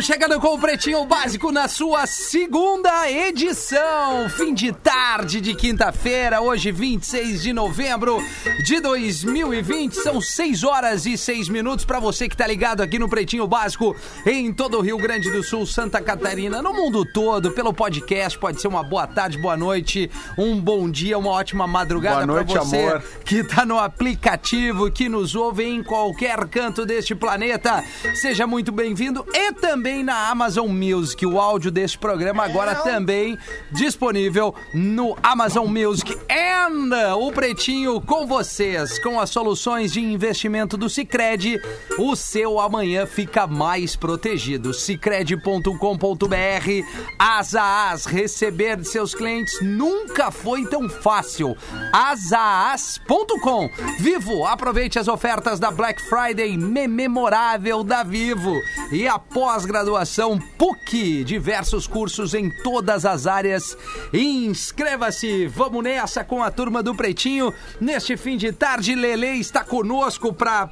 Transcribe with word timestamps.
Chegando 0.00 0.40
com 0.40 0.54
o 0.54 0.58
Pretinho 0.58 1.04
Básico 1.04 1.50
na 1.50 1.66
sua 1.66 2.06
segunda 2.06 3.10
edição. 3.10 4.28
Fim 4.30 4.54
de 4.54 4.72
tarde 4.72 5.40
de 5.40 5.54
quinta-feira, 5.54 6.40
hoje 6.40 6.70
26 6.70 7.42
de 7.42 7.52
novembro 7.52 8.22
de 8.64 8.80
2020. 8.80 9.94
São 9.94 10.20
6 10.20 10.62
horas 10.62 11.04
e 11.04 11.18
6 11.18 11.48
minutos 11.48 11.84
para 11.84 11.98
você 11.98 12.28
que 12.28 12.36
tá 12.36 12.46
ligado 12.46 12.80
aqui 12.80 12.96
no 12.96 13.08
Pretinho 13.08 13.46
Básico 13.48 13.94
em 14.24 14.52
todo 14.52 14.78
o 14.78 14.80
Rio 14.80 14.98
Grande 14.98 15.32
do 15.32 15.42
Sul, 15.42 15.66
Santa 15.66 16.00
Catarina, 16.00 16.62
no 16.62 16.72
mundo 16.72 17.04
todo, 17.04 17.50
pelo 17.50 17.74
podcast. 17.74 18.38
Pode 18.38 18.60
ser 18.60 18.68
uma 18.68 18.84
boa 18.84 19.06
tarde, 19.06 19.36
boa 19.36 19.56
noite, 19.56 20.08
um 20.38 20.60
bom 20.60 20.88
dia, 20.88 21.18
uma 21.18 21.30
ótima 21.30 21.66
madrugada 21.66 22.24
para 22.24 22.42
você 22.44 22.76
amor. 22.76 23.02
que 23.24 23.42
tá 23.42 23.66
no 23.66 23.78
aplicativo, 23.78 24.90
que 24.92 25.08
nos 25.08 25.34
ouve 25.34 25.64
em 25.64 25.82
qualquer 25.82 26.46
canto 26.46 26.86
deste 26.86 27.16
planeta. 27.16 27.84
Seja 28.14 28.46
muito 28.46 28.70
bem-vindo 28.70 29.26
e 29.34 29.52
também 29.52 29.87
na 29.96 30.28
Amazon 30.28 30.68
Music. 30.68 31.24
O 31.24 31.40
áudio 31.40 31.70
deste 31.70 31.98
programa 31.98 32.44
agora 32.44 32.74
também 32.74 33.38
disponível 33.72 34.54
no 34.74 35.16
Amazon 35.22 35.66
Music. 35.66 36.16
And 36.30 37.16
o 37.16 37.32
Pretinho 37.32 38.00
com 38.00 38.26
vocês, 38.26 38.98
com 39.02 39.18
as 39.18 39.30
soluções 39.30 39.92
de 39.92 40.00
investimento 40.00 40.76
do 40.76 40.90
Cicred, 40.90 41.60
o 41.98 42.14
seu 42.14 42.60
amanhã 42.60 43.06
fica 43.06 43.46
mais 43.46 43.96
protegido. 43.96 44.74
Cicred.com.br 44.74 45.74
Asa 47.18 47.62
a 47.62 47.90
As, 47.90 48.04
receber 48.04 48.76
de 48.76 48.86
seus 48.86 49.14
clientes 49.14 49.58
nunca 49.62 50.30
foi 50.30 50.66
tão 50.66 50.88
fácil. 50.88 51.56
Asaas.com 51.92 53.70
Vivo, 53.98 54.44
aproveite 54.44 54.98
as 54.98 55.08
ofertas 55.08 55.58
da 55.58 55.70
Black 55.70 56.02
Friday 56.02 56.56
memorável 56.56 57.82
da 57.82 58.02
Vivo. 58.02 58.54
E 58.92 59.06
a 59.08 59.18
pós-graduação 59.18 59.77
PUC, 60.56 61.22
diversos 61.24 61.86
cursos 61.86 62.34
em 62.34 62.50
todas 62.50 63.04
as 63.06 63.26
áreas. 63.26 63.76
Inscreva-se, 64.12 65.46
vamos 65.46 65.82
nessa 65.84 66.24
com 66.24 66.42
a 66.42 66.50
turma 66.50 66.82
do 66.82 66.94
Pretinho. 66.94 67.52
Neste 67.80 68.16
fim 68.16 68.36
de 68.36 68.50
tarde, 68.52 68.94
Lele 68.94 69.38
está 69.38 69.62
conosco 69.62 70.32
para 70.32 70.62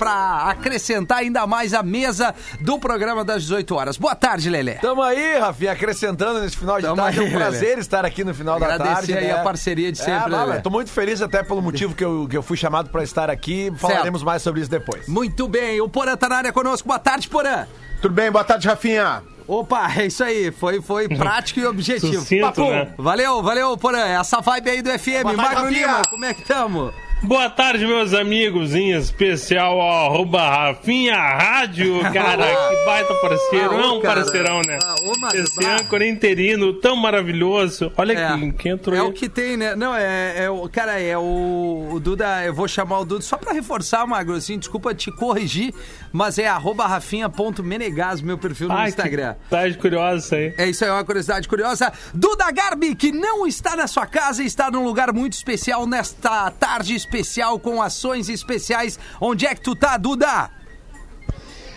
acrescentar 0.51 1.19
ainda 1.19 1.47
mais 1.47 1.73
a 1.75 1.83
mesa 1.83 2.35
do 2.61 2.79
programa 2.79 3.25
das 3.25 3.43
18 3.43 3.75
horas. 3.75 3.97
Boa 3.97 4.15
tarde, 4.15 4.49
Lele. 4.51 4.75
Tamo 4.75 5.03
aí, 5.03 5.39
Rafinha, 5.39 5.73
acrescentando 5.73 6.41
nesse 6.41 6.57
final 6.57 6.77
de 6.77 6.83
Tamo 6.85 6.97
tarde. 6.97 7.21
aí, 7.21 7.27
é 7.27 7.29
um 7.29 7.33
prazer 7.33 7.69
Lelê. 7.71 7.81
estar 7.81 8.05
aqui 8.05 8.25
no 8.25 8.35
final 8.35 8.59
da 8.59 8.67
Agradecer 8.67 8.95
tarde. 8.95 9.13
aí 9.19 9.25
né? 9.27 9.33
a 9.33 9.43
parceria 9.43 9.93
de 9.93 9.99
sempre, 9.99 10.33
É, 10.35 10.37
Lelê. 10.39 10.47
mas 10.55 10.63
tô 10.63 10.71
muito 10.71 10.91
feliz 10.91 11.21
até 11.23 11.43
pelo 11.43 11.63
motivo 11.63 11.95
que 11.95 12.05
eu, 12.05 12.27
que 12.29 12.37
eu 12.37 12.43
fui 12.43 12.57
chamado 12.57 12.91
pra 12.91 13.03
estar 13.05 13.31
aqui. 13.31 13.73
Falaremos 13.77 14.23
mais 14.23 14.43
sobre 14.43 14.61
isso 14.61 14.71
depois. 14.71 15.07
Muito 15.07 15.47
bem, 15.49 15.81
o 15.81 15.89
Porã 15.89 16.17
tá 16.17 16.29
na 16.29 16.37
área 16.37 16.53
conosco. 16.53 16.89
Boa 16.89 16.99
tarde, 16.99 17.29
Porã. 17.29 17.67
Tudo 18.01 18.15
bem? 18.15 18.31
Boa 18.31 18.45
tarde, 18.45 18.69
Rafinha. 18.69 19.23
Opa, 19.49 19.91
é 19.97 20.07
isso 20.07 20.25
aí. 20.25 20.51
Foi, 20.51 20.81
foi 20.83 21.09
prático 21.17 21.61
e 21.61 21.67
objetivo. 21.67 22.13
Sucinto, 22.21 22.65
né? 22.69 22.93
Valeu, 22.99 23.43
valeu, 23.43 23.77
Porã. 23.77 24.01
Essa 24.01 24.41
vibe 24.41 24.71
aí 24.71 24.83
do 24.83 24.91
FM. 24.91 25.23
Boa 25.23 25.35
tarde, 25.37 25.37
Magro 25.37 25.63
Rafinha. 25.65 25.87
Lima, 25.87 26.03
como 26.11 26.25
é 26.25 26.35
que 26.35 26.43
tamo? 26.43 26.93
Boa 27.23 27.49
tarde, 27.51 27.85
meus 27.87 28.13
amigos, 28.13 28.75
em 28.75 28.93
especial 28.93 29.81
ao 29.81 30.07
arroba 30.15 30.49
Rafinha 30.49 31.17
Rádio, 31.17 31.99
cara, 32.13 32.45
que 32.47 32.85
baita 32.85 33.15
parceiro, 33.15 33.71
Ah, 33.73 33.83
é 33.83 33.87
um 33.87 34.01
cara. 34.01 34.21
parceirão, 34.23 34.61
né? 34.61 34.79
Ah, 34.85 34.95
ô, 35.03 35.35
Esse 35.35 35.65
âncora 35.67 36.07
interino 36.07 36.75
tão 36.75 36.95
maravilhoso, 36.95 37.91
olha 37.97 38.13
É, 38.13 38.37
que, 38.39 38.53
que 38.53 38.69
entrou 38.69 38.95
é 38.95 39.01
aí. 39.01 39.07
o 39.07 39.13
que 39.13 39.29
tem, 39.31 39.57
né? 39.57 39.75
Não, 39.75 39.97
é, 39.97 40.45
é 40.45 40.51
o. 40.51 40.69
Cara, 40.69 41.01
é 41.01 41.17
o, 41.17 41.89
o 41.95 41.99
Duda. 42.01 42.45
Eu 42.45 42.55
vou 42.55 42.69
chamar 42.69 43.01
o 43.01 43.05
Duda 43.05 43.23
só 43.23 43.37
pra 43.39 43.53
reforçar, 43.53 44.07
Magro, 44.07 44.35
assim, 44.35 44.59
desculpa 44.59 44.95
te 44.95 45.11
corrigir, 45.11 45.75
mas 46.13 46.39
é 46.39 46.47
arroba 46.47 46.87
rafinha.menegas, 46.87 48.21
meu 48.21 48.37
perfil 48.39 48.69
no 48.69 48.75
Ai, 48.75 48.89
Instagram. 48.91 49.35
tarde 49.51 49.79
curiosa 49.79 50.19
isso 50.27 50.35
aí. 50.35 50.55
É 50.59 50.69
isso 50.69 50.85
aí, 50.85 50.91
uma 50.91 51.03
curiosidade 51.05 51.49
curiosa. 51.49 51.93
Duda 52.15 52.51
Garbi, 52.53 52.95
que 52.95 53.11
não 53.11 53.47
está 53.47 53.75
na 53.75 53.87
sua 53.89 54.07
casa, 54.07 54.45
está 54.45 54.71
num 54.71 54.85
lugar 54.85 55.13
muito 55.15 55.33
especial 55.33 55.87
nesta 55.89 56.51
tarde 56.53 56.95
especial 56.95 57.16
com 57.63 57.81
ações 57.83 58.29
especiais. 58.29 58.99
Onde 59.21 59.47
é 59.47 59.55
que 59.55 59.61
tu 59.61 59.75
tá, 59.75 59.97
Duda? 59.97 60.51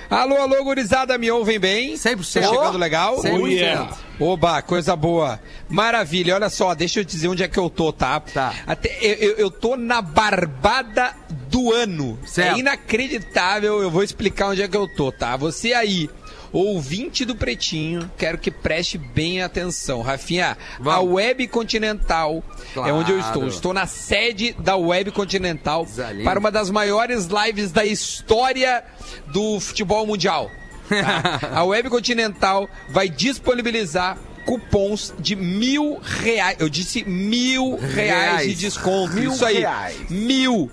Alô, 0.10 0.38
alô, 0.38 0.64
gurizada, 0.64 1.20
me 1.20 1.30
ouvem 1.30 1.60
bem? 1.60 1.94
100%. 1.94 2.42
Tá 2.42 2.48
chegando 2.50 2.78
legal? 2.80 3.18
100%. 3.22 3.40
Oh, 3.44 3.48
yeah. 3.48 3.96
Oba, 4.20 4.60
coisa 4.64 4.96
boa. 4.96 5.40
Maravilha, 5.70 6.34
olha 6.34 6.50
só, 6.50 6.74
deixa 6.74 7.00
eu 7.00 7.04
dizer 7.04 7.28
onde 7.28 7.44
é 7.44 7.48
que 7.48 7.60
eu 7.60 7.70
tô, 7.70 7.94
tá? 7.94 8.20
Tá. 8.20 8.52
Até, 8.66 8.90
eu, 9.02 9.14
eu- 9.14 9.36
eu 9.38 9.52
tô 9.52 9.78
na 9.78 10.02
barbada 10.02 11.14
do 11.48 11.72
ano. 11.72 12.18
Certo. 12.26 12.56
É 12.56 12.60
inacreditável, 12.60 13.84
eu 13.84 13.92
vou 13.92 14.02
explicar 14.04 14.48
onde 14.48 14.64
é 14.64 14.68
que 14.68 14.76
eu 14.76 14.88
tô, 14.88 15.12
tá? 15.12 15.38
Você 15.38 15.74
aí, 15.74 16.10
ouvinte 16.52 17.26
do 17.26 17.36
Pretinho, 17.36 18.10
quero 18.18 18.38
que 18.38 18.50
preste 18.52 18.98
bem 18.98 19.42
atenção. 19.42 20.02
Rafinha, 20.02 20.58
a 20.80 20.84
Vamos. 20.84 21.14
Web 21.14 21.48
Continental 21.48 22.44
é 22.76 22.92
onde 22.94 23.12
eu 23.12 23.20
estou. 23.20 23.34
Claro. 23.34 23.48
Estou 23.50 23.74
na 23.74 23.86
sede 23.88 24.54
da 24.60 24.76
Web 24.76 25.12
Continental 25.12 25.86
para 26.24 26.40
uma 26.40 26.52
das 26.52 26.70
maiores 26.70 27.28
lives 27.28 27.72
da 27.72 27.86
história 27.86 28.84
do 29.28 29.60
futebol 29.60 30.06
mundial. 30.06 30.50
tá? 30.90 31.40
A 31.60 31.64
Web 31.64 31.90
Continental 31.90 32.70
vai 32.90 33.08
disponibilizar 33.10 34.18
cupons 34.46 35.14
de 35.20 35.36
mil 35.36 36.00
reais. 36.02 36.58
Eu 36.60 36.70
disse 36.70 37.04
mil 37.04 37.78
reais, 37.78 37.94
Reais. 37.96 38.48
de 38.48 38.56
desconto. 38.56 39.14
Mil 39.14 39.32
Isso 39.32 39.46
aí. 39.46 39.60
reais. 39.60 40.10
Mil. 40.10 40.72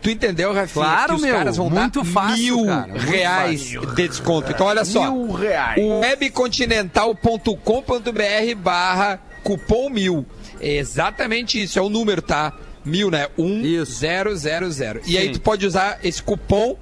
Tu 0.01 0.09
entendeu, 0.09 0.53
Rafinha? 0.53 0.85
Claro, 0.85 1.09
que 1.09 1.15
os 1.15 1.21
meu, 1.21 1.35
caras 1.35 1.57
vão 1.57 1.69
muito 1.69 2.03
dar 2.03 2.09
fácil, 2.09 2.57
mil 2.57 2.65
cara, 2.65 2.87
muito 2.87 3.05
reais 3.05 3.61
de 3.61 3.95
desconto. 3.95 4.51
Então, 4.51 4.65
olha 4.65 4.83
só. 4.83 5.11
Mil 5.11 5.31
reais. 5.33 5.79
webcontinental.com.br 5.79 8.55
barra 8.57 9.19
cupom 9.43 9.89
mil. 9.89 10.25
É 10.59 10.77
exatamente 10.77 11.61
isso, 11.61 11.77
é 11.77 11.81
o 11.81 11.89
número, 11.89 12.21
tá? 12.21 12.53
Mil, 12.83 13.11
né? 13.11 13.27
Um 13.37 13.61
Isso. 13.61 13.99
zero 13.99 14.35
zero 14.35 14.71
zero. 14.71 15.01
E 15.05 15.11
Sim. 15.11 15.17
aí 15.17 15.31
tu 15.31 15.39
pode 15.39 15.65
usar 15.65 15.99
esse 16.03 16.21
cupom 16.21 16.75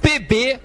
PB 0.00 0.58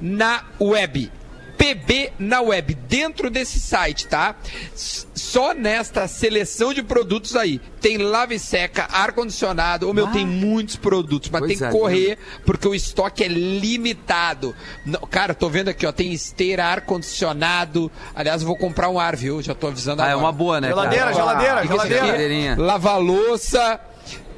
na 0.00 0.44
web. 0.60 1.10
PB 1.58 2.12
na 2.20 2.40
web, 2.40 2.72
dentro 2.72 3.28
desse 3.28 3.58
site, 3.58 4.06
tá? 4.06 4.36
Só 4.74 5.52
nesta 5.52 6.06
seleção 6.06 6.72
de 6.72 6.82
produtos 6.84 7.34
aí. 7.34 7.60
Tem 7.80 7.98
lava 7.98 8.32
e 8.32 8.38
seca, 8.38 8.86
ar-condicionado. 8.90 9.88
Ô 9.88 9.92
meu, 9.92 10.06
tem 10.06 10.24
muitos 10.24 10.76
produtos, 10.76 11.28
mas 11.30 11.40
tem 11.42 11.50
Coisa 11.58 11.66
que 11.66 11.72
correr 11.78 12.18
porque 12.46 12.66
o 12.68 12.74
estoque 12.74 13.24
é 13.24 13.28
limitado. 13.28 14.54
Não, 14.86 15.00
cara, 15.00 15.34
tô 15.34 15.48
vendo 15.50 15.68
aqui, 15.68 15.84
ó, 15.84 15.92
tem 15.92 16.12
esteira, 16.12 16.64
ar-condicionado. 16.64 17.90
Aliás, 18.14 18.40
eu 18.42 18.46
vou 18.46 18.56
comprar 18.56 18.88
um 18.88 18.98
ar, 18.98 19.16
viu? 19.16 19.42
Já 19.42 19.54
tô 19.54 19.66
avisando 19.66 20.00
Ah, 20.02 20.06
é 20.06 20.10
agora. 20.12 20.24
uma 20.26 20.32
boa, 20.32 20.60
né? 20.60 20.68
Geladeira, 20.68 21.04
cara? 21.06 21.14
geladeira, 21.16 21.58
esse 21.60 21.68
geladeira. 21.68 22.06
Geladeirinha. 22.06 22.56
Lava-louça. 22.58 23.80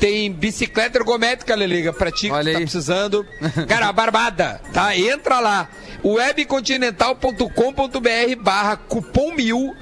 Tem 0.00 0.32
bicicleta 0.32 0.98
ergométrica, 0.98 1.54
Leliga, 1.54 1.92
pra 1.92 2.10
ti 2.10 2.28
que 2.28 2.32
Olha 2.32 2.52
tu 2.52 2.54
tá 2.54 2.60
precisando. 2.60 3.26
Cara, 3.68 3.88
a 3.88 3.92
barbada, 3.92 4.60
tá? 4.72 4.96
Entra 4.96 5.40
lá, 5.40 5.68
webcontinental.com.br 6.02 8.36
barra 8.40 8.76
cupom 8.76 9.34
mil 9.34 9.76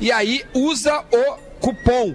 e 0.00 0.12
aí 0.12 0.44
usa 0.54 1.04
o 1.10 1.36
cupom 1.58 2.14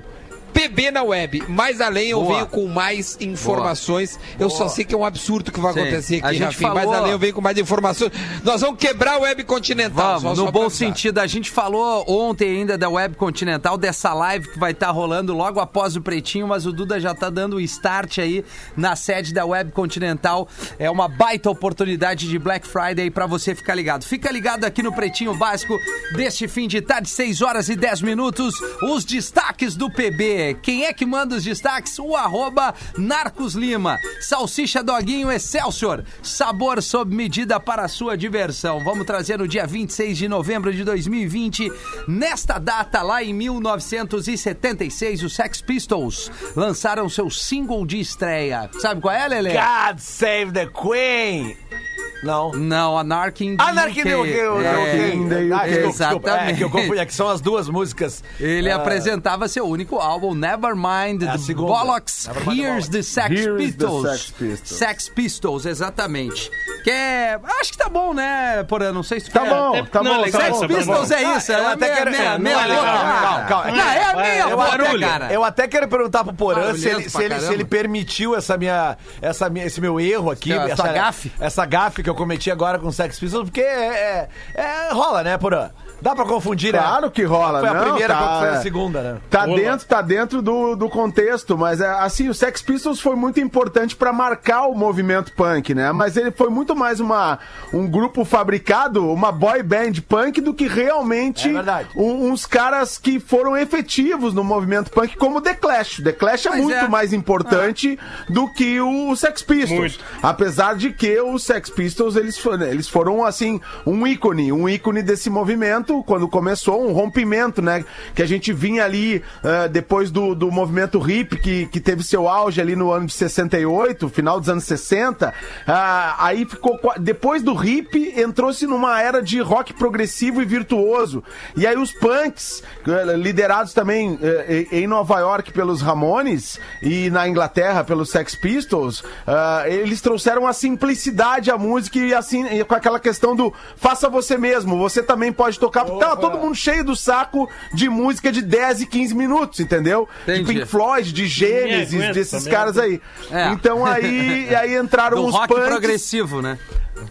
PB 0.53 0.91
na 0.91 1.03
web. 1.03 1.43
Mais 1.47 1.81
além, 1.81 2.09
eu 2.09 2.21
Boa. 2.21 2.33
venho 2.35 2.47
com 2.47 2.67
mais 2.67 3.17
informações. 3.19 4.19
Eu 4.39 4.49
só 4.49 4.67
sei 4.67 4.83
que 4.85 4.93
é 4.93 4.97
um 4.97 5.05
absurdo 5.05 5.51
que 5.51 5.59
vai 5.59 5.73
Sim. 5.73 5.79
acontecer 5.81 6.19
A 6.23 6.29
aqui, 6.29 6.37
Rafinha. 6.39 6.73
Mais 6.73 6.85
falou- 6.85 6.99
além, 7.01 7.11
eu 7.11 7.19
venho 7.19 7.33
com 7.33 7.41
mais 7.41 7.57
informações. 7.57 8.11
Nós 8.43 8.61
vamos 8.61 8.77
quebrar 8.79 9.17
o 9.19 9.21
Web 9.23 9.43
Continental. 9.43 10.19
Vamos, 10.19 10.37
no 10.37 10.51
bom 10.51 10.69
sentido. 10.69 11.19
A 11.19 11.27
gente 11.27 11.49
falou 11.49 12.03
ontem 12.07 12.57
ainda 12.57 12.77
da 12.77 12.89
Web 12.89 13.15
Continental, 13.15 13.77
dessa 13.77 14.13
live 14.13 14.49
que 14.49 14.59
vai 14.59 14.71
estar 14.71 14.91
rolando 14.91 15.33
logo 15.33 15.59
após 15.59 15.95
o 15.95 16.01
Pretinho, 16.01 16.47
mas 16.47 16.65
o 16.65 16.71
Duda 16.71 16.99
já 16.99 17.13
tá 17.13 17.29
dando 17.29 17.55
o 17.57 17.61
start 17.61 18.17
aí 18.19 18.43
na 18.75 18.95
sede 18.95 19.33
da 19.33 19.45
Web 19.45 19.71
Continental. 19.71 20.47
É 20.77 20.89
uma 20.89 21.07
baita 21.07 21.49
oportunidade 21.49 22.27
de 22.27 22.37
Black 22.39 22.67
Friday 22.67 23.09
pra 23.09 23.25
você 23.25 23.55
ficar 23.55 23.75
ligado. 23.75 24.03
Fica 24.05 24.31
ligado 24.31 24.65
aqui 24.65 24.81
no 24.83 24.91
Pretinho 24.93 25.33
Básico 25.35 25.77
deste 26.15 26.47
fim 26.47 26.67
de 26.67 26.81
tarde, 26.81 27.09
6 27.09 27.41
horas 27.41 27.69
e 27.69 27.75
10 27.75 28.01
minutos. 28.01 28.53
Os 28.83 29.05
destaques 29.05 29.75
do 29.75 29.89
PB. 29.89 30.40
Quem 30.61 30.85
é 30.85 30.93
que 30.93 31.05
manda 31.05 31.35
os 31.35 31.43
destaques? 31.43 31.97
O 31.99 32.15
arroba 32.15 32.73
Narcos 32.97 33.53
Lima. 33.53 33.97
Salsicha 34.19 34.83
Doguinho 34.83 35.31
Excelsior. 35.31 36.03
Sabor 36.21 36.81
sob 36.81 37.15
medida 37.15 37.59
para 37.59 37.83
a 37.83 37.87
sua 37.87 38.17
diversão. 38.17 38.83
Vamos 38.83 39.05
trazer 39.05 39.37
no 39.37 39.47
dia 39.47 39.65
26 39.67 40.17
de 40.17 40.27
novembro 40.27 40.73
de 40.73 40.83
2020. 40.83 41.71
Nesta 42.07 42.57
data, 42.57 43.01
lá 43.01 43.23
em 43.23 43.33
1976, 43.33 45.23
os 45.23 45.33
Sex 45.33 45.61
Pistols 45.61 46.31
lançaram 46.55 47.07
seu 47.09 47.29
single 47.29 47.85
de 47.85 47.99
estreia. 47.99 48.69
Sabe 48.79 49.01
qual 49.01 49.13
é, 49.13 49.27
Lelê? 49.27 49.53
God 49.53 49.99
save 49.99 50.51
the 50.51 50.67
Queen! 50.67 51.90
Não. 52.23 52.51
Não, 52.51 52.97
Anarchy 52.97 53.45
in 53.47 53.57
the 53.57 53.63
Anarchy 53.63 53.99
in 54.01 54.03
the 54.03 54.15
UK. 54.15 54.29
UK, 54.29 54.63
É, 54.63 55.27
desculpa. 55.47 55.65
É, 55.65 55.87
Exatamente. 55.87 56.57
que 56.57 56.63
eu 56.63 56.69
confundi, 56.69 56.99
é 56.99 57.05
que 57.05 57.13
são 57.13 57.27
as 57.29 57.41
duas 57.41 57.67
músicas. 57.67 58.23
Ele 58.39 58.69
Ah, 58.71 58.75
apresentava 58.75 59.47
seu 59.47 59.65
único 59.65 59.97
álbum, 59.97 60.33
Nevermind 60.35 61.23
É 61.23 61.29
a 61.29 61.37
the. 61.37 61.53
Bollocks, 61.67 62.27
Nevermind 62.27 62.59
Here's 62.59 62.89
the 62.89 63.01
Sex 63.01 63.29
the 63.43 63.51
Pistols. 63.57 64.03
Sex 64.09 64.31
Pistols. 64.31 64.77
Sex 64.79 65.09
Pistols, 65.09 65.65
exatamente. 65.65 66.49
Que 66.83 66.91
é... 66.91 67.39
Acho 67.59 67.71
que 67.71 67.77
tá 67.77 67.89
bom, 67.89 68.13
né, 68.13 68.63
Porã? 68.63 68.91
Não 68.91 69.03
sei 69.03 69.19
se 69.19 69.29
Tá 69.31 69.41
bom, 69.45 69.83
tá 69.85 70.03
não, 70.03 70.15
bom. 70.15 70.21
legal 70.21 70.41
tá 70.41 70.47
Sex 70.47 70.59
tá 70.59 70.67
Pistols 70.67 71.09
bom. 71.09 71.15
é 71.15 71.37
isso, 71.37 71.51
eu 71.51 71.57
é 71.57 71.73
até 71.73 71.85
meia, 71.85 71.95
quero- 71.95 72.11
meia, 72.11 72.37
meia 72.39 72.55
é 72.55 72.67
Calma, 72.75 73.45
calma. 73.47 73.71
Não, 73.71 73.89
é 73.89 74.15
meia 74.15 74.41
Eu 74.49 74.57
boca, 74.57 74.69
até, 74.75 74.99
cara. 74.99 75.33
eu 75.33 75.43
até 75.43 75.67
quero 75.67 75.87
perguntar 75.87 76.23
pro 76.23 76.33
Porã 76.33 76.73
se 76.75 76.87
ele, 76.89 77.09
se, 77.09 77.23
ele, 77.23 77.65
permitiu 77.65 78.35
essa 78.35 78.57
minha, 78.57 78.97
essa 79.21 79.49
minha, 79.49 79.65
esse 79.65 79.79
meu 79.81 79.99
erro 79.99 80.29
aqui. 80.31 80.51
Essa 80.51 80.71
essa 80.71 80.87
gafe? 80.93 81.31
Essa 81.39 81.65
gafe 81.65 82.03
que 82.03 82.09
eu 82.11 82.15
cometi 82.15 82.51
agora 82.51 82.77
com 82.77 82.91
Sex 82.91 83.19
Pistols, 83.19 83.45
porque 83.49 83.61
é, 83.61 84.27
é- 84.55 84.61
é- 84.61 84.93
rola, 84.93 85.23
né, 85.23 85.37
Porã? 85.37 85.69
Dá 86.01 86.15
pra 86.15 86.25
confundir, 86.25 86.73
né? 86.73 86.79
Claro 86.79 87.11
que 87.11 87.23
rola, 87.23 87.59
Foi 87.59 87.69
a 87.69 87.73
não, 87.73 87.83
primeira, 87.83 88.13
tá, 88.15 88.39
foi 88.39 88.49
a 88.49 88.53
é. 88.53 88.61
segunda, 88.61 89.01
né? 89.01 89.17
Tá 89.29 89.45
dentro, 89.45 89.87
tá 89.87 90.01
dentro 90.01 90.41
do, 90.41 90.75
do 90.75 90.89
contexto, 90.89 91.57
mas 91.57 91.79
é, 91.79 91.87
assim, 91.87 92.27
o 92.27 92.33
Sex 92.33 92.61
Pistols 92.61 92.99
foi 92.99 93.15
muito 93.15 93.39
importante 93.39 93.95
pra 93.95 94.11
marcar 94.11 94.67
o 94.67 94.73
movimento 94.73 95.31
punk, 95.33 95.73
né? 95.75 95.91
Mas 95.91 96.17
ele 96.17 96.31
foi 96.31 96.49
muito 96.49 96.75
mais 96.75 96.99
uma, 96.99 97.37
um 97.73 97.87
grupo 97.87 98.25
fabricado, 98.25 99.11
uma 99.11 99.31
boy 99.31 99.61
band 99.61 99.93
punk, 100.07 100.41
do 100.41 100.53
que 100.53 100.67
realmente 100.67 101.49
É 101.55 101.85
um- 101.95 102.31
uns 102.31 102.45
caras 102.45 102.97
que 102.97 103.19
foram 103.19 103.55
efetivos 103.55 104.33
no 104.33 104.43
movimento 104.43 104.89
punk, 104.91 105.15
como 105.17 105.37
o 105.37 105.41
The 105.41 105.53
Clash. 105.53 106.01
The 106.03 106.13
Clash 106.13 106.45
é 106.47 106.49
Pois 106.49 106.61
muito 106.63 106.75
é. 106.77 106.87
mais 106.87 107.13
importante 107.13 107.97
do 108.29 108.47
que 108.53 108.79
o 108.81 109.15
Sex 109.15 109.43
Pistols. 109.43 109.79
Muito. 109.79 109.99
Apesar 110.23 110.75
de 110.75 110.91
que 110.91 111.19
os 111.21 111.43
Sex 111.43 111.69
Pistols, 111.69 112.15
eles 112.15 112.37
foram, 112.37 112.65
eles 112.65 112.87
foram, 112.87 113.23
assim, 113.23 113.61
um 113.85 114.05
ícone, 114.07 114.51
um 114.51 114.67
ícone 114.67 115.01
desse 115.03 115.29
movimento, 115.29 115.90
quando 116.03 116.27
começou, 116.27 116.87
um 116.87 116.93
rompimento, 116.93 117.61
né? 117.61 117.83
Que 118.15 118.21
a 118.21 118.25
gente 118.25 118.53
vinha 118.53 118.85
ali, 118.85 119.21
ah, 119.43 119.67
depois 119.67 120.09
do, 120.09 120.33
do 120.33 120.51
movimento 120.51 120.97
hip, 121.09 121.37
que, 121.37 121.65
que 121.65 121.79
teve 121.79 122.03
seu 122.03 122.27
auge 122.27 122.61
ali 122.61 122.75
no 122.75 122.91
ano 122.91 123.07
de 123.07 123.13
68, 123.13 124.07
final 124.09 124.39
dos 124.39 124.47
anos 124.47 124.63
60, 124.63 125.33
ah, 125.67 126.15
aí 126.19 126.45
ficou, 126.45 126.79
depois 126.99 127.43
do 127.43 127.53
hip, 127.63 128.13
entrou-se 128.15 128.65
numa 128.65 129.01
era 129.01 129.21
de 129.21 129.39
rock 129.41 129.73
progressivo 129.73 130.41
e 130.41 130.45
virtuoso, 130.45 131.23
e 131.55 131.67
aí 131.67 131.77
os 131.77 131.91
punks, 131.91 132.63
eh, 132.87 133.15
liderados 133.17 133.73
também 133.73 134.17
eh, 134.21 134.67
em 134.71 134.87
Nova 134.87 135.19
York 135.19 135.51
pelos 135.51 135.81
Ramones, 135.81 136.59
e 136.81 137.09
na 137.09 137.27
Inglaterra 137.27 137.83
pelos 137.83 138.09
Sex 138.09 138.35
Pistols, 138.35 139.03
ah, 139.27 139.63
eles 139.67 140.01
trouxeram 140.01 140.47
a 140.47 140.53
simplicidade 140.53 141.49
à 141.51 141.57
música 141.57 141.99
e 141.99 142.13
assim, 142.13 142.45
com 142.63 142.75
aquela 142.75 142.99
questão 142.99 143.35
do 143.35 143.53
faça 143.75 144.09
você 144.09 144.37
mesmo, 144.37 144.77
você 144.77 145.01
também 145.01 145.31
pode 145.31 145.59
tocar. 145.59 145.80
Porque 145.85 146.03
tava 146.03 146.17
todo 146.17 146.37
mundo 146.37 146.55
cheio 146.55 146.83
do 146.83 146.95
saco 146.95 147.49
de 147.73 147.89
música 147.89 148.31
de 148.31 148.41
10 148.41 148.81
e 148.81 148.85
15 148.85 149.15
minutos, 149.15 149.59
entendeu? 149.59 150.07
Entendi. 150.23 150.39
De 150.39 150.53
Pink 150.53 150.65
Floyd, 150.65 151.11
de 151.11 151.27
Gênesis, 151.27 152.13
desses 152.13 152.47
caras 152.47 152.77
aí. 152.77 153.01
É. 153.31 153.49
Então 153.49 153.85
aí, 153.85 154.53
aí 154.55 154.75
entraram 154.75 155.17
Do 155.17 155.27
os 155.27 155.33
rock 155.33 155.47
punks 155.47 155.67
progressivo, 155.67 156.41
né? 156.41 156.57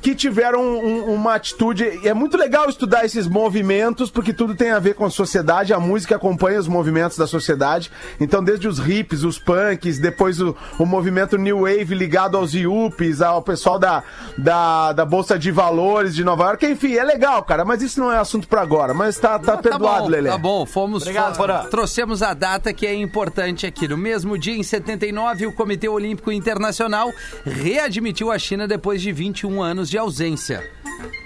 Que 0.00 0.14
tiveram 0.14 0.60
um- 0.62 1.12
uma 1.14 1.34
atitude. 1.34 1.84
E 2.02 2.08
é 2.08 2.14
muito 2.14 2.36
legal 2.36 2.68
estudar 2.68 3.04
esses 3.04 3.26
movimentos, 3.26 4.10
porque 4.10 4.32
tudo 4.32 4.54
tem 4.54 4.70
a 4.70 4.78
ver 4.78 4.94
com 4.94 5.04
a 5.04 5.10
sociedade. 5.10 5.72
A 5.72 5.80
música 5.80 6.16
acompanha 6.16 6.58
os 6.60 6.68
movimentos 6.68 7.16
da 7.16 7.26
sociedade. 7.26 7.90
Então, 8.20 8.42
desde 8.42 8.68
os 8.68 8.78
hips, 8.78 9.22
os 9.24 9.38
punks, 9.38 9.98
depois 9.98 10.40
o, 10.40 10.56
o 10.78 10.86
movimento 10.86 11.36
New 11.36 11.60
Wave 11.60 11.94
ligado 11.94 12.36
aos 12.36 12.52
yuppies, 12.54 13.20
ao 13.20 13.42
pessoal 13.42 13.78
da, 13.78 14.02
da, 14.36 14.92
da 14.92 15.04
Bolsa 15.04 15.38
de 15.38 15.50
Valores 15.50 16.14
de 16.14 16.24
Nova 16.24 16.44
York. 16.44 16.66
Enfim, 16.66 16.94
é 16.94 17.04
legal, 17.04 17.42
cara, 17.42 17.64
mas 17.64 17.82
isso 17.82 18.00
não 18.00 18.12
é 18.12 18.18
assunto 18.18 18.46
pra 18.48 18.60
agora. 18.62 18.92
Mas 18.94 19.18
tá, 19.18 19.38
tá 19.38 19.56
Tá 19.56 19.58
perdoado, 19.58 20.04
bom, 20.04 20.08
Lelê. 20.10 20.30
Tá 20.30 20.38
bom, 20.38 20.64
fomos. 20.66 21.02
Obrigado, 21.02 21.32
fo- 21.32 21.38
Porã. 21.42 21.64
trouxemos 21.70 22.22
a 22.22 22.32
data 22.34 22.72
que 22.72 22.86
é 22.86 22.94
importante 22.94 23.66
aqui. 23.66 23.86
No 23.88 23.96
mesmo 23.96 24.38
dia, 24.38 24.54
em 24.56 24.62
79, 24.62 25.46
o 25.46 25.52
Comitê 25.52 25.88
Olímpico 25.88 26.30
Internacional 26.30 27.10
readmitiu 27.44 28.30
a 28.30 28.38
China 28.38 28.66
depois 28.68 29.00
de 29.02 29.12
21 29.12 29.62
anos 29.62 29.79
de 29.88 29.96
ausência. 29.96 30.68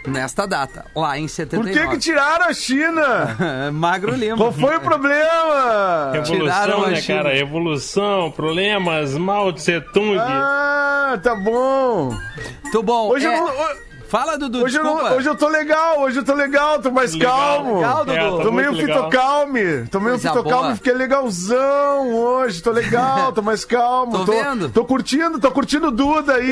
Nesta 0.07 0.47
data, 0.47 0.85
lá 0.95 1.19
em 1.19 1.23
Por 1.23 1.31
79. 1.31 1.73
que, 1.73 1.89
que 1.89 1.99
tiraram 1.99 2.45
a 2.47 2.53
China? 2.53 3.37
Magro 3.73 4.15
Lima. 4.15 4.37
Qual 4.37 4.53
foi 4.53 4.77
o 4.77 4.81
problema? 4.81 6.13
Tiraram 6.25 6.75
Evolução, 6.79 6.85
a 6.85 6.91
né, 6.91 6.97
China. 6.97 7.23
cara? 7.23 7.39
Evolução, 7.39 8.31
problemas, 8.31 9.15
Mao 9.17 9.53
Tse 9.53 9.81
Tung. 9.93 10.17
Ah, 10.19 11.19
tá 11.23 11.35
bom. 11.35 12.15
Muito 12.63 12.83
bom. 12.83 13.09
Hoje 13.09 13.27
É, 13.27 13.35
eu 13.37 13.47
não. 13.47 13.55
Fala, 14.15 14.39
Dudu, 14.39 14.63
Hoje 14.63 14.79
eu, 14.79 14.83
desculpa. 14.85 15.11
não- 15.11 15.17
hoje 15.17 15.29
eu 15.29 15.35
tô 15.35 15.49
legal, 15.49 16.01
hoje 16.03 16.19
eu 16.21 16.25
tô 16.25 16.35
legal, 16.35 16.79
tô 16.81 16.89
mais 16.93 17.13
Legal, 17.15 17.37
calmo. 17.37 17.75
legal, 17.79 17.99
Dudu. 18.05 18.13
É, 18.13 18.19
tá 18.45 18.49
um 18.49 18.55
legal. 18.55 18.75
fitocalme. 18.75 19.87
Tomei 19.91 20.09
um 20.09 20.11
Coisa 20.13 20.29
fitocalme 20.29 20.75
fiquei 20.77 20.93
legalzão 20.93 22.15
hoje. 22.15 22.63
Tô 22.63 22.71
legal, 22.71 23.33
tô 23.33 23.43
mais 23.43 23.65
calmo. 23.65 24.13
Tô 24.25 24.31
vendo. 24.31 24.69
Tô 24.71 24.85
curtindo, 24.85 25.41
tô 25.41 25.51
curtindo 25.51 25.89
o 25.89 25.91
Duda 25.91 26.35
aí. 26.35 26.49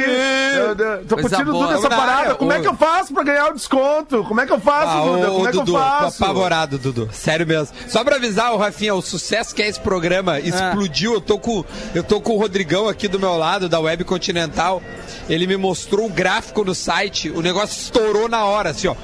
Eu- 0.57 0.75
eu- 0.75 1.05
Tô 1.07 1.17
curtindo 1.19 1.51
o. 1.55 1.61
Duda 1.61 1.75
essa 1.75 1.89
parada. 1.89 2.35
Como 2.35 2.53
é 2.53 2.61
que 2.61 2.67
eu 2.67 2.75
faço 2.75 3.15
pra 3.15 3.23
ganhar 3.23 3.51
o 3.51 3.55
desconto? 3.55 4.25
Como 4.25 4.41
é 4.41 4.47
que 4.47 4.53
eu 4.53 4.59
faço, 4.59 4.89
Ah, 4.99 5.01
Duda? 5.03 5.27
Como 5.29 5.45
ô, 5.45 5.49
é 5.49 5.51
que 5.53 5.59
Dudu, 5.59 5.71
eu 5.71 5.75
tô 5.79 5.85
faço? 5.85 6.25
apavorado, 6.25 6.79
Dudu. 6.79 7.09
Sério 7.13 7.47
mesmo. 7.47 7.77
Só 7.87 8.03
pra 8.03 8.17
avisar, 8.17 8.53
o 8.53 8.57
Rafinha, 8.57 8.93
o 8.93 9.01
sucesso 9.01 9.55
que 9.55 9.63
é 9.63 9.69
esse 9.69 9.79
programa 9.79 10.41
explodiu. 10.41 11.15
Eu 11.15 11.21
tô 11.21 11.39
com 11.39 11.65
eu 11.95 12.03
tô 12.03 12.21
com 12.21 12.33
o 12.35 12.39
Rodrigão 12.41 12.89
aqui 12.89 13.07
do 13.07 13.21
meu 13.21 13.37
lado, 13.37 13.69
da 13.69 13.79
Web 13.79 14.03
Continental. 14.03 14.83
Ele 15.29 15.47
me 15.47 15.57
mostrou 15.57 16.07
o 16.07 16.11
gráfico 16.11 16.65
no 16.65 16.75
site. 16.75 17.31
O 17.31 17.41
negócio 17.53 17.81
estourou 17.81 18.29
na 18.29 18.45
hora, 18.45 18.71
assim, 18.71 18.89
ó. 18.89 18.97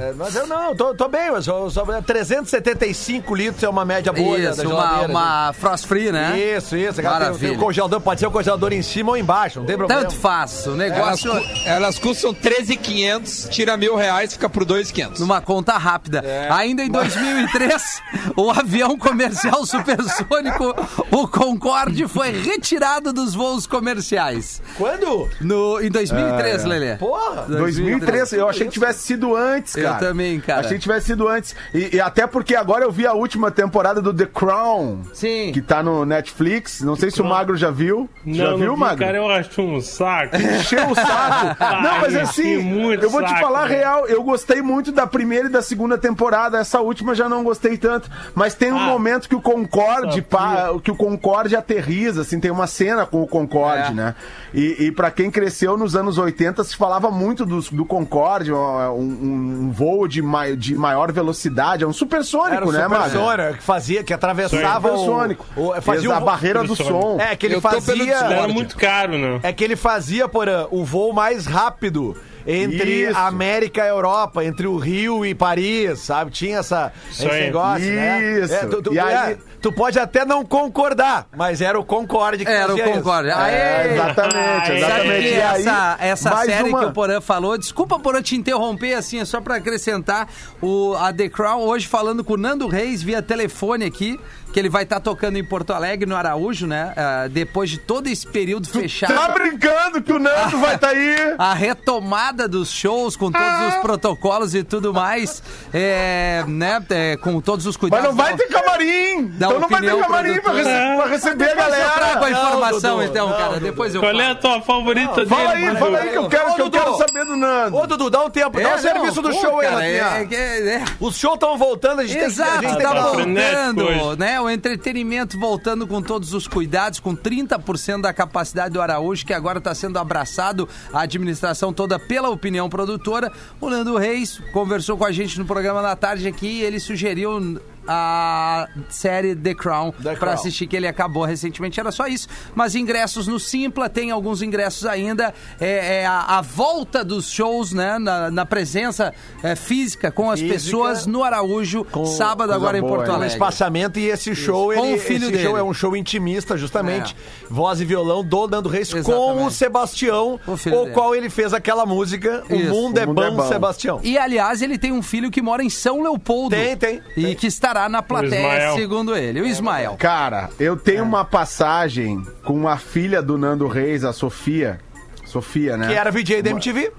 É, 0.00 0.12
mas 0.12 0.34
eu 0.34 0.46
não, 0.46 0.74
tô, 0.76 0.94
tô 0.94 1.08
bem, 1.08 1.30
mas 1.30 1.46
eu, 1.46 1.69
só, 1.70 1.84
375 2.02 3.34
litros 3.34 3.62
é 3.62 3.68
uma 3.68 3.84
média 3.84 4.12
boa 4.12 4.38
da 4.38 4.50
Isso, 4.50 4.62
uma, 4.62 4.70
geladeira. 4.82 5.08
uma 5.12 5.52
frost 5.52 5.86
free, 5.86 6.10
né? 6.12 6.38
Isso, 6.38 6.76
isso. 6.76 6.94
Tem, 6.94 7.04
Maravilha. 7.04 7.48
tem 7.48 7.56
o 7.56 7.60
congelador, 7.60 8.00
pode 8.00 8.20
ser 8.20 8.26
o 8.26 8.30
congelador 8.30 8.72
em 8.72 8.82
cima 8.82 9.10
ou 9.10 9.16
embaixo, 9.16 9.60
não 9.60 9.66
tem 9.66 9.76
problema. 9.76 10.02
Tanto 10.02 10.14
faz, 10.16 10.66
o 10.66 10.70
elas, 10.70 10.78
negócio 10.78 11.30
cu- 11.32 11.46
elas 11.66 11.98
custam 11.98 12.34
13,500 12.34 13.48
tira 13.50 13.76
mil 13.76 13.96
reais 13.96 14.32
fica 14.32 14.48
por 14.48 14.64
2,500 14.64 15.20
numa 15.20 15.40
conta 15.40 15.76
rápida. 15.78 16.22
Ainda 16.50 16.82
em 16.82 16.90
2003, 16.90 18.02
o 18.36 18.50
avião 18.50 18.96
comercial 18.98 19.64
supersônico, 19.66 20.74
o 21.10 21.28
Concorde, 21.28 22.06
foi 22.08 22.30
retirado 22.30 23.12
dos 23.12 23.34
voos 23.34 23.66
comerciais. 23.66 24.62
Quando? 24.76 25.28
No, 25.40 25.80
em 25.80 25.90
2003, 25.90 26.64
Lelê. 26.64 26.96
Porra! 26.96 27.42
2003, 27.48 28.32
eu 28.34 28.48
achei 28.48 28.66
que 28.66 28.72
tivesse 28.72 29.00
sido 29.06 29.36
antes, 29.36 29.76
Eu 29.76 29.84
cara. 29.84 29.98
também, 29.98 30.40
cara. 30.40 30.60
Achei 30.60 30.76
que 30.76 30.82
tivesse 30.82 31.06
sido 31.06 31.28
antes. 31.28 31.54
E, 31.74 31.96
e 31.96 32.00
até 32.00 32.26
porque 32.26 32.54
agora 32.54 32.84
eu 32.84 32.90
vi 32.90 33.06
a 33.06 33.12
última 33.12 33.50
temporada 33.50 34.00
do 34.02 34.12
The 34.12 34.26
Crown. 34.26 35.02
Sim. 35.12 35.50
Que 35.52 35.60
tá 35.60 35.82
no 35.82 36.04
Netflix. 36.04 36.80
Não 36.80 36.96
sei 36.96 37.10
se 37.10 37.20
o 37.20 37.24
Crown. 37.24 37.36
Magro 37.36 37.56
já 37.56 37.70
viu. 37.70 38.08
já 38.26 38.50
Não, 38.50 38.56
viu, 38.58 38.66
não 38.68 38.74
vi, 38.74 38.80
Magro? 38.80 39.04
cara, 39.04 39.16
eu 39.18 39.28
acho 39.30 39.60
um 39.62 39.80
saco. 39.80 40.36
Encheu 40.36 40.88
o 40.90 40.94
saco. 40.94 41.56
Não, 41.82 42.00
mas 42.00 42.16
assim, 42.16 42.92
eu 43.00 43.10
vou 43.10 43.22
te 43.22 43.28
saco, 43.28 43.40
falar 43.40 43.64
a 43.64 43.66
velho. 43.66 43.78
real, 43.80 44.06
eu 44.06 44.22
gostei 44.22 44.60
muito 44.62 44.92
da 44.92 45.06
primeira 45.06 45.46
e 45.46 45.50
da 45.50 45.62
segunda 45.62 45.96
temporada. 45.98 46.58
Essa 46.58 46.80
última 46.80 47.14
já 47.14 47.28
não 47.28 47.42
gostei 47.44 47.76
tanto. 47.78 48.10
Mas 48.34 48.54
tem 48.54 48.72
um 48.72 48.78
Ah. 48.78 48.86
momento 48.86 49.28
que 49.28 49.34
o 49.34 49.40
Concorde, 49.40 50.22
pá, 50.22 50.70
que 50.82 50.90
o 50.90 50.96
Concorde 50.96 51.54
aterriza, 51.56 52.22
assim, 52.22 52.40
tem 52.40 52.50
uma 52.50 52.66
cena 52.66 53.06
com 53.06 53.22
o 53.22 53.26
Concorde, 53.26 53.90
É. 53.90 53.94
né? 53.94 54.14
E, 54.52 54.86
e 54.86 54.92
para 54.92 55.10
quem 55.10 55.30
cresceu 55.30 55.76
nos 55.76 55.94
anos 55.96 56.18
80, 56.18 56.64
se 56.64 56.76
falava 56.76 57.10
muito 57.10 57.44
do, 57.46 57.60
do 57.60 57.84
Concorde, 57.84 58.52
um, 58.52 59.66
um 59.68 59.70
voo 59.72 60.06
de, 60.08 60.20
mai- 60.22 60.56
de 60.56 60.74
maior 60.74 61.12
velocidade, 61.12 61.49
é 61.84 61.86
um 61.86 61.92
supersônico, 61.92 62.54
Era 62.56 62.66
o 62.66 62.72
né, 62.72 62.88
Magro? 62.88 63.10
supersônico 63.10 63.58
que 63.58 63.62
fazia, 63.62 64.04
que 64.04 64.12
atravessava 64.12 64.92
o, 64.92 64.98
Supersônico. 64.98 65.46
o, 65.56 65.82
fazia 65.82 66.14
a 66.14 66.18
o, 66.18 66.24
barreira 66.24 66.64
do 66.64 66.76
som. 66.76 67.18
É, 67.20 67.36
que 67.36 67.46
ele 67.46 67.60
fazia... 67.60 68.16
Era 68.16 68.48
muito 68.48 68.76
caro, 68.76 69.18
né? 69.18 69.40
É 69.42 69.52
que 69.52 69.64
ele 69.64 69.76
fazia, 69.76 70.28
Porã, 70.28 70.66
o 70.70 70.84
voo 70.84 71.12
mais 71.12 71.46
rápido 71.46 72.16
entre 72.50 73.08
Isso. 73.08 73.18
América 73.18 73.84
e 73.84 73.88
Europa, 73.88 74.44
entre 74.44 74.66
o 74.66 74.76
Rio 74.76 75.24
e 75.24 75.34
Paris, 75.34 76.00
sabe? 76.00 76.30
Tinha 76.30 76.58
essa, 76.58 76.92
Isso 77.10 77.22
esse 77.26 77.34
aí. 77.34 77.42
negócio, 77.44 77.86
né? 77.92 78.40
Isso. 78.42 78.54
É, 78.54 78.66
tu, 78.66 78.82
tu- 78.82 78.92
E 78.94 78.98
aí- 78.98 79.32
é, 79.32 79.38
tu 79.60 79.70
pode 79.72 79.98
até 79.98 80.24
não 80.24 80.44
concordar, 80.44 81.26
mas 81.36 81.60
era 81.60 81.78
o 81.78 81.84
Concorde 81.84 82.44
que 82.44 82.50
Era 82.50 82.74
o. 82.74 82.78
Concorde. 82.78 83.28
É, 83.28 83.32
Aê! 83.32 83.92
exatamente, 83.94 84.36
Ai, 84.36 84.76
exatamente. 84.76 84.80
Sabe 84.80 85.02
que 85.22 85.28
E 85.28 85.42
aí, 85.42 85.60
essa, 85.60 85.96
essa 86.00 86.36
série 86.44 86.68
uma- 86.70 86.78
que 86.80 86.84
o 86.86 86.92
Porã 86.92 87.20
falou, 87.20 87.56
desculpa 87.58 87.98
Porã 87.98 88.20
te 88.22 88.34
interromper 88.36 88.94
assim, 88.94 89.20
é 89.20 89.24
só 89.24 89.40
pra 89.40 89.56
acrescentar 89.56 90.28
o, 90.60 90.94
a 90.98 91.12
The 91.12 91.28
Crown 91.28 91.60
hoje 91.62 91.86
falando 91.86 92.24
com 92.24 92.34
o 92.34 92.36
Nando 92.36 92.66
Reis 92.66 93.02
via 93.02 93.22
telefone 93.22 93.84
aqui, 93.84 94.18
que 94.52 94.58
ele 94.58 94.68
vai 94.68 94.82
estar 94.82 95.00
tocando 95.00 95.36
em 95.38 95.44
Porto 95.44 95.72
Alegre, 95.72 96.08
no 96.08 96.16
Araújo, 96.16 96.66
né? 96.66 96.92
ah, 96.96 97.28
depois 97.30 97.70
de 97.70 97.78
todo 97.78 98.06
esse 98.08 98.26
período 98.26 98.68
fechado. 98.68 99.14
Tá 99.14 99.28
brincando 99.28 100.02
que 100.02 100.12
o 100.12 100.18
Nando 100.18 100.58
vai 100.58 100.74
estar 100.74 100.88
aí? 100.88 101.34
A 101.38 101.54
retomada 101.54 102.48
dos 102.48 102.70
shows 102.70 103.16
com 103.16 103.30
todos 103.30 103.46
Ah. 103.46 103.68
os 103.68 103.74
protocolos 103.76 104.54
e 104.54 104.62
tudo 104.64 104.92
mais, 104.92 105.42
é, 105.72 106.44
né? 106.48 106.82
é, 106.90 107.16
com 107.16 107.40
todos 107.40 107.64
os 107.66 107.76
Mas 107.76 107.80
cuidados. 107.80 108.06
não 108.08 108.14
vai 108.14 108.36
ter 108.36 108.46
camarim! 108.48 109.26
Da 109.28 109.46
então 109.46 109.60
não 109.60 109.68
vai 109.68 109.80
ter 109.80 109.96
camarim 110.00 110.40
pra, 110.40 110.52
rece- 110.52 110.96
pra 110.96 111.06
receber 111.06 111.44
a 111.44 111.48
Depois 111.48 111.78
eu 111.78 111.90
trago 111.90 112.02
a 112.02 112.14
galera! 112.14 112.30
informação, 112.30 112.96
Dudu, 112.98 113.08
então, 113.10 113.28
não, 113.28 113.36
cara. 113.36 113.48
Dudu. 113.54 113.60
Depois 113.66 113.94
eu 113.94 114.00
Qual 114.00 114.20
é 114.20 114.30
a 114.30 114.34
tua 114.34 114.60
favorita 114.62 115.26
Fala 115.26 115.52
dele? 115.54 115.66
aí, 115.68 115.76
fala 115.76 115.98
aí 115.98 116.10
que 116.10 116.16
eu 116.18 116.28
quero, 116.28 116.50
Ô, 116.50 116.54
que 116.54 116.60
eu 116.60 116.68
Dudu. 116.68 116.78
quero 116.84 116.96
saber 116.96 117.24
do 117.24 117.36
Nando. 117.36 117.76
Ô, 117.76 117.86
Dudu, 117.86 118.10
dá 118.10 118.24
um 118.24 118.30
tempo, 118.30 118.60
dá 118.60 118.68
É, 118.70 118.74
o 118.74 118.78
serviço 118.78 119.22
não, 119.22 119.30
do 119.30 119.36
pô, 119.36 119.40
show 119.40 119.60
aí, 119.60 119.66
cara, 119.68 119.76
Rafinha. 119.80 120.38
é, 120.38 120.58
é, 120.68 120.74
é. 120.76 120.84
Os 121.00 121.16
shows 121.16 121.34
estão 121.34 121.56
voltando, 121.56 122.00
a 122.00 122.06
gente 122.06 122.18
Exato, 122.22 122.50
tem 122.50 122.60
que... 122.60 122.68
Gente 122.70 122.82
tá 122.82 122.94
voltando, 123.00 123.84
hoje. 123.84 124.16
O 124.40 124.48
entretenimento 124.48 125.38
voltando 125.38 125.86
com 125.86 126.00
todos 126.00 126.32
os 126.32 126.48
cuidados, 126.48 126.98
com 126.98 127.14
30% 127.14 128.00
da 128.00 128.12
capacidade 128.12 128.72
do 128.72 128.80
Araújo, 128.80 129.26
que 129.26 129.34
agora 129.34 129.58
está 129.58 129.74
sendo 129.74 129.98
abraçado 129.98 130.66
a 130.94 131.02
administração 131.02 131.74
toda 131.74 131.98
pela 131.98 132.30
opinião 132.30 132.66
produtora. 132.68 133.30
O 133.60 133.68
Nando 133.68 133.98
Reis 133.98 134.40
conversou 134.50 134.96
com 134.96 135.04
a 135.04 135.12
gente 135.12 135.38
no 135.38 135.44
programa 135.44 135.82
da 135.82 135.94
tarde 135.94 136.26
aqui 136.26 136.46
e 136.46 136.62
ele 136.62 136.80
sugeriu 136.80 137.60
a 137.92 138.68
série 138.88 139.34
The 139.34 139.52
Crown 139.54 139.92
para 140.18 140.32
assistir 140.34 140.66
que 140.68 140.76
ele 140.76 140.86
acabou 140.86 141.24
recentemente 141.24 141.80
era 141.80 141.90
só 141.90 142.06
isso 142.06 142.28
mas 142.54 142.76
ingressos 142.76 143.26
no 143.26 143.40
Simpla 143.40 143.88
tem 143.88 144.12
alguns 144.12 144.42
ingressos 144.42 144.86
ainda 144.86 145.34
é, 145.60 146.02
é 146.02 146.06
a, 146.06 146.38
a 146.38 146.40
volta 146.40 147.04
dos 147.04 147.28
shows 147.30 147.72
né 147.72 147.98
na, 147.98 148.30
na 148.30 148.46
presença 148.46 149.12
é, 149.42 149.56
física 149.56 150.10
com 150.12 150.30
as 150.30 150.38
Física. 150.38 150.54
pessoas 150.54 151.06
no 151.06 151.24
Araújo 151.24 151.84
sábado 152.16 152.52
agora 152.52 152.78
em 152.78 152.80
boa, 152.80 152.92
Porto 152.96 153.08
hein? 153.08 153.12
Um 153.12 153.16
Alegre 153.16 153.34
espaçamento 153.34 153.98
e 153.98 154.06
esse 154.08 154.34
show, 154.34 154.72
Com 154.72 154.84
ele, 154.84 154.94
o 154.94 154.98
filho 154.98 155.24
esse 155.24 155.32
dele. 155.32 155.42
show 155.44 155.56
é 155.58 155.62
um 155.62 155.74
show 155.74 155.96
intimista, 155.96 156.56
justamente. 156.56 157.16
Voz 157.50 157.80
e 157.80 157.84
violão 157.84 158.22
do 158.24 158.46
Nando 158.46 158.68
Reis 158.68 158.90
com 158.92 158.98
Exatamente. 158.98 159.42
o 159.46 159.50
Sebastião, 159.50 160.40
O 160.46 160.52
o 160.52 160.90
qual 160.92 161.14
ele 161.14 161.28
fez 161.28 161.52
aquela 161.52 161.84
música 161.84 162.44
O. 162.48 162.58
Mundo, 162.58 162.98
é, 162.98 163.04
O 163.04 163.08
Mundo 163.08 163.14
bom, 163.16 163.22
é 163.22 163.30
Bom. 163.30 163.48
Sebastião. 163.48 164.00
E, 164.02 164.16
aliás, 164.16 164.62
ele 164.62 164.78
tem 164.78 164.92
um 164.92 165.02
filho 165.02 165.30
que 165.30 165.42
mora 165.42 165.62
em 165.62 165.70
São 165.70 166.02
Leopoldo. 166.02 166.54
Tem, 166.54 166.76
tem, 166.76 167.02
E 167.16 167.22
tem. 167.24 167.34
que 167.34 167.46
estará 167.46 167.79
na 167.88 168.02
plateia, 168.02 168.72
segundo 168.74 169.16
ele. 169.16 169.40
O 169.40 169.46
Ismael. 169.46 169.96
Cara, 169.98 170.50
eu 170.58 170.76
tenho 170.76 171.04
uma 171.04 171.24
passagem 171.24 172.22
com 172.44 172.68
a 172.68 172.76
filha 172.76 173.22
do 173.22 173.38
Nando 173.38 173.66
Reis, 173.66 174.04
a 174.04 174.12
Sofia. 174.12 174.78
Sofia, 175.24 175.76
né? 175.76 175.86
Que 175.86 175.94
era 175.94 176.10
VJ 176.10 176.42
da 176.42 176.50
MTV. 176.50 176.92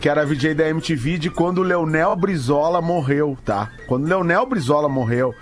que 0.00 0.08
era 0.08 0.24
VJ 0.26 0.54
da 0.54 0.68
MTV, 0.68 1.18
de 1.18 1.30
quando 1.30 1.58
o 1.58 1.62
Leonel 1.62 2.14
Brizola 2.16 2.82
morreu, 2.82 3.36
tá? 3.44 3.70
Quando 3.86 4.04
o 4.04 4.08
Leonel 4.08 4.44
Brizola 4.44 4.88
morreu 4.90 5.34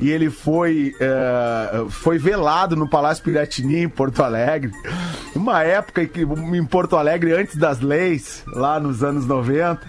e 0.00 0.10
ele 0.10 0.28
foi, 0.28 0.96
eh, 0.98 1.84
foi 1.90 2.18
velado 2.18 2.74
no 2.74 2.88
Palácio 2.88 3.22
Piratini, 3.22 3.82
em 3.82 3.88
Porto 3.88 4.20
Alegre, 4.20 4.72
uma 5.34 5.62
época 5.62 6.02
em, 6.02 6.08
que, 6.08 6.22
em 6.22 6.64
Porto 6.64 6.96
Alegre, 6.96 7.32
antes 7.34 7.54
das 7.54 7.78
leis, 7.80 8.42
lá 8.48 8.80
nos 8.80 9.04
anos 9.04 9.24
90. 9.24 9.80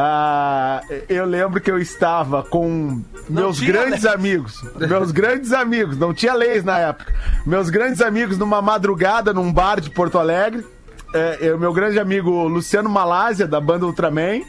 Ah, 0.00 0.80
eu 1.08 1.24
lembro 1.24 1.60
que 1.60 1.68
eu 1.68 1.76
estava 1.76 2.44
com 2.44 3.02
meus 3.28 3.58
tinha 3.58 3.72
grandes 3.72 4.04
leis. 4.04 4.14
amigos, 4.14 4.62
meus 4.76 5.10
grandes 5.10 5.52
amigos, 5.52 5.98
não 5.98 6.14
tinha 6.14 6.34
leis 6.34 6.62
na 6.62 6.78
época, 6.78 7.12
meus 7.44 7.68
grandes 7.68 8.00
amigos 8.00 8.38
numa 8.38 8.62
madrugada 8.62 9.32
num 9.32 9.52
bar 9.52 9.80
de 9.80 9.90
Porto 9.90 10.16
Alegre, 10.16 10.64
é, 11.12 11.48
é 11.48 11.52
o 11.52 11.58
meu 11.58 11.72
grande 11.72 11.98
amigo 11.98 12.30
Luciano 12.46 12.88
Malásia, 12.88 13.44
da 13.44 13.60
banda 13.60 13.86
Ultraman. 13.86 14.42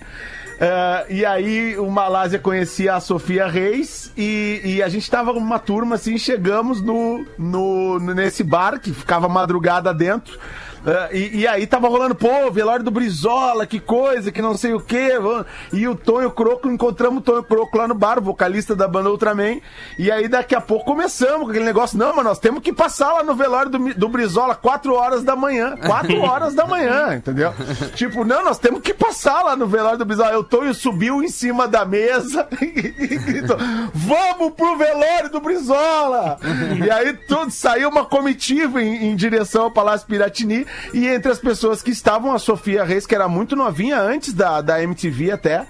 É, 0.60 1.06
e 1.10 1.26
aí 1.26 1.80
o 1.80 1.90
Malásia 1.90 2.38
conhecia 2.38 2.94
a 2.94 3.00
Sofia 3.00 3.48
Reis 3.48 4.12
e, 4.16 4.62
e 4.64 4.84
a 4.84 4.90
gente 4.90 5.10
tava 5.10 5.34
com 5.34 5.40
uma 5.40 5.58
turma 5.58 5.96
assim, 5.96 6.16
chegamos 6.20 6.80
no, 6.80 7.26
no, 7.40 7.98
nesse 8.00 8.44
bar 8.44 8.80
que 8.80 8.94
ficava 8.94 9.28
madrugada 9.28 9.92
dentro. 9.96 10.38
É, 10.86 11.16
e, 11.16 11.40
e 11.40 11.48
aí 11.48 11.68
tava 11.68 11.88
rolando, 11.88 12.16
pô, 12.16 12.50
velório 12.52 12.84
do 12.84 12.92
Brizola, 12.92 13.66
que 13.66 13.80
coisa, 13.80 14.32
que 14.32 14.42
não 14.42 14.56
sei 14.56 14.74
o 14.74 14.80
quê. 14.80 15.12
E 15.74 15.88
o 15.88 15.96
Tonho 15.96 16.32
Croco, 16.32 16.70
encontramos 16.70 17.20
o 17.20 17.22
Tonho 17.22 17.44
Croco 17.44 17.78
lá 17.78 17.88
no 17.88 17.94
bar, 17.94 18.20
o 18.20 18.22
vocalista 18.22 18.76
da 18.76 18.88
banda 18.88 19.10
Ultraman. 19.10 19.60
E 19.98 20.12
aí 20.12 20.28
daqui 20.28 20.56
a 20.56 20.62
pouco 20.62 20.86
começamos 20.86 21.44
com 21.44 21.50
aquele 21.50 21.66
negócio, 21.66 21.98
não, 21.98 22.16
mas 22.16 22.26
nós 22.26 22.40
temos 22.40 22.62
que 22.62 22.72
passar 22.72 23.14
lá 23.14 23.24
no 23.24 23.36
velório 23.36 23.72
do, 23.72 23.94
do 23.94 24.10
Brizola 24.10 24.56
4 24.56 24.94
horas 24.94 25.24
da 25.24 25.36
manhã. 25.36 25.76
4 25.78 26.20
horas 26.22 26.54
da 26.54 26.66
manhã, 26.66 27.16
entendeu? 27.16 27.54
tipo, 27.96 28.24
não, 28.24 28.44
nós 28.44 28.58
temos 28.58 28.82
que 28.82 28.94
passar 28.94 29.44
lá 29.44 29.56
no 29.56 29.68
velório 29.68 29.98
do 29.98 30.06
Brizola. 30.06 30.30
Aí 30.30 30.36
o 30.38 30.44
Tonho 30.44 30.74
subiu 30.74 31.22
em 31.24 31.30
cima 31.30 31.68
da 31.68 31.86
mesa 31.86 32.48
e 32.62 33.18
gritou, 33.18 33.58
vamos 33.94 34.54
pro 34.54 34.78
velório 34.78 35.30
do 35.30 35.40
Brizola! 35.40 36.38
e 36.84 36.90
aí 36.90 37.14
tudo, 37.14 37.52
saiu 37.52 37.90
uma 37.90 38.06
comitiva 38.06 38.82
em, 38.82 39.10
em 39.10 39.16
direção 39.16 39.64
ao 39.64 39.72
Palácio 39.72 40.08
Piratini 40.08 40.66
e 40.94 41.08
entre 41.08 41.32
as 41.32 41.40
pessoas 41.40 41.82
que 41.82 41.92
estavam 41.92 42.34
a 42.34 42.40
Sofia 42.40 42.84
Reis, 42.84 43.06
que 43.06 43.16
era 43.16 43.28
muito 43.28 43.56
novinha 43.56 44.00
antes 44.00 44.34
da, 44.34 44.62
da 44.62 44.82
MTV 44.82 45.32
até, 45.32 45.66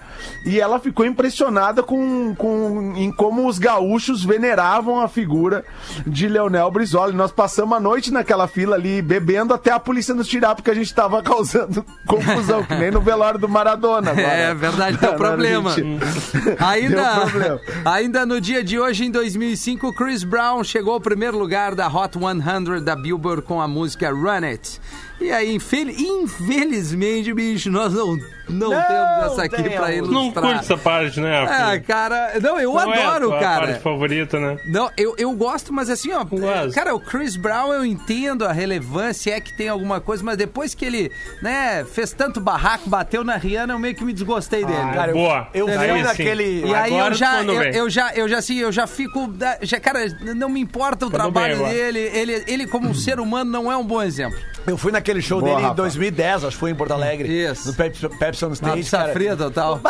e 0.45 0.59
ela 0.59 0.79
ficou 0.79 1.05
impressionada 1.05 1.81
com, 1.83 2.35
com 2.35 2.93
em 2.95 3.11
como 3.11 3.47
os 3.47 3.57
gaúchos 3.59 4.23
veneravam 4.23 4.99
a 4.99 5.07
figura 5.07 5.63
de 6.05 6.27
Leonel 6.27 6.69
Brizola. 6.71 7.11
E 7.11 7.15
nós 7.15 7.31
passamos 7.31 7.77
a 7.77 7.79
noite 7.79 8.11
naquela 8.11 8.47
fila 8.47 8.75
ali, 8.75 9.01
bebendo 9.01 9.53
até 9.53 9.71
a 9.71 9.79
polícia 9.79 10.13
nos 10.13 10.27
tirar, 10.27 10.55
porque 10.55 10.71
a 10.71 10.73
gente 10.73 10.93
tava 10.93 11.21
causando 11.23 11.85
confusão, 12.05 12.63
que 12.63 12.75
nem 12.75 12.91
no 12.91 13.01
velório 13.01 13.39
do 13.39 13.47
Maradona 13.47 14.11
agora. 14.11 14.27
É 14.27 14.53
verdade, 14.53 14.97
deu 14.97 15.13
problema. 15.13 15.73
Ainda, 16.59 17.13
Deu 17.15 17.21
problema. 17.27 17.59
ainda 17.85 18.25
no 18.25 18.39
dia 18.41 18.63
de 18.63 18.79
hoje, 18.79 19.05
em 19.05 19.11
2005, 19.11 19.93
Chris 19.93 20.23
Brown 20.23 20.63
chegou 20.63 20.93
ao 20.93 21.01
primeiro 21.01 21.37
lugar 21.37 21.75
da 21.75 21.87
Hot 21.87 22.17
100 22.17 22.83
da 22.83 22.95
Billboard 22.95 23.41
com 23.43 23.61
a 23.61 23.67
música 23.67 24.09
Run 24.11 24.45
It. 24.45 24.79
E 25.21 25.31
aí, 25.31 25.53
infel- 25.53 25.89
infelizmente, 25.89 27.33
bicho, 27.33 27.69
nós 27.69 27.93
não, 27.93 28.15
não, 28.47 28.69
Não 28.69 28.81
temos 28.81 29.31
essa 29.33 29.43
aqui 29.43 29.55
temos. 29.63 29.73
pra 29.75 29.87
Não 29.87 29.93
ilustrar. 29.93 30.43
curte 30.45 30.59
essa 30.59 30.77
parte, 30.77 31.19
né? 31.19 31.39
Ah, 31.45 31.71
filho? 31.71 31.83
cara, 31.83 32.39
não, 32.41 32.57
eu 32.59 32.73
Não 32.73 32.93
é 32.93 33.03
a 33.03 33.09
adoro, 33.09 33.31
cara. 33.39 33.67
parte 33.67 33.81
favorita, 33.83 34.39
né? 34.39 34.57
Não, 34.65 34.89
eu, 34.97 35.15
eu 35.17 35.31
gosto, 35.33 35.73
mas 35.73 35.89
assim, 35.89 36.13
ó, 36.13 36.23
Gosto. 36.23 36.73
cara, 36.73 36.95
o 36.95 37.01
Chris 37.01 37.35
Brown 37.35 37.73
eu 37.73 37.85
entendo 37.85 38.45
a 38.45 38.51
relevância, 38.53 39.31
é 39.35 39.41
que 39.41 39.53
tem 39.53 39.67
alguma 39.67 39.99
coisa, 39.99 40.23
mas 40.23 40.37
depois 40.37 40.73
que 40.73 40.85
ele, 40.85 41.11
né, 41.41 41.83
fez 41.83 42.13
tanto 42.13 42.39
barraco, 42.39 42.89
bateu 42.89 43.21
na 43.23 43.35
Rihanna, 43.35 43.73
eu 43.73 43.79
meio 43.79 43.95
que 43.95 44.05
me 44.05 44.13
desgostei 44.13 44.63
dele. 44.63 44.79
Ah, 44.81 44.93
Cara, 44.93 45.11
eu- 45.11 45.15
boa. 45.15 45.47
eu 45.53 45.67
Aí 45.67 45.93
vi 45.93 46.01
naquele- 46.03 46.65
E 46.65 46.73
aí 46.73 46.97
eu 46.97 47.13
já, 47.13 47.43
eu, 47.43 47.61
eu 47.63 47.89
já, 47.89 48.13
eu 48.15 48.27
já 48.29 48.37
assim, 48.37 48.57
eu 48.57 48.71
já 48.71 48.87
fico, 48.87 49.33
já, 49.63 49.81
cara, 49.81 50.05
não 50.35 50.47
me 50.47 50.61
importa 50.61 51.05
o 51.05 51.11
Mandou 51.11 51.19
trabalho 51.31 51.57
bem 51.57 51.67
dele, 51.73 51.99
ele, 52.13 52.43
ele 52.47 52.67
como 52.67 52.87
um 52.87 52.93
ser 52.93 53.19
humano 53.19 53.51
não 53.51 53.69
é 53.69 53.75
um 53.75 53.83
bom 53.85 54.01
exemplo. 54.01 54.39
Eu 54.69 54.77
fui 54.77 54.91
naquele 54.91 55.19
show 55.19 55.39
Boa, 55.39 55.49
dele 55.51 55.61
em 55.61 55.69
Rafa. 55.69 55.75
2010, 55.77 56.43
acho 56.43 56.55
que 56.55 56.59
foi 56.59 56.69
em 56.69 56.75
Porto 56.75 56.91
Alegre. 56.91 57.27
Isso. 57.27 57.67
No 57.67 57.73
Pepsi, 57.73 58.07
Pepsi 58.07 58.45
on 58.45 58.53
Stage. 58.53 58.77
pizza 58.77 58.97
cara. 58.99 59.13
fria 59.13 59.35
total. 59.35 59.81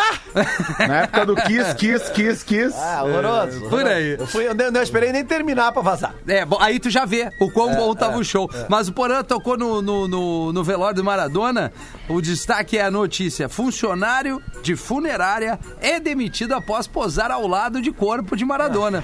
Na 0.87 1.01
época 1.01 1.25
do 1.25 1.35
Kiss, 1.35 1.75
Kiss, 1.75 2.11
Kiss, 2.11 2.45
Kiss. 2.45 2.75
Ah, 2.77 3.03
horroroso. 3.03 3.69
por 3.69 3.85
aí. 3.85 4.15
Eu, 4.17 4.25
fui, 4.25 4.47
eu 4.47 4.55
não, 4.55 4.71
não 4.71 4.81
esperei 4.81 5.11
nem 5.11 5.25
terminar 5.25 5.73
pra 5.73 5.81
vazar. 5.81 6.15
É, 6.25 6.45
bom, 6.45 6.57
aí 6.61 6.79
tu 6.79 6.89
já 6.89 7.03
vê 7.03 7.29
o 7.41 7.51
quão 7.51 7.75
bom 7.75 7.93
tava 7.93 8.17
o 8.17 8.23
show. 8.23 8.49
Mas 8.69 8.87
o 8.87 8.93
Porã 8.93 9.21
tocou 9.21 9.57
no, 9.57 9.81
no, 9.81 10.07
no, 10.07 10.53
no 10.53 10.63
velório 10.63 10.95
do 10.95 11.03
Maradona. 11.03 11.73
O 12.07 12.21
destaque 12.21 12.77
é 12.77 12.83
a 12.85 12.91
notícia: 12.91 13.49
funcionário 13.49 14.41
de 14.63 14.77
funerária 14.77 15.59
é 15.81 15.99
demitido 15.99 16.53
após 16.53 16.87
posar 16.87 17.31
ao 17.31 17.45
lado 17.45 17.81
de 17.81 17.91
corpo 17.91 18.37
de 18.37 18.45
Maradona. 18.45 19.03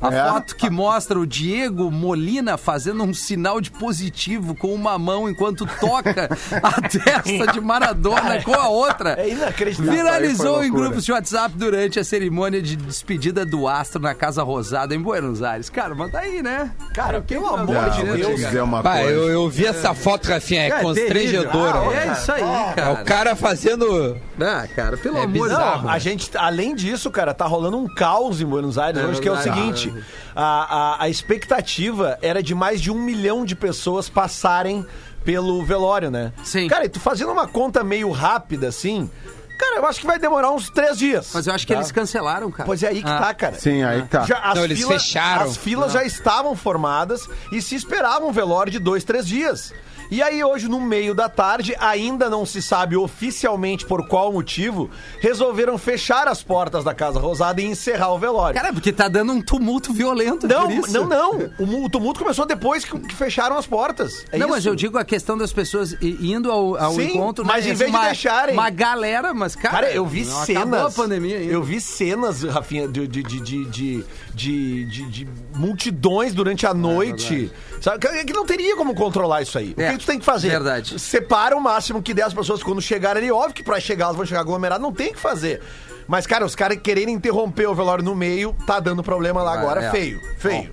A 0.00 0.12
É? 0.14 0.28
foto 0.30 0.56
que 0.56 0.68
mostra 0.68 1.18
o 1.18 1.26
Diego 1.26 1.90
Molina 1.90 2.56
fazendo 2.58 3.02
um 3.02 3.14
sinal 3.14 3.60
de 3.60 3.70
positivo 3.70 4.54
com 4.54 4.74
uma 4.74 4.98
mão 4.98 5.28
enquanto 5.28 5.66
toca 5.80 6.28
a 6.62 6.80
testa 6.88 7.46
de 7.52 7.60
Maradona 7.60 8.42
com 8.42 8.54
a 8.54 8.68
outra. 8.68 9.14
É 9.18 9.30
inacreditável. 9.30 9.92
Viralizou 9.92 10.62
em 10.64 10.70
grupos 10.70 11.04
de 11.04 11.12
WhatsApp 11.12 11.54
durante 11.56 11.98
a 11.98 12.04
cerimônia 12.04 12.60
de 12.60 12.76
despedida 12.76 13.44
do 13.46 13.66
Astro 13.66 14.00
na 14.02 14.14
Casa 14.14 14.42
Rosada 14.42 14.94
em 14.94 15.00
Buenos 15.00 15.42
Aires. 15.42 15.70
Cara, 15.70 15.94
mas 15.94 16.12
tá 16.12 16.20
aí, 16.20 16.42
né? 16.42 16.70
Cara, 16.94 17.20
pelo 17.22 17.48
que 17.48 17.54
amor 17.54 17.74
Não, 17.74 17.88
de 17.90 17.96
te 18.00 18.04
Deus. 18.04 18.36
dizer 18.40 18.62
uma 18.62 18.82
Pai, 18.82 19.04
coisa. 19.04 19.18
eu, 19.18 19.28
eu 19.30 19.48
vi 19.48 19.66
essa 19.66 19.94
foto, 19.94 20.28
Rafinha, 20.28 20.62
é, 20.62 20.70
constrangedora. 20.82 21.78
Ah, 21.80 21.94
é 21.94 22.12
isso 22.12 22.32
aí, 22.32 22.42
É 22.42 22.72
cara. 22.74 22.92
o 22.92 23.04
cara 23.04 23.36
fazendo. 23.36 24.16
Ah, 24.40 24.66
cara, 24.74 24.96
pelo 24.96 25.16
É 25.18 25.22
amor 25.24 25.48
de. 25.48 25.54
Não, 25.54 25.88
a 25.88 25.98
gente, 25.98 26.30
além 26.36 26.74
disso, 26.74 27.10
cara, 27.10 27.32
tá 27.32 27.46
rolando 27.46 27.78
um 27.78 27.86
caos 27.94 28.40
em 28.40 28.46
Buenos 28.46 28.76
Aires 28.78 29.00
É 29.02 29.06
hoje, 29.06 29.20
que 29.20 29.28
é 29.28 29.32
o 29.32 29.36
verdade. 29.36 29.85
Seguinte: 29.86 30.06
a, 30.34 30.76
a, 30.98 31.02
a 31.04 31.08
expectativa 31.08 32.18
era 32.22 32.42
de 32.42 32.54
mais 32.54 32.80
de 32.80 32.90
um 32.90 32.98
milhão 33.00 33.44
de 33.44 33.54
pessoas 33.56 34.08
passarem 34.08 34.84
pelo 35.24 35.64
velório, 35.64 36.10
né? 36.10 36.32
Sim. 36.44 36.68
Cara, 36.68 36.84
e 36.84 36.88
tu 36.88 37.00
fazendo 37.00 37.32
uma 37.32 37.48
conta 37.48 37.82
meio 37.82 38.10
rápida 38.12 38.68
assim, 38.68 39.10
cara, 39.58 39.76
eu 39.78 39.86
acho 39.86 40.00
que 40.00 40.06
vai 40.06 40.18
demorar 40.20 40.52
uns 40.52 40.70
três 40.70 40.96
dias. 40.96 41.30
Mas 41.34 41.46
eu 41.48 41.54
acho 41.54 41.66
que 41.66 41.72
tá? 41.72 41.78
eles 41.80 41.90
cancelaram, 41.90 42.50
cara. 42.50 42.64
Pois 42.64 42.82
é 42.82 42.88
aí 42.88 43.02
que 43.02 43.08
Ah. 43.10 43.18
tá, 43.18 43.34
cara. 43.34 43.58
Sim, 43.58 43.82
aí 43.82 44.02
tá. 44.02 44.22
Já, 44.22 44.38
as 44.38 44.54
Não, 44.54 44.64
eles 44.64 44.78
filas, 44.78 45.02
fecharam. 45.02 45.46
As 45.46 45.56
filas 45.56 45.92
já 45.92 46.04
estavam 46.04 46.54
formadas 46.54 47.28
e 47.50 47.60
se 47.60 47.74
esperava 47.74 48.24
um 48.24 48.30
velório 48.32 48.70
de 48.70 48.78
dois, 48.78 49.02
três 49.02 49.26
dias. 49.26 49.72
E 50.10 50.22
aí, 50.22 50.42
hoje, 50.44 50.68
no 50.68 50.80
meio 50.80 51.14
da 51.14 51.28
tarde, 51.28 51.74
ainda 51.78 52.30
não 52.30 52.46
se 52.46 52.62
sabe 52.62 52.96
oficialmente 52.96 53.84
por 53.86 54.06
qual 54.06 54.32
motivo, 54.32 54.88
resolveram 55.20 55.76
fechar 55.78 56.28
as 56.28 56.42
portas 56.42 56.84
da 56.84 56.94
Casa 56.94 57.18
Rosada 57.18 57.60
e 57.60 57.64
encerrar 57.64 58.12
o 58.12 58.18
velório. 58.18 58.54
Cara, 58.60 58.72
porque 58.72 58.92
tá 58.92 59.08
dando 59.08 59.32
um 59.32 59.40
tumulto 59.42 59.92
violento 59.92 60.46
não, 60.46 60.62
por 60.62 60.72
isso. 60.72 60.92
não, 60.92 61.06
não. 61.06 61.50
O, 61.58 61.66
mu- 61.66 61.84
o 61.84 61.90
tumulto 61.90 62.20
começou 62.20 62.46
depois 62.46 62.84
que, 62.84 62.98
que 62.98 63.14
fecharam 63.14 63.56
as 63.58 63.66
portas. 63.66 64.24
É 64.30 64.38
não, 64.38 64.46
isso. 64.46 64.54
mas 64.56 64.66
eu 64.66 64.74
digo 64.76 64.96
a 64.98 65.04
questão 65.04 65.36
das 65.36 65.52
pessoas 65.52 65.96
indo 66.00 66.50
ao, 66.50 66.76
ao 66.76 66.92
Sim, 66.94 67.08
encontro. 67.14 67.44
mas 67.44 67.64
né, 67.64 67.72
em 67.72 67.74
vez 67.74 67.90
de 67.90 67.96
uma, 67.96 68.04
deixarem- 68.06 68.54
Uma 68.54 68.70
galera, 68.70 69.34
mas, 69.34 69.56
cara. 69.56 69.74
Cara, 69.74 69.90
eu 69.92 70.06
vi 70.06 70.24
não 70.24 70.44
cenas. 70.44 70.94
Pandemia 70.94 71.38
ainda. 71.38 71.52
Eu 71.52 71.62
vi 71.62 71.80
cenas, 71.80 72.42
Rafinha, 72.42 72.86
de, 72.88 73.06
de, 73.08 73.22
de, 73.22 73.40
de, 73.40 73.64
de, 73.64 74.04
de- 74.34 74.84
de- 74.86 75.10
de 75.10 75.28
multidões 75.54 76.32
durante 76.34 76.66
a 76.66 76.72
noite. 76.74 77.50
Sabe? 77.90 77.98
Que, 78.06 78.24
que 78.24 78.32
não 78.32 78.44
teria 78.44 78.76
como 78.76 78.94
controlar 78.94 79.42
isso 79.42 79.56
aí. 79.58 79.74
É, 79.78 79.90
o 79.90 79.92
que 79.92 79.98
tu 79.98 80.06
tem 80.06 80.18
que 80.18 80.24
fazer? 80.24 80.50
verdade. 80.50 80.98
Separa 80.98 81.56
o 81.56 81.60
máximo 81.60 82.02
que 82.02 82.12
10 82.12 82.34
pessoas 82.34 82.62
quando 82.62 82.82
chegarem 82.82 83.22
ali. 83.22 83.32
Óbvio 83.32 83.54
que 83.54 83.62
pra 83.62 83.78
chegar 83.80 84.06
elas 84.06 84.16
vão 84.16 84.26
chegar 84.26 84.40
aglomeradas, 84.40 84.82
não 84.82 84.92
tem 84.92 85.10
o 85.10 85.12
que 85.14 85.20
fazer. 85.20 85.60
Mas, 86.08 86.26
cara, 86.26 86.44
os 86.44 86.54
caras 86.54 86.78
quererem 86.80 87.14
interromper 87.14 87.66
o 87.66 87.74
velório 87.74 88.04
no 88.04 88.14
meio, 88.14 88.54
tá 88.66 88.78
dando 88.80 89.02
problema 89.02 89.42
lá 89.42 89.52
Ah, 89.52 89.58
agora, 89.58 89.84
é. 89.84 89.90
feio. 89.90 90.20
Feio. 90.38 90.70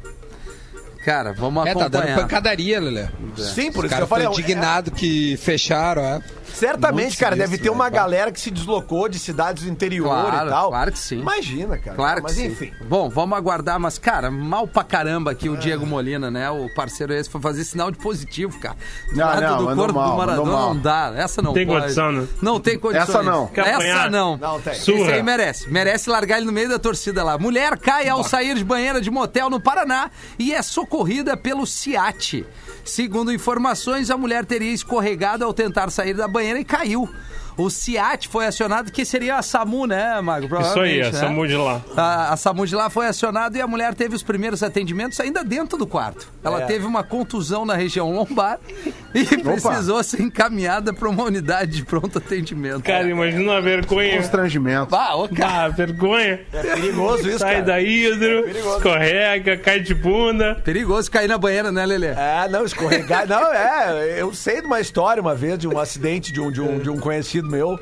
Cara, 1.03 1.33
vamos 1.33 1.65
É, 1.65 1.73
tá 1.73 1.87
dando 1.87 1.95
acompanhar. 2.03 2.19
pancadaria, 2.19 2.79
Lelé. 2.79 3.09
Sim, 3.35 3.71
por 3.71 3.83
Os 3.83 3.91
isso 3.91 3.97
que 3.97 4.03
eu 4.03 4.07
falei. 4.07 4.25
estão 4.25 4.39
é- 4.39 4.41
indignados 4.41 4.93
que 4.93 5.35
fecharam, 5.37 6.01
é. 6.01 6.21
Certamente, 6.53 7.03
Muito 7.07 7.17
cara, 7.19 7.35
sinistro, 7.35 7.51
deve 7.57 7.63
ter 7.63 7.69
uma 7.69 7.85
né? 7.85 7.89
galera 7.89 8.31
que 8.31 8.39
se 8.39 8.51
deslocou 8.51 9.09
de 9.09 9.17
cidades 9.19 9.63
do 9.63 9.69
interior 9.69 10.09
Claro, 10.09 10.47
e 10.47 10.49
tal. 10.51 10.69
claro 10.69 10.91
que 10.91 10.99
sim. 10.99 11.19
Imagina, 11.19 11.77
cara. 11.77 11.95
Claro 11.95 12.15
que 12.17 12.23
Mas 12.23 12.31
sim. 12.33 12.45
enfim. 12.47 12.71
Bom, 12.87 13.09
vamos 13.09 13.37
aguardar, 13.37 13.79
mas, 13.79 13.97
cara, 13.97 14.29
mal 14.29 14.67
pra 14.67 14.83
caramba 14.83 15.31
aqui 15.31 15.49
o 15.49 15.57
Diego 15.57 15.85
Molina, 15.85 16.29
né? 16.29 16.49
O 16.49 16.69
parceiro 16.73 17.13
esse 17.13 17.29
foi 17.29 17.41
fazer 17.41 17.63
sinal 17.63 17.91
de 17.91 17.97
positivo, 17.97 18.59
cara. 18.59 18.75
Do 19.11 19.17
Não, 19.17 19.25
lado 19.25 19.41
não, 19.41 19.57
do 19.65 19.75
corpo 19.75 19.93
mal, 19.93 20.11
do 20.11 20.17
Maradona 20.17 20.51
não 20.51 20.77
dá. 20.77 21.13
Essa 21.15 21.41
não 21.41 21.53
Tem 21.53 21.65
pode. 21.65 21.81
condição, 21.81 22.11
né? 22.11 22.27
Não 22.41 22.59
tem 22.59 22.77
condições. 22.79 23.09
Essa 23.09 23.23
não. 23.23 23.49
Essa 23.55 24.09
não. 24.09 24.37
Não 24.37 24.61
tem. 24.61 24.73
Esse 24.73 24.81
Surra. 24.83 25.13
aí 25.13 25.23
merece. 25.23 25.69
Merece 25.69 26.09
largar 26.09 26.37
ele 26.37 26.45
no 26.45 26.51
meio 26.51 26.69
da 26.69 26.79
torcida 26.79 27.23
lá. 27.23 27.37
Mulher 27.37 27.77
cai 27.77 28.07
ao 28.07 28.23
sair 28.23 28.55
de 28.55 28.63
banheira 28.63 29.01
de 29.01 29.09
motel 29.09 29.49
no 29.49 29.59
Paraná 29.59 30.11
e 30.37 30.53
é 30.53 30.61
socorrida 30.61 31.35
pelo 31.35 31.65
SIAT. 31.65 32.45
Segundo 32.83 33.31
informações, 33.31 34.11
a 34.11 34.17
mulher 34.17 34.45
teria 34.45 34.71
escorregado 34.71 35.45
ao 35.45 35.53
tentar 35.53 35.89
sair 35.89 36.13
da 36.13 36.27
banheira 36.27 36.59
e 36.59 36.65
caiu. 36.65 37.09
O 37.57 37.69
SIAT 37.69 38.27
foi 38.27 38.45
acionado, 38.47 38.91
que 38.91 39.05
seria 39.05 39.35
a 39.37 39.41
SAMU, 39.41 39.85
né, 39.85 40.19
Mago? 40.21 40.47
Isso 40.61 40.79
aí, 40.79 40.99
essa 40.99 41.27
né? 41.27 41.35
mude 41.35 41.55
lá. 41.55 41.81
A, 41.95 42.33
a 42.33 42.37
SAMU 42.37 42.65
de 42.65 42.75
lá 42.75 42.89
foi 42.89 43.07
acionada 43.07 43.57
e 43.57 43.61
a 43.61 43.67
mulher 43.67 43.93
teve 43.93 44.15
os 44.15 44.23
primeiros 44.23 44.63
atendimentos 44.63 45.19
ainda 45.19 45.43
dentro 45.43 45.77
do 45.77 45.85
quarto. 45.85 46.27
Ela 46.43 46.61
É. 46.63 46.65
teve 46.65 46.85
uma 46.85 47.03
contusão 47.03 47.65
na 47.65 47.75
região 47.75 48.11
lombar 48.11 48.59
e 49.13 49.23
precisou 49.37 50.03
ser 50.03 50.21
encaminhada 50.21 50.93
para 50.93 51.07
uma 51.09 51.23
unidade 51.23 51.71
de 51.77 51.85
pronto 51.85 52.17
atendimento. 52.17 52.83
Cara, 52.83 53.07
imagina 53.07 53.57
a 53.57 53.61
vergonha. 53.61 54.17
Constrangimento. 54.17 54.95
Ah, 54.95 55.15
ô, 55.15 55.27
cara. 55.29 55.65
Ah, 55.65 55.69
vergonha. 55.69 56.41
É 56.51 56.61
perigoso 56.61 57.27
isso, 57.29 57.39
Sai 57.39 57.55
cara. 57.55 57.65
da 57.65 57.81
hidro, 57.81 58.43
perigoso. 58.43 58.77
escorrega, 58.77 59.57
cai 59.57 59.79
de 59.79 59.93
bunda. 59.93 60.55
Perigoso 60.63 61.09
cair 61.11 61.27
na 61.27 61.37
banheira, 61.37 61.71
né, 61.71 61.85
Lelê? 61.85 62.07
É, 62.07 62.47
não, 62.49 62.65
escorregar. 62.65 63.27
não, 63.27 63.53
é. 63.53 64.15
Eu 64.21 64.33
sei 64.33 64.61
de 64.61 64.67
uma 64.67 64.79
história 64.79 65.21
uma 65.21 65.35
vez, 65.35 65.57
de 65.59 65.67
um 65.67 65.77
acidente 65.79 66.31
de 66.31 66.41
um, 66.41 66.51
de 66.51 66.61
um, 66.61 66.79
de 66.79 66.89
um 66.89 66.97
conhecido 66.97 67.42
meu. 67.49 67.79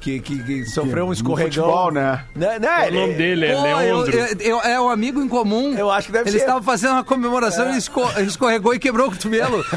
Que, 0.00 0.18
que, 0.18 0.42
que 0.42 0.64
sofreu 0.66 1.04
um 1.04 1.08
No 1.08 1.12
escorregão. 1.12 1.64
futebol, 1.64 1.92
né? 1.92 2.24
Né, 2.34 2.58
né, 2.58 2.88
O 2.90 2.92
nome 2.94 3.14
dele 3.14 3.46
é 3.46 3.54
Pô, 3.54 3.66
eu, 3.66 3.98
Leandro. 3.98 4.18
eu- 4.18 4.36
eu- 4.40 4.60
é 4.62 4.80
um 4.80 4.88
amigo 4.88 5.20
em 5.22 5.28
comum. 5.28 5.74
Eu 5.78 5.92
acho 5.92 6.08
que 6.08 6.12
deve 6.12 6.28
Ele 6.28 6.38
ser. 6.38 6.44
estava 6.44 6.60
fazendo 6.60 6.94
uma 6.94 7.04
comemoração 7.04 7.72
e 7.72 7.78
esco- 7.78 8.10
escorregou 8.20 8.74
e 8.74 8.80
quebrou 8.80 9.06
o 9.06 9.10
cotovelo. 9.12 9.62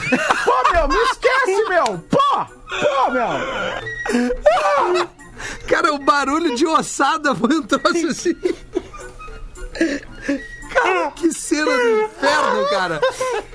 Pô, 0.44 0.74
meu, 0.74 0.88
me 0.88 0.96
esquece, 0.96 1.70
meu! 1.70 2.00
Pô! 2.10 2.46
Pô, 2.48 3.12
meu! 3.12 3.28
Cara, 5.68 5.94
o 5.94 6.00
barulho 6.00 6.56
de 6.56 6.66
ossada 6.66 7.36
foi 7.36 7.58
um 7.60 7.62
troço 7.62 8.08
assim. 8.10 8.36
Cara, 10.82 11.12
que 11.16 11.32
cena 11.34 11.66
do 11.66 12.02
inferno, 12.04 12.70
cara. 12.70 13.00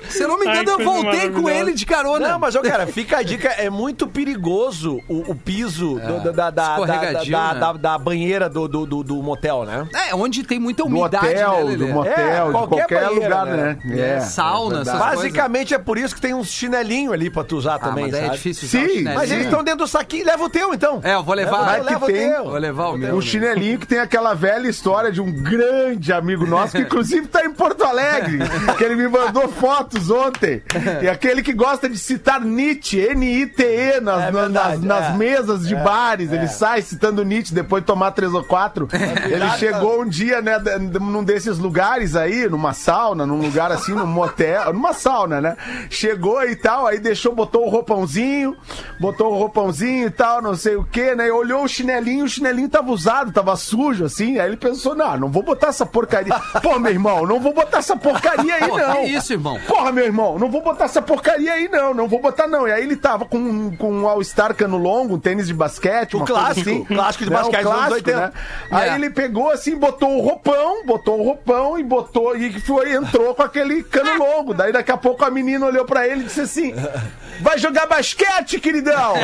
Se 0.09 0.23
eu 0.23 0.27
não 0.27 0.37
me 0.39 0.47
Ai, 0.47 0.61
engano, 0.61 0.71
eu 0.81 0.85
coisa 0.85 0.91
voltei 1.03 1.29
com 1.31 1.49
ele 1.49 1.73
de 1.73 1.85
carona. 1.85 2.29
Não, 2.29 2.39
mas, 2.39 2.55
ô, 2.55 2.61
cara, 2.61 2.85
fica 2.87 3.17
a 3.17 3.23
dica, 3.23 3.47
é 3.49 3.69
muito 3.69 4.07
perigoso 4.07 4.99
o, 5.07 5.31
o 5.31 5.35
piso 5.35 5.99
do- 5.99 6.19
da, 6.23 6.31
da, 6.31 6.49
da, 6.49 6.77
da, 6.85 6.85
né? 6.87 7.59
da- 7.59 7.73
da 7.73 7.97
banheira 7.97 8.49
do, 8.49 8.67
do, 8.67 8.85
do- 8.85 9.03
do 9.03 9.15
motel, 9.23 9.63
né? 9.63 9.87
É, 10.09 10.15
onde 10.15 10.43
tem 10.43 10.59
muita 10.59 10.83
Do 10.83 10.89
umidade, 10.89 11.25
hotel, 11.27 11.65
né, 11.69 11.75
do 11.77 11.87
motel, 11.87 12.13
É, 12.17 12.51
qualquer 12.51 12.67
qualquer 12.77 13.05
banheira, 13.05 13.23
lugar, 13.25 13.45
né? 13.45 13.77
né? 13.85 13.99
É, 14.17 14.19
sauna, 14.21 14.75
verdade. 14.77 14.97
essas 14.97 15.15
Basicamente 15.15 15.73
é 15.73 15.77
por 15.77 15.97
isso 15.97 16.13
que 16.15 16.21
tem 16.21 16.33
uns 16.33 16.47
chinelinhos 16.49 17.13
ali 17.13 17.29
pra 17.29 17.43
tu 17.43 17.55
usar 17.57 17.75
Ah, 17.75 17.79
também, 17.79 18.05
mas 18.05 18.13
é 18.13 18.21
sabe? 18.21 18.31
difícil 18.33 18.67
usar 18.67 18.79
Sim, 18.79 18.87
chinelinho. 18.89 19.15
Mas 19.15 19.31
eles 19.31 19.45
estão 19.45 19.63
dentro 19.63 19.79
do 19.79 19.87
saquinho, 19.87 20.25
leva 20.25 20.43
o 20.43 20.49
teu 20.49 20.73
então. 20.73 20.99
É, 21.03 21.13
eu 21.15 21.23
vou 21.23 21.35
levar. 21.35 21.65
Vai 21.65 21.81
leva 21.81 22.05
que 22.05 22.11
o 22.11 22.15
tem. 22.15 22.29
teu. 22.29 22.43
Vou 22.45 22.57
levar 22.57 22.89
o 22.89 22.97
meu. 22.97 23.15
O 23.15 23.21
chinelinho 23.21 23.79
que 23.79 23.87
tem 23.87 23.99
aquela 23.99 24.33
velha 24.33 24.67
história 24.67 25.11
de 25.11 25.21
um 25.21 25.31
grande 25.31 26.11
amigo 26.11 26.45
nosso, 26.45 26.73
que 26.75 26.81
inclusive 26.83 27.10
tá 27.21 27.45
em 27.45 27.51
Porto 27.51 27.83
Alegre, 27.83 28.39
que 28.77 28.83
ele 28.83 28.95
me 28.95 29.07
mandou 29.07 29.47
fotos 29.49 30.09
ontem. 30.09 30.61
E 31.01 31.07
aquele 31.07 31.41
que 31.41 31.53
gosta 31.53 31.89
de 31.89 31.97
citar 31.97 32.41
Nietzsche, 32.41 32.99
N-I-T-E, 32.99 33.99
nas, 34.01 34.23
É 34.23 34.31
verdade, 34.31 34.85
nas, 34.85 35.01
nas 35.01 35.13
é. 35.13 35.17
mesas 35.17 35.67
de 35.67 35.75
bares. 35.75 36.31
Ele 36.31 36.47
sai 36.47 36.81
citando 36.81 37.23
Nietzsche 37.23 37.53
depois 37.53 37.83
de 37.83 37.87
tomar 37.87 38.11
três 38.11 38.33
ou 38.33 38.43
quatro. 38.43 38.87
Ele 38.91 39.49
chegou 39.57 40.01
um 40.01 40.07
dia, 40.07 40.41
né, 40.41 40.57
num 40.99 41.23
desses 41.23 41.57
lugares 41.57 42.15
aí, 42.15 42.47
numa 42.47 42.73
sauna, 42.73 43.25
num 43.25 43.41
lugar 43.41 43.71
assim, 43.71 43.93
num 43.93 44.05
motel, 44.05 44.71
numa 44.73 44.93
sauna, 44.93 45.41
né? 45.41 45.57
Chegou 45.89 46.43
e 46.43 46.55
tal, 46.55 46.85
aí 46.87 46.99
deixou, 46.99 47.33
botou 47.33 47.65
o 47.65 47.69
roupãozinho, 47.69 48.55
botou 48.99 49.33
o 49.33 49.37
roupãozinho 49.37 50.07
e 50.07 50.11
tal, 50.11 50.41
não 50.41 50.55
sei 50.55 50.75
o 50.75 50.83
que, 50.83 51.15
né? 51.15 51.27
E 51.27 51.31
olhou 51.31 51.63
o 51.63 51.67
chinelinho, 51.67 52.25
o 52.25 52.29
chinelinho 52.29 52.69
tava 52.69 52.91
usado, 52.91 53.31
tava 53.31 53.55
sujo, 53.55 54.05
assim. 54.05 54.39
Aí 54.39 54.47
ele 54.47 54.57
pensou, 54.57 54.95
não, 54.95 55.17
não 55.17 55.29
vou 55.29 55.43
botar 55.43 55.67
essa 55.67 55.85
porcaria. 55.85 56.33
Pô, 56.61 56.77
meu 56.79 56.91
irmão, 56.91 57.00
não 57.01 57.39
vou 57.39 57.53
botar 57.53 57.79
essa 57.79 57.95
porcaria 57.95 58.55
aí, 58.55 58.67
Pô, 58.67 58.77
não. 58.77 58.93
que 59.03 59.07
isso, 59.09 59.33
irmão? 59.33 59.59
Porra, 59.67 59.91
meu 59.91 60.05
irmão, 60.05 60.37
não 60.39 60.49
vou 60.49 60.61
botar 60.61 60.85
essa 60.85 61.01
porcaria 61.01 61.53
aí, 61.53 61.67
não. 61.67 61.93
Não 61.93 62.07
vou 62.07 62.19
botar, 62.21 62.47
não. 62.47 62.67
E 62.67 62.71
aí 62.71 62.83
ele 62.83 62.95
tava 62.95 63.25
com, 63.25 63.75
com 63.75 63.91
um 63.91 64.07
All-Star 64.07 64.53
cano 64.55 64.77
longo, 64.77 65.15
um 65.15 65.19
tênis 65.19 65.47
de 65.47 65.53
basquete, 65.53 66.11
coisa 66.11 66.25
clássico, 66.25 66.69
assim. 66.69 66.83
clássico 66.85 67.23
de 67.23 67.29
basquete 67.29 67.59
o 67.59 67.63
dos 67.63 67.71
anos 67.71 67.87
clássico, 67.87 68.09
80. 68.09 68.19
né? 68.19 68.31
Aí 68.71 68.89
É. 68.89 68.95
ele 68.95 69.09
pegou 69.09 69.49
assim, 69.51 69.75
botou 69.75 70.17
o 70.17 70.21
roupão, 70.21 70.85
botou 70.85 71.19
o 71.19 71.23
roupão 71.23 71.77
e 71.79 71.83
botou, 71.83 72.35
e 72.35 72.59
foi, 72.61 72.93
entrou 72.93 73.33
com 73.35 73.43
aquele 73.43 73.83
cano 73.83 74.17
longo. 74.17 74.53
Daí 74.53 74.71
daqui 74.71 74.91
a 74.91 74.97
pouco 74.97 75.25
a 75.25 75.31
menina 75.31 75.65
olhou 75.65 75.85
pra 75.85 76.07
ele 76.07 76.21
e 76.21 76.25
disse 76.25 76.41
assim: 76.41 76.73
Vai 77.41 77.57
jogar 77.57 77.87
basquete, 77.87 78.59
queridão! 78.59 79.13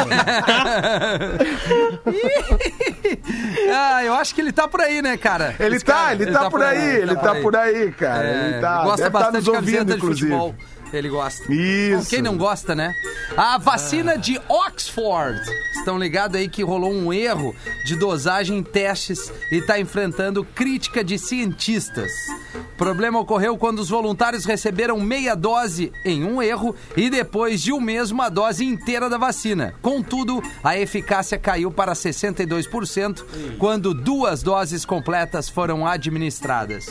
ah, 3.69 4.03
eu 4.03 4.13
acho 4.13 4.33
que 4.33 4.41
ele 4.41 4.51
tá 4.51 4.67
por 4.67 4.81
aí, 4.81 5.01
né, 5.01 5.17
cara? 5.17 5.55
Ele 5.59 5.75
Esse 5.75 5.85
tá, 5.85 5.93
cara, 5.93 6.13
ele, 6.13 6.31
tá, 6.31 6.49
por 6.49 6.61
aí, 6.61 6.95
ele 6.97 7.15
tá 7.15 7.35
por 7.35 7.55
aí, 7.55 7.91
cara. 7.91 8.27
É, 8.27 8.47
ele 8.49 8.61
tá, 8.61 8.83
gosta 8.83 8.97
deve 8.97 9.11
tá 9.11 9.19
bastante 9.19 9.45
nos 9.45 9.47
ouvindo, 9.47 9.85
de 9.85 9.97
inclusive. 9.97 10.31
futebol. 10.31 10.55
Ele 10.93 11.09
gosta. 11.09 11.51
Isso. 11.51 12.03
Bom, 12.03 12.09
quem 12.09 12.21
não 12.21 12.37
gosta, 12.37 12.73
né? 12.73 12.93
A 13.35 13.57
vacina 13.57 14.17
de 14.17 14.39
Oxford. 14.47 15.39
Estão 15.75 15.97
ligados 15.97 16.37
aí 16.37 16.49
que 16.49 16.63
rolou 16.63 16.91
um 16.91 17.13
erro 17.13 17.55
de 17.85 17.95
dosagem 17.95 18.57
em 18.57 18.63
testes 18.63 19.31
e 19.51 19.57
está 19.57 19.79
enfrentando 19.79 20.43
crítica 20.43 21.03
de 21.03 21.17
cientistas. 21.17 22.11
O 22.55 22.77
problema 22.77 23.19
ocorreu 23.19 23.57
quando 23.57 23.79
os 23.79 23.89
voluntários 23.89 24.45
receberam 24.45 24.99
meia 24.99 25.35
dose 25.35 25.91
em 26.05 26.23
um 26.23 26.41
erro 26.41 26.75
e 26.95 27.09
depois 27.09 27.61
de 27.61 27.73
um 27.73 27.79
mês 27.79 28.11
uma 28.11 28.29
dose 28.29 28.65
inteira 28.65 29.09
da 29.09 29.17
vacina. 29.17 29.73
Contudo, 29.81 30.43
a 30.63 30.77
eficácia 30.77 31.37
caiu 31.37 31.71
para 31.71 31.93
62% 31.93 33.23
quando 33.57 33.93
duas 33.93 34.43
doses 34.43 34.85
completas 34.85 35.49
foram 35.49 35.87
administradas. 35.87 36.85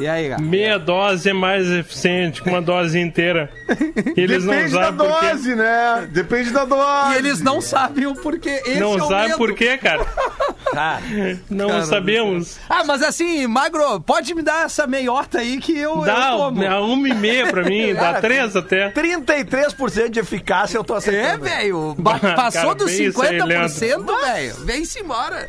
E 0.00 0.08
aí, 0.08 0.28
cara? 0.30 0.40
Meia 0.42 0.78
dose 0.78 1.28
é 1.28 1.32
mais 1.32 1.68
eficiente 1.68 2.42
que 2.42 2.48
uma 2.48 2.62
dose 2.62 2.98
inteira. 2.98 3.50
Eles 4.16 4.44
não 4.44 4.54
Depende 4.54 4.72
da 4.74 4.84
sabem 4.84 4.98
por 5.06 5.20
quê. 5.20 5.26
dose, 5.30 5.54
né? 5.54 6.08
Depende 6.10 6.50
da 6.50 6.64
dose. 6.64 7.12
E 7.12 7.16
eles 7.18 7.40
não 7.40 7.60
sabem 7.60 8.06
o 8.06 8.14
porquê. 8.14 8.62
Esse 8.64 8.80
Não 8.80 9.12
é 9.14 9.26
medo. 9.26 9.36
por 9.36 9.54
quê, 9.54 9.76
cara. 9.78 10.06
Não 11.50 11.68
Cara, 11.68 11.84
sabemos. 11.84 12.58
Ah, 12.68 12.84
mas 12.84 13.02
assim, 13.02 13.46
Magro, 13.46 14.00
pode 14.00 14.32
me 14.34 14.42
dar 14.42 14.66
essa 14.66 14.86
meiota 14.86 15.38
aí 15.38 15.58
que 15.58 15.76
eu, 15.76 16.02
Dá 16.02 16.30
eu 16.32 16.38
como. 16.38 16.64
a 16.64 16.80
uma 16.80 17.08
e 17.08 17.14
meia 17.14 17.48
pra 17.48 17.64
mim, 17.64 17.92
dá 17.92 18.00
Cara, 18.00 18.20
três 18.20 18.54
até. 18.54 18.90
33% 18.90 20.08
de 20.10 20.20
eficácia 20.20 20.76
eu 20.78 20.84
tô 20.84 20.94
É, 20.94 20.98
aceitando. 20.98 21.44
velho. 21.44 21.94
ba- 21.98 22.18
Passou 22.36 22.62
Cara, 22.62 22.74
dos 22.76 22.92
bem 22.92 23.06
isso 23.08 23.20
aí, 23.22 23.38
50%, 23.38 24.20
velho. 24.22 24.54
Vem-se 24.64 25.00
embora. 25.00 25.48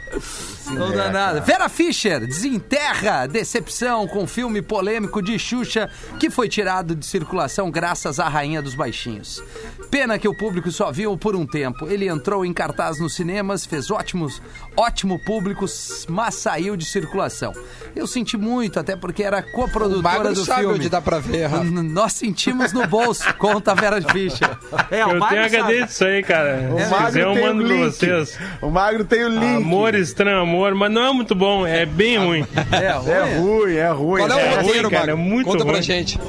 Não 0.73 0.91
dá 0.91 1.09
nada. 1.09 1.41
Vera 1.41 1.67
Fischer 1.69 2.25
desenterra 2.25 3.27
decepção 3.27 4.07
com 4.07 4.25
filme 4.27 4.61
polêmico 4.61 5.21
de 5.21 5.37
Xuxa 5.37 5.89
que 6.19 6.29
foi 6.29 6.47
tirado 6.49 6.95
de 6.95 7.05
circulação 7.05 7.69
graças 7.69 8.19
à 8.19 8.27
Rainha 8.27 8.61
dos 8.61 8.75
Baixinhos. 8.75 9.43
Pena 9.89 10.17
que 10.17 10.27
o 10.27 10.33
público 10.33 10.71
só 10.71 10.91
viu 10.91 11.17
por 11.17 11.35
um 11.35 11.45
tempo. 11.45 11.85
Ele 11.87 12.07
entrou 12.07 12.45
em 12.45 12.53
cartaz 12.53 12.99
nos 12.99 13.13
cinemas, 13.13 13.65
fez 13.65 13.91
ótimos, 13.91 14.41
ótimo 14.77 15.19
público, 15.25 15.65
mas 16.07 16.35
saiu 16.35 16.77
de 16.77 16.85
circulação. 16.85 17.51
Eu 17.93 18.07
senti 18.07 18.37
muito, 18.37 18.79
até 18.79 18.95
porque 18.95 19.21
era 19.21 19.39
O 19.39 19.51
coprodutora 19.51 20.31
do 20.33 20.45
sabe 20.45 20.61
filme. 20.61 20.75
onde 20.75 20.89
dá 20.89 21.01
pra 21.01 21.19
ver, 21.19 21.47
Rafa. 21.47 21.63
Nós 21.65 22.13
sentimos 22.13 22.71
no 22.71 22.87
bolso, 22.87 23.31
conta 23.37 23.71
a 23.71 23.75
Vera 23.75 24.01
Fischer. 24.01 24.49
É, 24.89 25.01
Eu 25.01 25.19
Magro 25.19 25.27
tenho 25.35 25.43
sabe. 25.49 25.57
HD 25.57 25.85
disso 25.85 26.05
aí, 26.05 26.23
cara. 26.23 26.69
O 26.73 26.79
Se 26.79 26.89
Magro 26.89 27.05
quiser, 27.07 27.21
eu 27.23 27.33
tem 27.33 27.43
o 27.43 27.45
mando 27.47 27.65
pra 27.65 27.73
link. 27.75 27.83
vocês. 27.91 28.39
O 28.61 28.69
Magro 28.69 29.03
tem 29.03 29.23
o 29.25 29.29
link. 29.29 29.57
Amor, 29.57 29.93
estranho 29.95 30.39
amor, 30.39 30.60
mas 30.75 30.91
não 30.91 31.05
é 31.07 31.13
muito 31.13 31.33
bom, 31.35 31.65
é 31.65 31.85
bem 31.85 32.17
ruim. 32.17 32.45
É, 32.71 32.91
ruim. 32.91 33.09
É 33.11 33.37
ruim, 33.37 33.75
é 33.75 33.89
ruim. 33.89 34.27
Qual 34.27 34.31
é 34.31 34.35
o 34.35 34.39
É 34.39 34.55
roteiro, 34.61 34.87
ruim, 34.89 34.97
cara, 34.97 35.11
é 35.11 35.15
muito 35.15 35.45
Conta 35.47 35.63
pra 35.63 35.73
ruim. 35.73 35.81
gente. 35.83 36.19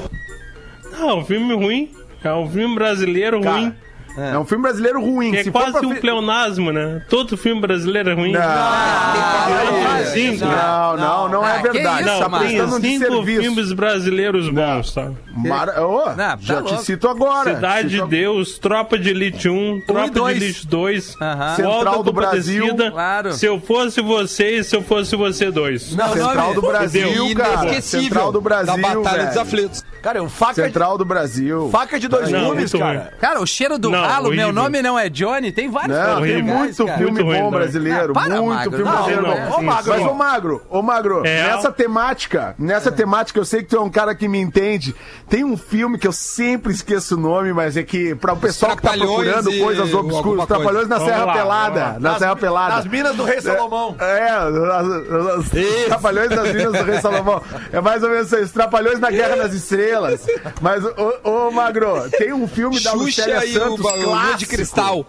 Não, 0.93 1.19
um 1.19 1.25
filme 1.25 1.55
ruim. 1.55 1.91
É 2.25 2.33
um 2.35 2.49
filme 2.49 2.75
brasileiro 2.75 3.41
Cara, 3.41 3.57
ruim. 3.57 3.75
É 4.17 4.39
um 4.39 4.45
filme 4.45 4.63
brasileiro 4.63 5.01
ruim. 5.01 5.31
Que 5.31 5.39
é 5.39 5.45
Se 5.45 5.51
for 5.51 5.63
quase 5.63 5.79
pra 5.79 5.89
um 5.89 5.95
pleonasmo, 5.97 6.71
né? 6.73 7.03
Todo 7.09 7.37
filme 7.37 7.61
brasileiro 7.61 8.11
é 8.11 8.15
ruim. 8.15 8.33
Não, 8.33 10.05
cinco. 10.13 10.45
não, 10.45 10.97
não, 10.97 11.29
não 11.29 11.47
é 11.47 11.61
verdade. 11.63 12.09
isso, 12.09 12.19
tá 12.19 12.29
prestando 12.39 12.75
cinco 12.75 12.81
desserviço. 12.81 13.41
filmes 13.43 13.73
brasileiros 13.73 14.49
bons, 14.49 14.93
tá? 14.95 15.11
Mara... 15.37 15.83
Ô, 15.87 16.07
Não, 16.09 16.15
tá 16.15 16.39
já 16.41 16.61
louco. 16.61 16.77
te 16.77 16.85
cito 16.85 17.09
agora. 17.09 17.55
Cidade 17.55 17.89
de 17.89 18.07
Deus, 18.07 18.59
Tropa 18.59 18.99
de 18.99 19.11
Elite 19.11 19.49
1, 19.49 19.83
Tropa 19.87 20.11
de 20.11 20.21
Elite 20.37 20.67
2, 20.67 21.17
Aham. 21.21 21.57
Central 21.57 22.03
do 22.03 22.13
Brasil, 22.13 22.77
claro. 22.91 23.33
Se 23.33 23.47
eu 23.47 23.61
fosse 23.61 24.01
você 24.01 24.59
e 24.59 24.65
se 24.65 24.77
eu 24.77 24.83
fosse 24.83 25.17
você 25.17 25.51
dois. 25.51 25.95
Não, 25.95 26.13
Central 26.13 26.55
do 26.55 26.63
Brasil, 26.63 27.35
cara. 27.35 27.63
Inesquecível. 27.63 28.03
Central 28.09 28.33
do 28.33 28.41
Brasil, 28.41 28.67
Da 28.77 28.77
Batalha 28.77 29.17
velho. 29.19 29.29
dos 29.29 29.37
Aflitos. 29.39 29.85
Cara, 30.03 30.19
é 30.19 30.23
um 30.23 30.29
faca, 30.29 30.55
Central 30.55 30.99
do 30.99 31.05
Brasil. 31.05 31.67
de, 31.67 31.71
faca 31.73 31.99
de 32.01 32.09
dois 32.09 32.29
Não, 32.31 32.47
gumes, 32.49 32.73
cara. 32.73 33.13
Cara, 33.21 33.41
o 33.41 33.47
cheiro 33.47 33.79
do 33.79 33.91
Não, 34.03 34.09
ralo, 34.09 34.23
meu 34.31 34.31
horrível. 34.47 34.53
nome 34.53 34.83
não 34.83 34.99
é 34.99 35.09
Johnny, 35.09 35.53
tem 35.53 35.71
vários 35.71 35.97
Não, 35.97 36.05
filmes 36.05 36.23
tem 36.23 36.33
horrível. 36.35 36.55
muito 36.57 36.87
cara. 36.87 36.99
filme 36.99 37.23
Muito 37.25 37.37
bom 37.39 37.43
não. 37.45 37.51
brasileiro. 37.51 38.11
Ah, 38.11 38.15
para, 38.15 38.29
muito 38.43 38.47
Magro. 38.49 38.71
filme 38.77 38.85
Não, 38.85 38.93
brasileiro 38.93 39.23
não, 39.23 39.51
bom. 39.51 39.59
sim, 39.59 39.65
Mas, 39.65 39.87
ô 39.89 40.15
Magro, 40.15 40.63
ô 40.71 40.83
Magro, 40.83 41.27
É. 41.27 41.43
nessa 41.45 41.73
temática, 41.73 42.55
nessa 42.59 42.91
temática, 42.93 43.39
eu 43.39 43.45
sei 43.45 43.63
que 43.63 43.69
tu 43.71 43.77
é 43.77 43.81
um 43.81 43.91
cara 43.91 44.15
que 44.15 44.27
me 44.29 44.39
entende. 44.39 44.95
Tem 45.29 45.45
um 45.45 45.57
filme 45.57 45.99
que 45.99 46.07
eu 46.07 46.13
sempre 46.13 46.73
esqueço 46.73 47.17
o 47.17 47.19
nome, 47.21 47.53
mas 47.53 47.77
é 47.77 47.83
que 47.83 48.15
para 48.15 48.33
o 48.33 48.37
pessoal 48.37 48.77
que 48.77 48.83
tá 48.83 48.93
procurando 48.93 49.51
e 49.53 49.59
coisas 49.61 49.93
obscuras. 49.95 50.47
Trapalhões 50.47 50.89
na 50.89 50.99
Serra 51.01 51.25
lá, 51.25 51.33
Pelada, 51.33 51.97
na 52.01 52.19
Serra 52.19 52.37
Pelada. 52.37 52.77
Nas 52.77 52.87
minas 52.87 53.17
do 53.17 53.25
Rei 53.25 53.41
Salomão. 53.41 53.97
É, 53.99 54.29
as- 54.31 55.39
os 55.39 55.51
Trapalhões 55.87 56.29
das 56.31 56.53
Minas 56.53 56.73
do 56.73 56.85
Rei 56.85 57.01
Salomão. 57.01 57.43
É 57.73 57.81
mais 57.81 58.03
ou 58.03 58.11
menos 58.11 58.33
isso 58.33 58.53
Trapalhões 58.53 58.99
na 59.01 59.11
Guerra 59.11 59.37
das 59.37 59.53
Estrelas. 59.55 60.27
Mas, 60.61 60.85
ô, 60.85 61.15
ô 61.49 61.51
Magro, 61.51 62.09
tem 62.11 62.33
um 62.33 62.47
filme 62.47 62.81
da 62.81 62.93
Lucélia 62.93 63.41
Xuxa 63.41 63.61
Santos 63.61 63.92
Lua 63.95 64.05
clássico. 64.05 64.39
de 64.39 64.47
Cristal. 64.47 65.07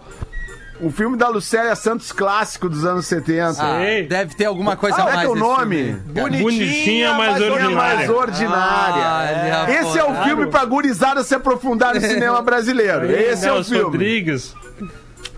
Um 0.80 0.90
filme 0.90 1.16
da 1.16 1.28
Lucélia 1.28 1.74
Santos 1.76 2.10
clássico 2.10 2.68
dos 2.68 2.84
anos 2.84 3.06
70. 3.06 3.62
Ah, 3.62 3.78
deve 4.08 4.34
ter 4.34 4.44
alguma 4.46 4.76
coisa 4.76 4.96
Como 4.96 5.08
a 5.08 5.12
é 5.12 5.14
mais 5.14 5.26
que 5.28 5.32
é 5.32 5.36
o 5.36 5.38
nome? 5.38 5.76
filme. 6.12 6.40
Bonitinha, 6.42 7.14
mas 7.14 7.40
É 7.40 7.50
ordinária. 7.50 7.76
mais 7.76 8.10
ordinária. 8.10 9.04
Ah, 9.06 9.66
ele 9.68 9.78
Esse 9.78 9.98
é 9.98 10.04
o 10.04 10.24
filme 10.24 10.46
pra 10.48 10.64
gurizada 10.64 11.22
se 11.22 11.32
aprofundar 11.34 11.94
no 11.94 12.00
cinema 12.00 12.42
brasileiro. 12.42 13.06
Esse 13.10 13.46
é 13.46 13.52
o 13.52 13.62
filme. 13.62 13.84
Rodrigues. 13.84 14.52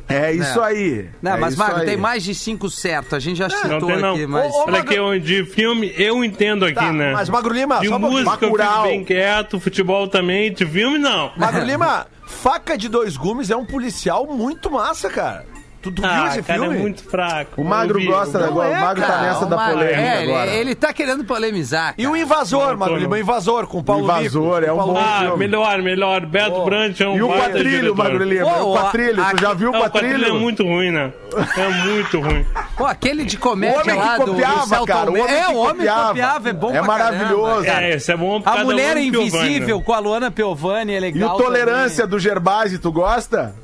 É 0.09 0.33
isso 0.33 0.61
aí. 0.61 1.09
Não, 1.21 1.33
É 1.33 1.37
mas, 1.37 1.61
aí. 1.61 1.85
tem 1.87 1.97
mais 1.97 2.23
de 2.23 2.35
cinco 2.35 2.71
certo. 2.71 3.17
A 3.17 3.19
gente 3.19 3.39
já 3.39 3.49
Não 3.49 3.57
citou 3.57 3.89
tem 3.89 4.01
não. 4.01 4.15
aqui, 4.15 4.27
mas... 4.27 4.53
Ô, 4.53 4.57
ô, 4.59 4.63
Olha 4.63 4.73
Magro- 4.79 4.89
que 4.89 4.95
eu, 4.95 5.19
de 5.19 5.45
filme 5.45 5.93
eu 5.97 6.25
entendo 6.25 6.65
aqui, 6.65 6.75
Tá, 6.75 6.93
né? 6.93 7.13
mas 7.13 7.29
Magro 7.29 7.53
Lima, 7.53 7.81
de 7.81 7.89
só 7.89 7.99
música 7.99 8.47
eu 8.47 8.53
fico 8.57 8.83
bem 8.85 9.05
quieto, 9.05 9.59
futebol 9.59 10.07
também, 10.07 10.53
de 10.53 10.65
filme 10.65 10.99
não. 10.99 11.33
Magro 11.37 11.65
Lima, 11.65 12.07
faca 12.27 12.79
de 12.79 12.89
dois 12.89 13.17
gumes 13.17 13.51
é 13.51 13.57
um 13.57 13.67
policial 13.67 14.27
muito 14.27 14.71
massa, 14.71 15.11
cara. 15.11 15.45
Tu, 15.87 15.93
tu 15.93 16.03
viu 16.03 16.11
Ah, 16.11 16.27
esse 16.29 16.43
cara, 16.43 16.59
filme? 16.61 16.77
é 16.77 16.81
muito 16.81 17.05
fraco. 17.05 17.61
O 17.61 17.65
Magro 17.65 17.99
vi, 18.01 18.07
gosta 18.07 18.39
eu 18.39 18.43
vi. 18.43 18.49
agora. 18.51 18.69
é, 18.71 18.79
o 18.79 18.81
Magro 18.81 19.03
tá 19.03 19.09
cara. 19.09 19.23
nessa 19.23 19.47
da 19.47 19.57
Magro, 19.57 19.75
polêmica 19.79 20.01
é, 20.01 20.23
ele, 20.23 20.33
agora. 20.33 20.51
ele 20.51 20.75
tá 20.75 20.93
querendo 20.93 21.25
polemizar, 21.25 21.95
E 21.97 22.07
o 22.07 22.11
cara. 22.11 22.23
Invasor, 22.23 22.71
Não, 22.71 22.77
Magro 22.77 22.97
Lima, 22.97 23.15
o. 23.15 23.19
Invasor, 23.19 23.67
com 23.69 23.79
o 23.79 23.85
Paulo 23.85 24.03
Invasor, 24.05 24.55
Rico, 24.61 24.67
é 24.67 24.73
um 24.73 24.81
o 24.81 24.87
bom. 24.87 24.99
Ah, 24.99 25.19
filme. 25.21 25.37
melhor, 25.39 25.83
melhor. 25.83 26.27
Beto 26.27 26.65
Brandt 26.65 27.03
é 27.03 27.09
um 27.09 27.17
E 27.17 27.23
o 27.23 27.29
Quatrilho, 27.29 27.71
diretor. 27.71 27.97
Magro 27.97 28.25
Lima. 28.25 28.51
Pô, 28.51 28.63
o 28.73 28.77
Quatrilho, 28.77 29.25
tu 29.31 29.41
já 29.41 29.55
viu 29.55 29.71
o 29.71 29.77
o 29.77 29.81
Quatrilho 29.81 30.25
é 30.25 30.33
muito 30.33 30.65
ruim, 30.65 30.91
né? 30.91 31.13
É 31.57 31.69
muito 31.87 32.21
ruim. 32.21 32.45
Pô, 32.77 32.85
aquele 32.87 33.25
de 33.25 33.37
O 33.37 33.41
comédia 33.41 33.81
homem 33.83 33.95
lá 33.97 34.19
que 34.19 34.25
do, 34.25 34.31
copiava, 34.33 34.87
cara. 34.87 35.11
O 35.11 35.15
homem 35.21 35.35
É, 35.35 35.49
o 35.49 35.57
homem 35.57 35.75
copiava. 35.77 36.09
copiava, 36.09 36.49
é 36.49 36.53
bom 36.53 36.71
É 36.75 36.81
maravilhoso. 36.83 37.65
cara. 37.65 37.85
É, 37.85 37.95
esse 37.95 38.11
é 38.13 38.17
bom 38.17 38.43
A 38.45 38.65
Mulher. 38.65 38.97
Invisível 38.97 39.81
com 39.83 39.93
a 39.93 39.99
Luana 39.99 40.31
Piovani 40.31 40.93
é 40.93 40.97
E 40.97 41.01
legal 41.01 41.37
o 41.37 41.39
Tolerância 41.43 42.07
do 42.07 42.19
Gerbasi, 42.19 42.79
tu 42.79 42.91
gosta? 42.91 43.55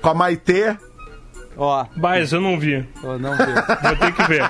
Com 0.00 0.08
a 0.10 0.14
Maitê. 0.14 0.76
Ó, 1.56 1.84
Mas 1.96 2.32
eu 2.32 2.40
não 2.40 2.58
vi. 2.58 2.86
eu 3.02 3.18
não 3.18 3.32
vi. 3.36 3.44
Vou 3.82 3.96
ter 3.96 4.12
que 4.12 4.22
ver. 4.28 4.42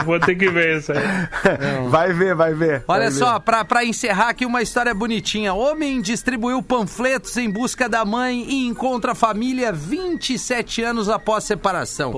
Vou 0.04 0.20
ter 0.20 0.34
que 0.36 0.48
ver 0.50 0.78
isso 0.78 0.92
aí. 0.92 1.88
Vai 1.88 2.12
ver, 2.12 2.34
vai 2.34 2.54
ver. 2.54 2.82
Olha 2.88 3.10
vai 3.10 3.10
só, 3.12 3.34
ver. 3.34 3.40
pra, 3.40 3.64
pra 3.64 3.84
encerrar 3.84 4.28
aqui 4.30 4.44
uma 4.46 4.62
história 4.62 4.94
bonitinha. 4.94 5.52
Homem 5.54 6.00
distribuiu 6.00 6.62
panfletos 6.62 7.36
em 7.36 7.48
busca 7.50 7.88
da 7.88 8.04
mãe 8.04 8.44
e 8.48 8.66
encontra 8.66 9.12
a 9.12 9.14
família 9.14 9.72
27 9.72 10.82
anos 10.82 11.08
após 11.08 11.44
separação. 11.44 12.12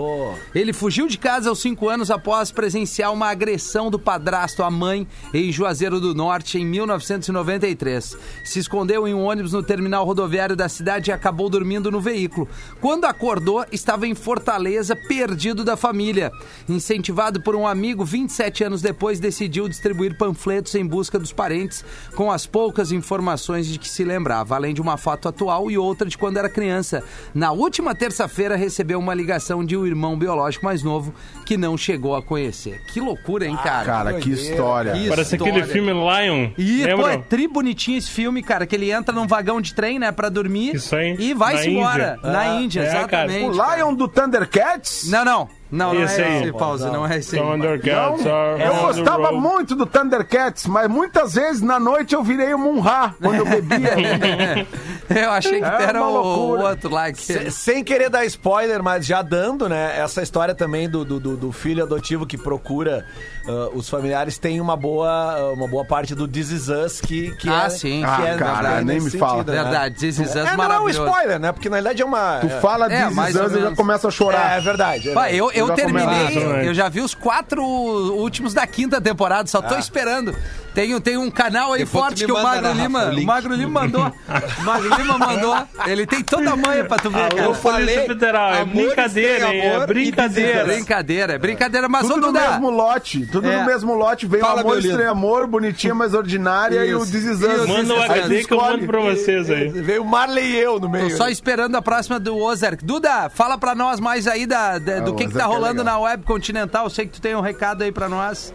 Ele 0.54 0.72
fugiu 0.72 1.06
de 1.06 1.18
casa 1.18 1.48
aos 1.48 1.61
5 1.61 1.88
anos 1.88 2.11
após 2.11 2.50
presenciar 2.50 3.12
uma 3.12 3.28
agressão 3.28 3.90
do 3.90 3.98
padrasto 3.98 4.62
à 4.62 4.70
mãe 4.70 5.06
em 5.35 5.50
Juazeiro 5.52 6.00
do 6.00 6.14
Norte 6.14 6.58
em 6.58 6.64
1993. 6.66 8.16
Se 8.44 8.58
escondeu 8.58 9.06
em 9.06 9.14
um 9.14 9.24
ônibus 9.24 9.52
no 9.52 9.62
terminal 9.62 10.04
rodoviário 10.04 10.56
da 10.56 10.68
cidade 10.68 11.11
e 11.11 11.12
acabou 11.12 11.48
dormindo 11.48 11.90
no 11.90 12.00
veículo. 12.00 12.48
Quando 12.80 13.04
acordou, 13.04 13.64
estava 13.72 14.06
em 14.06 14.12
Fortaleza, 14.14 14.94
perdido 14.96 15.64
da 15.64 15.77
família. 15.77 16.31
Incentivado 16.68 17.40
por 17.42 17.55
um 17.57 17.66
amigo, 17.66 18.05
27 18.05 18.64
anos 18.64 18.83
depois, 18.83 19.20
decidiu 19.20 19.68
distribuir 19.68 20.16
panfletos 20.16 20.75
em 20.75 20.87
busca 20.87 21.18
dos 21.18 21.33
parentes 21.33 21.85
com 22.14 22.31
as 22.31 22.46
poucas 22.46 22.92
informações 22.92 23.66
de 23.66 23.79
que 23.79 23.88
se 23.88 24.05
lembrava, 24.05 24.55
além 24.55 24.72
de 24.75 24.81
uma 24.81 24.96
foto 24.96 25.29
atual 25.29 25.70
e 25.70 25.77
outra 25.77 26.09
de 26.09 26.16
quando 26.16 26.37
era 26.37 26.48
criança. 26.48 27.03
Na 27.35 27.53
última 27.53 27.94
terça-feira, 27.94 28.57
recebeu 28.57 28.98
uma 28.98 29.14
ligação 29.14 29.64
de 29.64 29.77
um 29.77 29.87
irmão 29.87 30.16
biológico 30.18 30.64
mais 30.64 30.83
novo 30.83 31.12
que 31.44 31.57
não 31.57 31.77
chegou 31.77 32.14
a 32.16 32.22
conhecer. 32.22 32.81
Que 32.92 33.01
loucura, 33.01 33.46
hein, 33.46 33.57
cara? 33.62 33.85
Cara, 33.85 34.12
que 34.14 34.31
história. 34.31 34.92
Que 34.92 35.09
Parece 35.09 35.35
história. 35.35 35.53
aquele 35.55 35.72
filme 35.72 35.92
Lion. 35.92 36.51
E, 36.57 36.87
pô, 36.96 37.09
é 37.09 37.18
tri 37.18 37.46
bonitinho 37.48 37.98
esse 37.98 38.11
filme, 38.11 38.42
cara, 38.42 38.66
que 38.66 38.75
ele 38.75 38.90
entra 38.90 39.14
num 39.14 39.27
vagão 39.27 39.61
de 39.61 39.75
trem, 39.75 39.98
né, 39.98 40.11
pra 40.12 40.29
dormir. 40.29 40.75
Isso 40.75 40.94
aí. 40.94 41.16
E 41.18 41.35
vai-se 41.35 41.66
Na 41.68 41.72
embora. 41.72 42.16
Índia. 42.18 42.33
Na 42.33 42.40
Ah, 42.42 42.61
Índia, 42.61 42.81
é, 42.81 42.85
cara. 43.07 43.27
exatamente. 43.33 43.59
O 43.59 43.75
Lion 43.77 43.94
do 43.94 44.01
Thundercats? 44.08 45.08
Não, 45.08 45.24
não. 45.24 45.62
Não, 45.72 45.94
não 45.94 46.02
Esse 46.02 46.20
é 46.20 46.26
aí. 46.26 46.42
esse, 46.42 46.52
Pause, 46.52 46.85
não 46.90 47.06
é 47.06 47.16
esse 47.18 47.38
aí. 47.38 47.42
Thundercats 47.42 48.26
are 48.26 48.62
Eu 48.62 48.74
gostava 48.82 49.28
road. 49.30 49.37
muito 49.40 49.74
do 49.74 49.87
Thundercats, 49.87 50.66
mas 50.66 50.87
muitas 50.88 51.32
vezes 51.35 51.62
na 51.62 51.80
noite 51.80 52.14
eu 52.14 52.22
virei 52.22 52.52
o 52.52 52.58
Munra 52.58 53.14
quando 53.20 53.37
eu 53.38 53.46
bebia. 53.46 54.66
Eu 55.08 55.30
achei 55.30 55.58
que 55.61 55.64
É 55.66 55.82
era 55.82 56.02
o, 56.02 56.58
outro 56.62 56.88
lá. 56.90 57.11
Que... 57.12 57.20
Se- 57.20 57.50
sem 57.50 57.85
querer 57.85 58.08
dar 58.08 58.24
spoiler, 58.24 58.82
mas 58.82 59.04
já 59.04 59.20
dando, 59.20 59.68
né? 59.68 59.98
Essa 59.98 60.22
história 60.22 60.54
também 60.54 60.88
do, 60.88 61.04
do, 61.04 61.20
do- 61.37 61.52
filho 61.52 61.82
adotivo 61.82 62.24
que 62.26 62.38
procura 62.38 63.04
ah, 63.46 63.68
os 63.74 63.88
familiares 63.90 64.38
tem 64.38 64.58
uma 64.61 64.74
boa, 64.76 65.08
ah, 65.11 65.52
uma 65.52 65.68
boa 65.68 65.85
parte 65.85 66.14
do 66.14 66.26
This 66.26 66.50
Is 66.50 66.68
Us 66.68 67.00
que, 67.00 67.30
que 67.37 67.48
Ah, 67.48 67.64
é. 67.66 67.70
sim. 67.70 68.00
que 68.00 68.06
Ah, 68.06 68.26
é 68.26 68.37
cara, 68.38 68.80
nem 68.82 69.00
me 69.00 69.11
fala. 69.11 69.38
né? 69.44 69.52
Verdade, 69.52 69.94
This 69.96 70.18
Is 70.18 70.30
Us 70.30 70.37
É, 70.37 70.56
não 70.56 70.64
é 70.72 70.80
um 70.80 70.88
spoiler, 70.88 71.38
né? 71.38 71.52
Porque 71.52 71.68
na 71.68 71.76
verdade 71.76 72.00
é 72.00 72.04
uma. 72.04 72.38
Tu 72.40 72.48
fala 72.61 72.90
É, 72.90 73.06
This 73.08 73.18
Is 73.18 73.35
Us, 73.40 73.52
eu 73.52 73.61
já 73.62 73.76
começo 73.76 74.08
a 74.08 74.11
chorar. 74.11 74.54
É, 74.54 74.58
é 74.58 74.61
verdade. 74.61 75.11
é 75.11 75.14
Vai, 75.14 75.32
verdade. 75.32 75.56
eu, 75.58 75.62
eu 75.62 75.62
Já 75.68 75.75
terminei, 75.75 76.05
começa. 76.07 76.64
eu 76.64 76.75
já 76.75 76.88
vi 76.88 77.01
os 77.01 77.14
quatro 77.14 77.62
últimos 77.62 78.55
da 78.55 78.66
quinta 78.66 79.01
temporada, 79.01 79.48
só 79.48 79.61
tô 79.62 79.77
esperando. 79.77 80.35
Tem, 80.74 80.98
tem 81.02 81.16
um 81.18 81.30
canal 81.30 81.74
aí 81.74 81.85
Depois 81.85 82.04
forte 82.04 82.24
que 82.24 82.32
o 82.32 82.42
Magro 82.42 82.66
Rafa, 82.68 82.80
Lima, 82.80 83.04
o 83.04 83.18
o 83.18 83.26
Magro 83.26 83.54
Lima 83.54 83.80
mandou. 83.82 84.12
O 84.58 84.62
Magro 84.62 84.94
Lima 84.96 85.18
mandou. 85.18 85.54
Ele 85.87 86.06
tem 86.06 86.22
toda 86.22 86.50
a 86.52 86.56
manha 86.56 86.85
pra 86.85 86.96
tu 86.96 87.11
ver, 87.11 87.18
Alô, 87.24 87.37
cara. 87.37 87.54
Polícia 87.54 88.06
Federal, 88.06 88.54
é 88.54 88.64
brincadeira? 88.64 89.54
É 89.54 89.74
amor 89.74 89.82
e 89.82 89.87
brincadeira. 89.87 90.64
Brincadeira, 90.64 91.32
é 91.35 91.38
brincadeira, 91.38 91.88
mas 91.90 92.06
Tudo 92.08 92.28
no 92.28 92.32
mesmo 92.32 92.70
lote. 92.70 93.26
Tudo 93.26 93.48
É. 93.50 93.58
no 93.61 93.66
mesmo 93.66 93.94
lote. 93.94 94.26
Vem 94.26 94.40
Fala, 94.40 94.56
o 94.56 94.61
amor 94.61 94.78
estranho 94.78 95.11
amor, 95.11 95.46
bonitinha, 95.46 95.94
mas 95.94 96.14
ordinária 96.14 96.85
e 96.87 96.94
o 96.94 97.02
Isso. 97.02 97.16
E 97.16 97.18
o. 97.18 97.22
This 97.22 97.66
Manda 97.68 97.94
o 97.94 98.02
HD 98.02 98.44
que 98.44 98.52
eu 98.54 98.61
mando 98.61 98.87
pra 98.87 99.00
vocês 99.00 99.50
aí. 99.50 99.68
Veio 99.68 100.04
Marley 100.04 100.52
e 100.52 100.58
eu 100.58 100.80
no 100.80 100.88
meio. 100.88 101.11
Tô 101.11 101.16
só 101.18 101.28
esperando 101.28 101.76
a 101.76 101.82
próxima 101.82 102.18
do 102.18 102.37
Ozark. 102.38 102.82
Duda, 102.82 103.28
fala 103.28 103.58
pra 103.58 103.74
nós 103.74 104.00
mais 104.00 104.26
aí 104.26 104.46
da, 104.46 104.78
da- 104.78 105.00
do 105.00 105.12
Ah, 105.12 105.14
que, 105.16 105.24
o 105.24 105.28
que 105.28 105.35
tá 105.35 105.44
é 105.44 105.46
rolando 105.46 105.85
na 105.85 105.98
Web 105.98 106.24
Continental. 106.24 106.85
Eu 106.87 106.90
sei 106.90 107.06
que 107.06 107.12
tu 107.12 107.20
tem 107.20 107.35
um 107.37 107.40
recado 107.42 107.82
aí 107.82 107.92
pra 107.92 108.08
nós. 108.08 108.54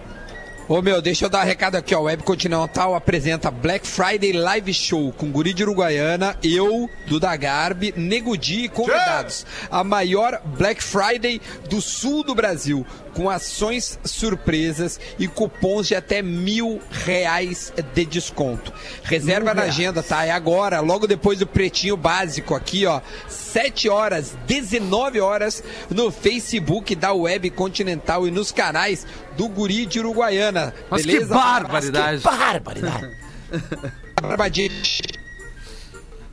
Ô 0.70 0.82
meu, 0.82 1.02
deixa 1.02 1.24
eu 1.24 1.30
dar 1.30 1.46
um 1.46 1.48
recado 1.48 1.76
aqui, 1.76 1.96
ó. 1.96 2.02
Web 2.02 2.24
Continental 2.24 2.94
apresenta 2.94 3.50
Black 3.50 3.88
Friday 3.88 4.34
Live 4.34 4.74
Show 4.74 5.14
com 5.14 5.32
Guri 5.32 5.54
de 5.54 5.64
Uruguaiana, 5.64 6.36
eu, 6.44 6.90
Duda 7.08 7.34
Garbi, 7.38 7.94
Negudi 7.96 8.66
e 8.66 8.70
convidados. 8.70 9.46
A 9.72 9.82
maior 9.82 10.42
Black 10.58 10.84
Friday 10.84 11.40
do 11.70 11.80
sul 11.80 12.22
do 12.22 12.36
Brasil, 12.36 12.86
com 13.18 13.32
ações 13.32 13.98
surpresas 14.06 15.00
e 15.18 15.28
cupons 15.28 15.88
de 15.88 15.96
até 15.96 16.22
mil 16.22 16.80
reais 16.92 17.74
de 17.96 18.06
desconto. 18.06 18.72
Reserva 19.02 19.56
na 19.56 19.64
agenda, 19.64 20.04
tá? 20.04 20.24
É 20.24 20.30
agora, 20.30 20.82
logo 20.82 21.08
depois 21.08 21.40
do 21.40 21.48
pretinho 21.48 21.98
básico 21.98 22.54
aqui, 22.54 22.86
ó. 22.86 23.02
7 23.28 23.90
horas, 23.90 24.38
19 24.46 25.20
horas 25.20 25.64
no 25.90 26.12
Facebook 26.12 26.94
da 26.94 27.12
Web 27.12 27.50
Continental 27.50 28.28
e 28.28 28.32
nos 28.32 28.52
canais 28.52 29.08
do 29.36 29.50
Guri 29.50 29.88
de 29.88 30.00
Uruguaiana. 30.00 30.76
Mas 30.88 31.02
que 31.02 31.14
Beleza? 31.14 31.34
barbaridade. 31.34 32.22
Barbaridade. 32.22 33.18
Barbadinha. 34.22 34.70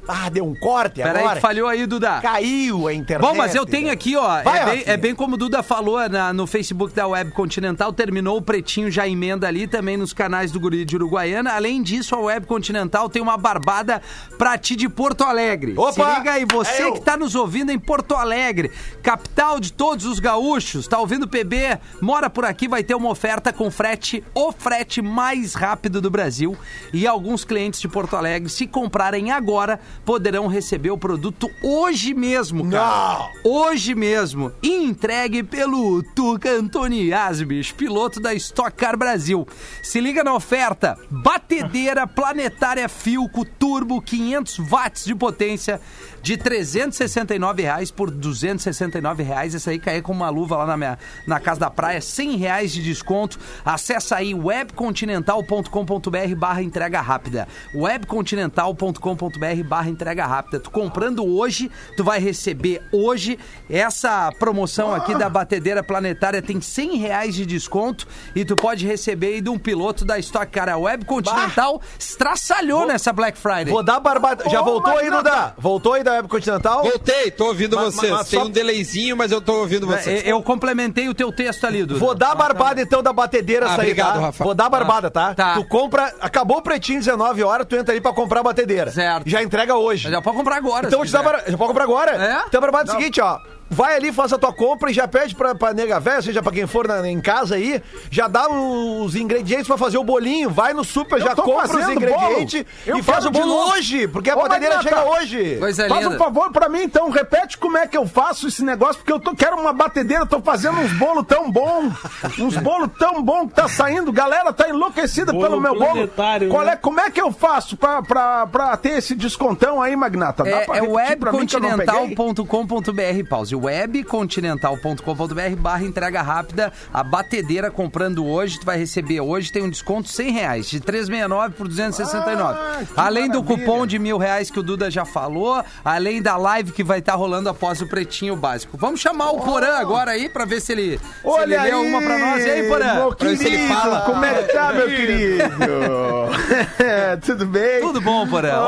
Ah, 0.06 0.28
deu 0.28 0.44
um 0.46 0.54
corte 0.54 1.02
Peraí 1.02 1.18
agora. 1.22 1.34
que 1.36 1.40
falhou 1.40 1.66
aí, 1.68 1.86
Duda. 1.86 2.20
Caiu 2.20 2.86
a 2.88 2.92
internet. 2.94 3.26
Bom, 3.28 3.34
mas 3.36 3.54
eu 3.54 3.64
tenho 3.64 3.90
aqui, 3.90 4.16
ó. 4.16 4.42
Vai, 4.42 4.58
é, 4.60 4.64
bem, 4.64 4.82
é 4.86 4.96
bem 4.96 5.14
como 5.14 5.34
o 5.34 5.38
Duda 5.38 5.62
falou 5.62 6.06
na- 6.08 6.32
no 6.32 6.46
Facebook 6.46 6.94
da 6.94 7.06
Web 7.06 7.30
Continental. 7.32 7.92
Terminou 7.92 8.36
o 8.36 8.42
Pretinho, 8.42 8.90
já 8.90 9.08
emenda 9.08 9.48
ali 9.48 9.66
também 9.66 9.96
nos 9.96 10.12
canais 10.12 10.52
do 10.52 10.60
Guri 10.60 10.84
de 10.84 10.96
Uruguaiana. 10.96 11.52
Além 11.54 11.82
disso, 11.82 12.14
a 12.14 12.18
Web 12.20 12.46
Continental 12.46 13.08
tem 13.08 13.22
uma 13.22 13.36
barbada 13.38 14.02
pra 14.36 14.58
ti 14.58 14.76
de 14.76 14.88
Porto 14.88 15.24
Alegre. 15.24 15.74
Opa! 15.76 15.92
Se 15.92 16.18
liga 16.18 16.32
aí, 16.32 16.44
você 16.44 16.82
É 16.82 16.90
que 16.92 17.00
tá 17.00 17.16
nos 17.16 17.34
ouvindo 17.34 17.70
em 17.72 17.78
Porto 17.78 18.14
Alegre, 18.14 18.70
capital 19.02 19.58
de 19.58 19.72
todos 19.72 20.04
os 20.04 20.18
gaúchos, 20.18 20.86
tá 20.86 20.98
ouvindo 20.98 21.22
o 21.24 21.28
PB, 21.28 21.78
mora 22.00 22.28
por 22.28 22.44
aqui, 22.44 22.68
vai 22.68 22.82
ter 22.82 22.94
uma 22.94 23.08
oferta 23.08 23.52
com 23.52 23.70
frete, 23.70 24.22
o 24.34 24.52
frete 24.52 25.00
mais 25.00 25.54
rápido 25.54 26.00
do 26.00 26.10
Brasil. 26.10 26.56
E 26.92 27.06
alguns 27.06 27.44
clientes 27.44 27.80
de 27.80 27.88
Porto 27.88 28.16
Alegre, 28.16 28.48
se 28.50 28.66
comprarem 28.66 29.30
agora, 29.30 29.80
poderão 30.04 30.46
receber 30.46 30.90
o 30.90 30.98
produto 30.98 31.50
hoje 31.62 32.14
mesmo, 32.14 32.70
cara. 32.70 33.30
Hoje 33.44 33.94
mesmo. 33.94 34.52
E 34.62 34.70
entregue 34.84 35.42
pelo 35.42 36.02
Tuca 36.14 36.50
Antoni 36.50 37.12
Asbis, 37.12 37.72
piloto 37.72 38.20
da 38.20 38.34
Stock 38.34 38.76
Car 38.76 38.96
Brasil. 38.96 39.46
Se 39.82 40.00
liga 40.00 40.24
na 40.24 40.34
oferta: 40.34 40.98
batedeira 41.10 42.06
planetária 42.06 42.88
Filco 42.88 43.44
Turbo 43.44 44.00
500 44.00 44.58
watts 44.70 45.04
de 45.04 45.14
potência 45.14 45.80
de 46.24 46.36
369 46.38 47.62
reais 47.62 47.90
por 47.90 48.10
269 48.10 49.22
reais. 49.22 49.54
Essa 49.54 49.70
aí 49.70 49.78
cai 49.78 50.00
com 50.00 50.10
uma 50.10 50.30
luva 50.30 50.56
lá 50.56 50.64
na, 50.64 50.74
minha, 50.74 50.98
na 51.26 51.38
casa 51.38 51.60
da 51.60 51.70
praia, 51.70 52.00
100 52.00 52.38
reais 52.38 52.72
de 52.72 52.82
desconto. 52.82 53.38
Acesse 53.62 54.14
aí 54.14 54.34
webcontinental.com.br 54.34 56.34
barra 56.34 56.62
entrega 56.62 57.02
rápida. 57.02 57.46
webcontinental.com.br 57.74 59.68
barra 59.68 59.90
entrega 59.90 60.24
rápida. 60.24 60.60
Tu 60.60 60.70
comprando 60.70 61.26
hoje, 61.26 61.70
tu 61.94 62.02
vai 62.02 62.18
receber 62.18 62.80
hoje 62.90 63.38
essa 63.68 64.32
promoção 64.38 64.94
aqui 64.94 65.14
da 65.14 65.28
batedeira 65.28 65.82
planetária 65.82 66.40
tem 66.40 66.58
100 66.58 66.96
reais 66.96 67.34
de 67.34 67.44
desconto 67.44 68.08
e 68.34 68.46
tu 68.46 68.56
pode 68.56 68.86
receber 68.86 69.26
aí 69.26 69.42
de 69.42 69.50
um 69.50 69.58
piloto 69.58 70.06
da 70.06 70.18
Stock 70.18 70.50
Car. 70.50 70.70
A 70.70 70.78
Web 70.78 71.04
Continental 71.04 71.82
estraçalhou 71.98 72.86
nessa 72.86 73.12
Black 73.12 73.36
Friday. 73.36 73.66
Vou 73.66 73.82
dar 73.82 74.00
barbada. 74.00 74.48
Já 74.48 74.62
Ô, 74.62 74.64
voltou 74.64 74.96
aí. 74.96 75.10
Duda? 75.10 75.54
Voltou 75.58 75.92
aí 75.92 76.13
da 76.14 76.16
Web 76.18 76.28
Continental? 76.28 76.82
Voltei, 76.82 77.30
tô 77.30 77.46
ouvindo 77.46 77.76
Mas- 77.76 77.94
vocês. 77.94 78.12
mas 78.12 78.28
Tem 78.28 78.38
só- 78.40 78.46
um 78.46 78.50
delayzinho, 78.50 79.16
mas 79.16 79.32
eu 79.32 79.40
tô 79.40 79.54
ouvindo 79.60 79.86
vocês. 79.86 80.24
É, 80.24 80.30
Eu 80.34 80.42
complementei 80.42 81.08
o 81.08 81.14
teu 81.14 81.30
texto 81.32 81.64
ali, 81.66 81.84
Duda. 81.84 81.98
Vou 82.00 82.14
dar 82.14 82.32
a 82.32 82.34
barbada 82.34 82.80
então 82.80 83.02
da 83.02 83.12
batedeira 83.12 83.66
Ah, 83.66 83.76
sair, 83.76 83.78
obrigado, 83.90 84.14
tá? 84.14 84.20
Rafa. 84.20 84.44
Vou 84.44 84.54
dar 84.54 84.66
a 84.66 84.68
barbada, 84.68 85.10
tá? 85.10 85.34
Tá. 85.34 85.54
Tu 85.54 85.64
compra, 85.66 86.12
acabou 86.20 86.58
o 86.58 86.62
pretinho 86.62 86.98
19 87.00 87.42
horas, 87.42 87.66
tu 87.68 87.76
entra 87.76 87.92
ali 87.92 88.00
pra 88.00 88.12
comprar 88.12 88.40
a 88.40 88.42
batedeira. 88.42 88.90
Certo. 88.90 89.28
Já 89.28 89.42
entrega 89.42 89.76
hoje. 89.76 90.04
Mas 90.04 90.12
já 90.12 90.22
pode 90.22 90.36
comprar 90.36 90.56
agora. 90.56 90.86
Então 90.86 90.98
vou 90.98 91.06
te 91.06 91.12
dar 91.12 91.22
bar... 91.22 91.36
Já 91.46 91.56
pode 91.56 91.68
comprar 91.68 91.84
agora? 91.84 92.10
É? 92.12 92.44
Então 92.48 92.58
a 92.58 92.60
barbada 92.60 92.90
é 92.90 92.94
o 92.94 92.98
seguinte, 92.98 93.20
ó. 93.20 93.38
Vai 93.74 93.96
ali, 93.96 94.12
faça 94.12 94.36
a 94.36 94.38
tua 94.38 94.52
compra 94.52 94.90
e 94.90 94.94
já 94.94 95.06
pede 95.08 95.34
pra, 95.34 95.54
pra 95.54 95.74
nega 95.74 95.98
velha, 95.98 96.22
seja 96.22 96.40
pra 96.42 96.52
quem 96.52 96.66
for 96.66 96.86
na- 96.86 97.08
em 97.08 97.20
casa 97.20 97.56
aí, 97.56 97.82
já 98.10 98.28
dá 98.28 98.48
os 98.48 99.14
ingredientes 99.16 99.66
pra 99.66 99.76
fazer 99.76 99.98
o 99.98 100.04
bolinho. 100.04 100.48
Vai 100.48 100.72
no 100.72 100.84
super, 100.84 101.18
Eu 101.18 101.24
já 101.24 101.34
compra 101.34 101.66
os 101.78 101.88
ingredientes 101.88 102.64
e 102.86 103.02
faz 103.02 103.26
o 103.26 103.30
bolo 103.30 103.52
hoje, 103.70 104.06
porque 104.08 104.30
a 104.30 104.36
batedeira 104.36 104.80
chega 104.80 105.04
hoje. 105.04 105.56
Coisa 105.58 105.88
Faz 105.88 106.06
um 106.06 106.16
favor 106.18 106.52
pra 106.52 106.68
mim, 106.68 106.82
então. 106.84 107.10
Repete 107.10 107.58
como 107.58 107.76
é 107.76 107.86
que 107.86 107.96
eu 107.96 108.06
faço 108.06 108.46
esse 108.48 108.64
negócio, 108.64 108.96
porque 108.96 109.12
eu 109.12 109.18
tô, 109.20 109.34
quero 109.34 109.56
uma 109.56 109.72
batedeira, 109.72 110.24
tô 110.24 110.40
fazendo 110.40 110.78
uns 110.78 110.92
bolos 110.92 111.26
tão 111.26 111.50
bons. 111.50 111.92
Uns 112.38 112.56
bolos 112.56 112.88
tão 112.98 113.22
bons 113.22 113.48
que 113.48 113.54
tá 113.54 113.68
saindo. 113.68 114.12
Galera 114.12 114.52
tá 114.52 114.68
enlouquecida 114.68 115.32
Bolo 115.32 115.44
pelo 115.44 115.60
meu 115.60 115.74
bolo. 115.78 116.08
Qual 116.48 116.64
né? 116.64 116.72
é, 116.72 116.76
como 116.76 117.00
é 117.00 117.10
que 117.10 117.20
eu 117.20 117.32
faço 117.32 117.76
pra, 117.76 118.02
pra, 118.02 118.46
pra 118.46 118.76
ter 118.76 118.98
esse 118.98 119.14
descontão 119.14 119.82
aí, 119.82 119.96
Magnata? 119.96 120.44
Dá 120.44 120.50
É, 120.50 120.64
pra 120.64 120.76
é 120.76 120.80
repetir 120.80 121.16
pra 121.18 121.32
mim 121.32 121.46
que 121.46 121.56
eu 121.56 121.60
não 121.60 121.76
peguei? 121.76 121.94
webcontinental.com.br, 121.94 123.28
pause. 123.28 123.54
webcontinental.com.br 123.64 125.56
barra 125.58 125.84
entrega 125.84 126.22
rápida. 126.22 126.72
A 126.92 127.02
batedeira 127.02 127.70
comprando 127.70 128.24
hoje, 128.26 128.58
tu 128.60 128.66
vai 128.66 128.76
receber 128.78 129.20
hoje, 129.20 129.50
tem 129.52 129.62
um 129.62 129.70
desconto 129.70 130.08
100 130.08 130.30
reais, 130.32 130.66
de 130.70 130.80
369 130.80 131.54
por 131.54 131.68
269. 131.68 132.58
Ah, 132.58 132.78
além 132.96 133.28
do 133.28 133.42
maravilha. 133.42 133.66
cupom 133.66 133.86
de 133.86 133.98
mil 133.98 134.18
reais 134.18 134.50
que 134.50 134.58
o 134.58 134.62
Duda 134.62 134.90
já 134.90 135.04
falou, 135.04 135.62
além 135.84 136.20
da 136.22 136.36
live 136.36 136.72
que 136.72 136.84
vai 136.84 136.98
estar 136.98 137.14
rolando 137.14 137.48
após 137.48 137.80
o 137.80 137.86
Pretinho 137.86 138.36
Básico. 138.36 138.76
Vamos 138.76 139.00
chamar 139.00 139.30
o 139.30 139.40
Porã 139.40 139.76
agora 139.78 140.10
aí 140.12 140.28
pra 140.28 140.44
ver 140.44 140.60
se 140.60 140.72
ele, 140.72 140.98
se 140.98 141.02
Olha 141.24 141.54
ele 141.54 141.62
lê 141.62 141.70
aí, 141.72 141.86
uma 141.88 142.02
pra 142.02 142.18
nós. 142.18 142.44
E 142.44 142.50
aí, 142.50 142.68
Porã? 142.68 142.94
meu 142.94 143.14
Pra 143.14 143.28
ver 143.28 143.36
se 143.36 143.46
ele 143.46 143.68
fala. 143.68 144.00
Como 144.02 144.24
é 144.24 144.42
que 144.42 144.52
tá, 144.52 144.72
meu 144.72 144.86
querido? 144.94 145.44
Tudo 147.24 147.46
bem? 147.46 147.80
Tudo 147.80 148.00
bom, 148.00 148.26
Porã? 148.26 148.52
Ah, 148.52 148.64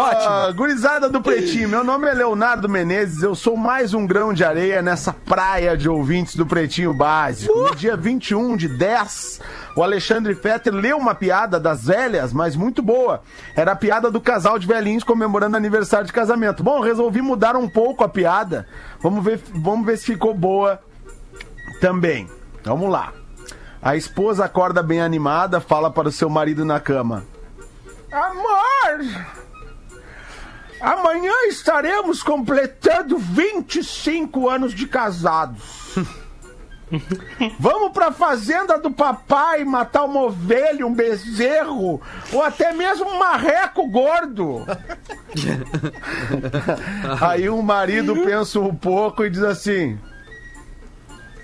Ótimo. 0.47 0.55
Gurizada 0.57 1.09
do 1.09 1.21
Pretinho, 1.21 1.69
meu 1.69 1.85
nome 1.85 2.09
é 2.09 2.13
Leonardo 2.15 2.69
Menezes, 2.69 3.23
eu 3.23 3.35
sou 3.35 3.57
mais 3.57 3.93
um 3.95 4.07
grão 4.07 4.33
de 4.33 4.45
areia 4.45 4.76
nessa 4.83 5.13
praia 5.13 5.77
de 5.77 5.89
ouvintes 5.89 6.37
do 6.37 6.47
Pretinho 6.47 6.93
Básico. 6.93 7.55
No 7.55 7.75
dia 7.75 7.97
21 7.97 8.57
de 8.57 8.69
10, 8.69 9.41
o 9.75 9.83
Alexandre 9.83 10.35
Fetter 10.35 10.75
leu 10.75 10.97
uma 10.97 11.15
piada 11.15 11.59
das 11.61 11.85
velhas, 11.85 12.33
mas 12.33 12.57
muito 12.57 12.83
boa. 12.83 13.23
Era 13.55 13.73
a 13.73 13.77
piada 13.77 14.11
do 14.11 14.21
casal 14.21 14.59
de 14.59 14.67
velhinhos 14.67 15.05
comemorando 15.05 15.57
aniversário 15.57 16.07
de 16.07 16.13
casamento. 16.13 16.63
Bom, 16.63 16.81
resolvi 16.81 17.21
mudar 17.21 17.57
um 17.57 17.69
pouco 17.69 18.05
a 18.05 18.09
piada. 18.09 18.67
Vamos 19.01 19.25
ver, 19.25 19.41
vamos 19.55 19.87
ver 19.87 19.99
se 19.99 20.07
ficou 20.07 20.35
boa 20.35 20.81
também. 21.81 22.29
Vamos 22.65 22.91
lá. 22.91 23.13
A 23.81 23.95
esposa 23.95 24.45
acorda 24.45 24.83
bem 24.83 25.01
animada, 25.01 25.61
fala 25.61 25.91
para 25.91 26.09
o 26.09 26.13
seu 26.13 26.29
marido 26.29 26.65
na 26.65 26.81
cama. 26.81 27.25
Amor! 28.11 29.46
Amanhã 30.81 31.33
estaremos 31.49 32.23
completando 32.23 33.19
25 33.19 34.49
anos 34.49 34.75
de 34.75 34.87
casados. 34.87 35.97
Vamos 37.59 37.93
pra 37.93 38.13
fazenda 38.13 38.79
do 38.79 38.93
papai 38.93 39.65
matar 39.65 40.05
uma 40.05 40.23
ovelha, 40.23 40.87
um 40.87 40.95
bezerro, 40.95 42.01
ou 42.33 42.43
até 42.43 42.73
mesmo 42.73 43.09
um 43.09 43.19
marreco 43.19 43.89
gordo. 43.89 44.65
Aí 47.21 47.49
o 47.49 47.61
marido 47.61 48.15
pensa 48.25 48.61
um 48.61 48.75
pouco 48.75 49.25
e 49.25 49.31
diz 49.31 49.43
assim: 49.43 49.99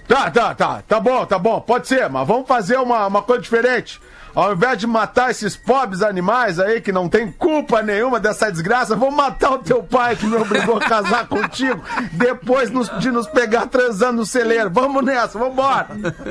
Tá, 0.06 0.30
tá, 0.30 0.54
tá, 0.54 0.82
tá 0.86 1.00
bom, 1.00 1.24
tá 1.26 1.38
bom, 1.38 1.60
pode 1.60 1.88
ser, 1.88 2.08
mas 2.08 2.26
vamos 2.26 2.46
fazer 2.46 2.76
uma, 2.76 3.06
uma 3.06 3.22
coisa 3.22 3.42
diferente. 3.42 4.00
Ao 4.34 4.52
invés 4.52 4.78
de 4.78 4.86
matar 4.86 5.30
esses 5.30 5.56
pobres 5.56 6.02
animais 6.02 6.58
aí 6.58 6.80
que 6.80 6.92
não 6.92 7.08
tem 7.08 7.30
culpa 7.30 7.82
nenhuma 7.82 8.18
dessa 8.20 8.50
desgraça, 8.50 8.94
vamos 8.96 9.14
matar 9.14 9.52
o 9.52 9.58
teu 9.58 9.82
pai 9.82 10.16
que 10.16 10.26
me 10.26 10.36
obrigou 10.36 10.76
a 10.76 10.80
casar 10.80 11.26
contigo 11.28 11.82
depois 12.12 12.70
nos- 12.70 12.90
de 12.98 13.10
nos 13.10 13.26
pegar 13.26 13.66
transando 13.66 14.18
no 14.18 14.26
celeiro. 14.26 14.70
Vamos 14.70 15.04
nessa, 15.04 15.38
vambora. 15.38 15.88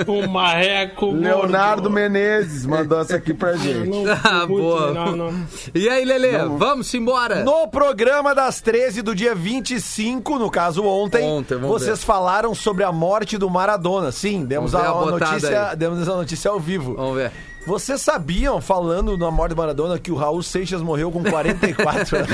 O 0.07 0.27
marreco. 0.27 1.11
Leonardo 1.11 1.83
gordo. 1.83 1.89
Menezes 1.95 2.65
mandou 2.65 3.01
essa 3.01 3.15
aqui 3.15 3.33
pra 3.33 3.53
gente. 3.55 3.89
Não, 3.89 4.03
Ah, 4.23 4.45
muito- 4.47 4.61
boa. 4.61 4.91
não, 4.93 5.15
não. 5.15 5.45
E 5.73 5.89
aí, 5.89 6.05
Lelê, 6.05 6.37
vamos 6.57 6.93
embora. 6.93 7.43
No 7.43 7.67
programa 7.67 8.33
das 8.35 8.61
13 8.61 9.01
do 9.01 9.15
dia 9.15 9.33
25, 9.35 10.37
no 10.37 10.49
caso 10.49 10.83
ontem, 10.85 11.23
Ontem, 11.23 11.57
vocês 11.57 12.03
falaram 12.03 12.53
sobre 12.55 12.83
a 12.83 12.91
morte 12.91 13.37
do 13.37 13.49
Maradona. 13.49 14.11
Sim, 14.11 14.45
demos 14.45 14.71
Vamos 14.71 14.87
ver 14.87 14.93
a, 14.93 15.01
a 15.01 15.05
notícia, 15.29 15.69
aí. 15.69 15.75
demos 15.75 16.07
a 16.07 16.15
notícia 16.15 16.51
ao 16.51 16.59
vivo. 16.59 16.95
Vamos 16.95 17.15
ver. 17.15 17.31
Vocês 17.65 18.01
sabiam, 18.01 18.59
falando 18.59 19.17
na 19.17 19.29
morte 19.29 19.51
do 19.51 19.57
Maradona, 19.57 19.99
que 19.99 20.11
o 20.11 20.15
Raul 20.15 20.41
Seixas 20.41 20.81
morreu 20.81 21.11
com 21.11 21.23
44 21.23 22.17
anos? 22.17 22.29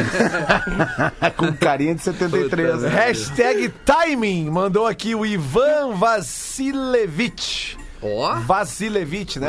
Com 1.35 1.53
carinha 1.53 1.95
de 1.95 2.01
73. 2.01 2.71
Puta 2.71 2.77
né? 2.77 2.89
Hashtag 2.89 3.69
timing, 3.85 4.49
mandou 4.49 4.87
aqui 4.87 5.13
o 5.13 5.25
Ivan 5.25 5.93
Vasilevich. 5.95 7.77
Ó. 8.01 8.35
Vasilevich, 8.35 9.39
né? 9.39 9.47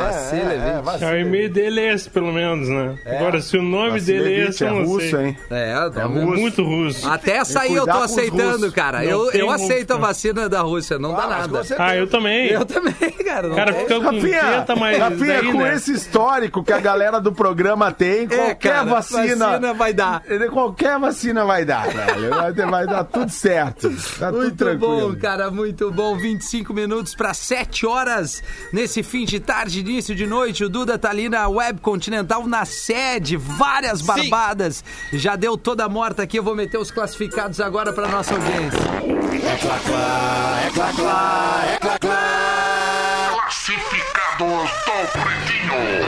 Vasilevich. 0.83 1.03
É, 1.03 1.11
o 1.13 1.17
e-mail 1.19 1.49
dele 1.49 1.81
é 1.81 1.93
esse, 1.93 2.09
pelo 2.09 2.31
menos, 2.31 2.67
né? 2.67 2.97
Agora, 3.05 3.41
se 3.41 3.57
o 3.57 3.61
nome 3.61 3.99
dele 4.01 4.33
é 4.33 4.47
esse, 4.49 4.63
é 4.65 4.69
russo, 4.69 5.09
sei. 5.09 5.25
hein? 5.25 5.37
É, 5.51 5.71
É 5.71 6.03
russo. 6.03 6.25
muito 6.25 6.63
russo. 6.63 7.07
Até 7.07 7.37
essa 7.37 7.61
aí 7.61 7.75
eu 7.75 7.85
tô 7.85 7.91
aceitando, 7.97 8.57
russos. 8.57 8.73
cara. 8.73 8.99
Não 8.99 9.09
Eu, 9.09 9.31
eu 9.31 9.47
russo, 9.51 9.63
aceito 9.65 9.91
a 9.93 9.97
vacina 9.97 10.49
da 10.49 10.61
Rússia, 10.61 10.97
não 10.97 11.11
dá 11.13 11.27
mas 11.27 11.47
nada. 11.51 11.75
Ah, 11.77 11.95
eu 11.95 12.07
também. 12.07 12.47
Eu 12.47 12.65
também, 12.65 12.93
cara. 13.23 13.47
O 13.47 13.49
não 13.49 13.55
cara 13.55 13.73
fica 13.73 13.95
com 13.95 14.01
Rafinha, 14.01 14.41
tenta, 14.59 14.75
mas 14.75 14.97
Rafinha, 14.97 15.41
daí, 15.41 15.51
com 15.51 15.57
né? 15.59 15.75
esse 15.75 15.91
histórico 15.93 16.63
que 16.63 16.73
a 16.73 16.79
galera 16.79 17.19
do 17.21 17.31
programa 17.31 17.91
tem, 17.91 18.23
É, 18.23 18.27
qualquer 18.27 18.55
cara, 18.73 18.83
vacina, 18.89 19.47
vacina 19.47 19.73
vai 19.73 19.93
dar. 19.93 20.23
Qualquer 20.51 20.99
vacina 20.99 21.45
vai 21.45 21.65
dar, 21.65 21.87
velho. 21.87 22.29
Vai, 22.69 22.85
dar 22.85 23.03
tudo 23.03 23.29
certo. 23.31 23.89
Tá 24.19 24.31
tudo 24.31 24.41
Muito 24.41 24.55
tranquilo. 24.57 25.11
bom, 25.13 25.19
cara, 25.19 25.51
muito 25.51 25.91
bom. 25.91 26.17
25 26.17 26.73
minutos 26.73 27.13
para 27.15 27.33
7 27.33 27.85
horas 27.85 28.38
nesse 28.71 29.03
fim 29.03 29.25
de 29.25 29.39
tarde, 29.39 29.79
início 29.79 30.15
de 30.15 30.25
noite. 30.25 30.63
O 30.63 30.69
Duda 30.69 30.97
tá 30.97 31.09
ali 31.09 31.29
na 31.29 31.47
Web 31.47 31.81
Continental, 31.81 32.47
na 32.47 32.65
sede, 32.65 33.37
várias 33.37 34.01
barbadas. 34.01 34.83
Já 35.13 35.35
deu 35.35 35.57
toda 35.57 35.85
a 35.85 35.89
morta 35.89 36.23
aqui. 36.23 36.37
Eu 36.37 36.43
vou 36.43 36.55
meter 36.55 36.77
os 36.77 36.91
classificados 36.91 37.59
agora 37.59 37.93
para 37.93 38.07
nossa 38.07 38.33
audiência. 38.33 38.79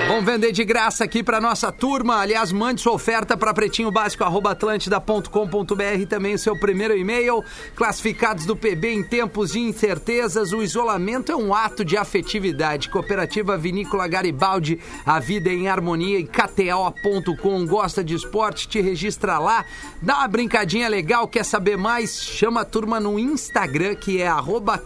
Vamos 0.08 0.26
vender 0.26 0.52
de 0.52 0.66
graça 0.66 1.04
aqui 1.04 1.24
pra 1.24 1.40
nossa 1.40 1.72
turma. 1.72 2.20
Aliás, 2.20 2.52
mande 2.52 2.82
sua 2.82 2.94
oferta 2.94 3.38
para 3.38 3.54
pretinhobásico.atlântida.com.br 3.54 6.06
também 6.10 6.34
o 6.36 6.40
seu 6.40 6.60
primeiro 6.60 6.98
e-mail. 6.98 7.44
Classificados 7.76 8.46
do 8.46 8.56
PB 8.56 8.94
em 8.94 9.04
tempos 9.04 9.54
de 9.54 9.60
incertezas. 9.60 10.52
O 10.52 10.62
isolamento 10.62 11.32
é 11.32 11.36
um 11.36 11.54
ato 11.54 11.86
de 11.86 11.96
afetividade. 11.96 12.90
Cooperativa 12.90 13.58
Vinícola 13.58 14.08
Garibaldi, 14.08 14.80
a 15.06 15.20
vida 15.20 15.50
em 15.50 15.70
harmonia 15.70 16.20
e 16.20 16.26
KTO.com. 16.26 17.66
Gosta 17.66 18.04
de 18.04 18.14
esporte? 18.14 18.68
Te 18.68 18.82
registra 18.82 19.40
lá. 19.40 19.64
Dá 20.02 20.18
uma 20.18 20.28
brincadinha 20.28 20.90
legal. 20.90 21.28
Quer 21.28 21.46
saber 21.46 21.78
mais? 21.78 22.22
Chama 22.22 22.62
a 22.62 22.66
turma 22.66 23.00
no 23.00 23.18
Instagram, 23.18 23.96
que 23.96 24.22
é 24.22 24.30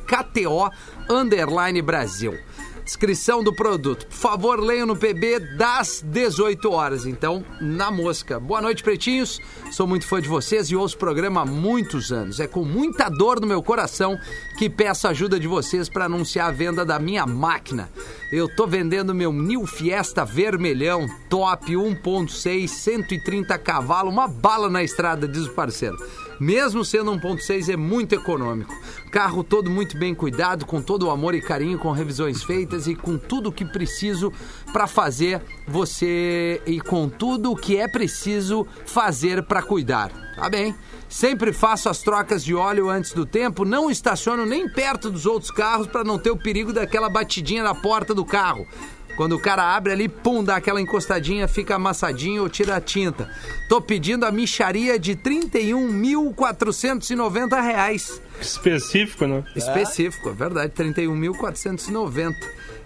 KTO 0.06 0.69
underline 1.10 1.82
Brasil 1.82 2.38
descrição 2.86 3.43
do 3.43 3.52
produto. 3.52 4.06
Por 4.06 4.15
favor, 4.15 4.60
leiam 4.60 4.86
no 4.86 4.95
PB 4.95 5.39
das 5.58 6.02
18 6.06 6.71
horas. 6.71 7.06
Então, 7.06 7.43
na 7.60 7.89
mosca. 7.89 8.39
Boa 8.39 8.62
noite, 8.62 8.84
pretinhos. 8.84 9.41
Sou 9.71 9.88
muito 9.88 10.08
fã 10.08 10.21
de 10.21 10.30
vocês 10.30 10.69
e 10.69 10.76
ouço 10.76 10.95
o 10.95 11.00
programa 11.00 11.41
há 11.41 11.45
muitos 11.45 12.12
anos. 12.12 12.39
É 12.39 12.48
com 12.48 12.63
muita 12.63 13.10
dor 13.10 13.41
no 13.41 13.48
meu 13.48 13.62
coração 13.63 14.17
que 14.58 14.69
peço 14.69 15.08
a 15.08 15.10
ajuda 15.10 15.39
de 15.39 15.48
vocês 15.48 15.89
para 15.89 16.06
anunciar 16.06 16.50
a 16.50 16.52
venda 16.52 16.86
da 16.86 17.00
minha 17.00 17.26
máquina. 17.26 17.89
Eu 18.32 18.48
tô 18.48 18.67
vendendo 18.67 19.15
meu 19.15 19.34
New 19.34 19.65
Fiesta 19.65 20.24
vermelhão, 20.24 21.08
top 21.28 21.74
1.6, 21.74 22.67
130 22.67 23.58
cavalos, 23.58 24.13
uma 24.13 24.28
bala 24.28 24.69
na 24.69 24.84
estrada, 24.84 25.28
diz 25.28 25.48
o 25.48 25.54
parceiro. 25.54 25.98
Mesmo 26.39 26.84
sendo 26.84 27.12
1.6 27.13 27.69
é 27.71 27.78
muito 27.78 28.13
econômico. 28.13 28.74
Carro 29.12 29.43
todo 29.43 29.69
muito 29.69 29.98
bem 29.98 30.13
cuidado, 30.13 30.65
com 30.65 30.82
todo 30.82 31.08
o 31.08 31.10
amor 31.10 31.34
e 31.34 31.41
carinho, 31.41 31.80
com 31.80 31.91
revisões 31.91 32.43
feitas 32.43 32.88
e 32.88 32.95
com 32.95 33.17
tudo 33.17 33.50
o 33.50 33.52
que 33.52 33.63
preciso 33.63 34.32
para 34.74 34.88
fazer 34.88 35.41
você 35.67 36.62
e 36.65 36.82
com 36.82 37.08
tudo 37.08 37.52
o 37.52 37.56
que 37.56 37.78
é 37.78 37.88
preciso 37.88 38.67
fazer 38.86 39.43
para 39.43 39.62
cuidar. 39.62 40.12
Tá 40.36 40.50
bem? 40.50 40.76
Sempre 41.08 41.54
faço 41.54 41.88
as 41.88 42.00
trocas 42.00 42.43
de 42.43 42.54
óleo 42.54 42.89
antes 42.89 43.13
do 43.13 43.26
tempo, 43.26 43.63
não 43.63 43.89
estaciono 43.89 44.45
nem 44.45 44.67
perto 44.67 45.10
dos 45.10 45.26
outros 45.26 45.50
carros 45.50 45.88
para 45.88 46.04
não 46.04 46.19
ter 46.19 46.32
o 46.32 46.38
perigo 46.38 46.74
daquela 46.74 47.10
batidinha 47.10 47.63
na 47.63 47.74
porta 47.74 48.13
do 48.13 48.26
carro. 48.26 48.67
Quando 49.15 49.36
o 49.36 49.39
cara 49.39 49.75
abre 49.75 49.93
ali, 49.93 50.10
pum, 50.10 50.43
dá 50.43 50.58
aquela 50.58 50.82
encostadinha, 50.82 51.47
fica 51.47 51.75
amassadinho 51.75 52.43
ou 52.43 52.49
tira 52.49 52.75
a 52.75 52.82
tinta. 52.82 53.30
Tô 53.69 53.80
pedindo 53.82 54.25
a 54.25 54.32
micharia 54.32 54.99
de 54.99 55.15
31.490 55.15 57.62
reais. 57.62 58.21
Específico, 58.41 59.25
né? 59.25 59.43
Específico, 59.56 60.30
é 60.30 60.34
verdade, 60.34 60.73
31.490. 60.73 62.36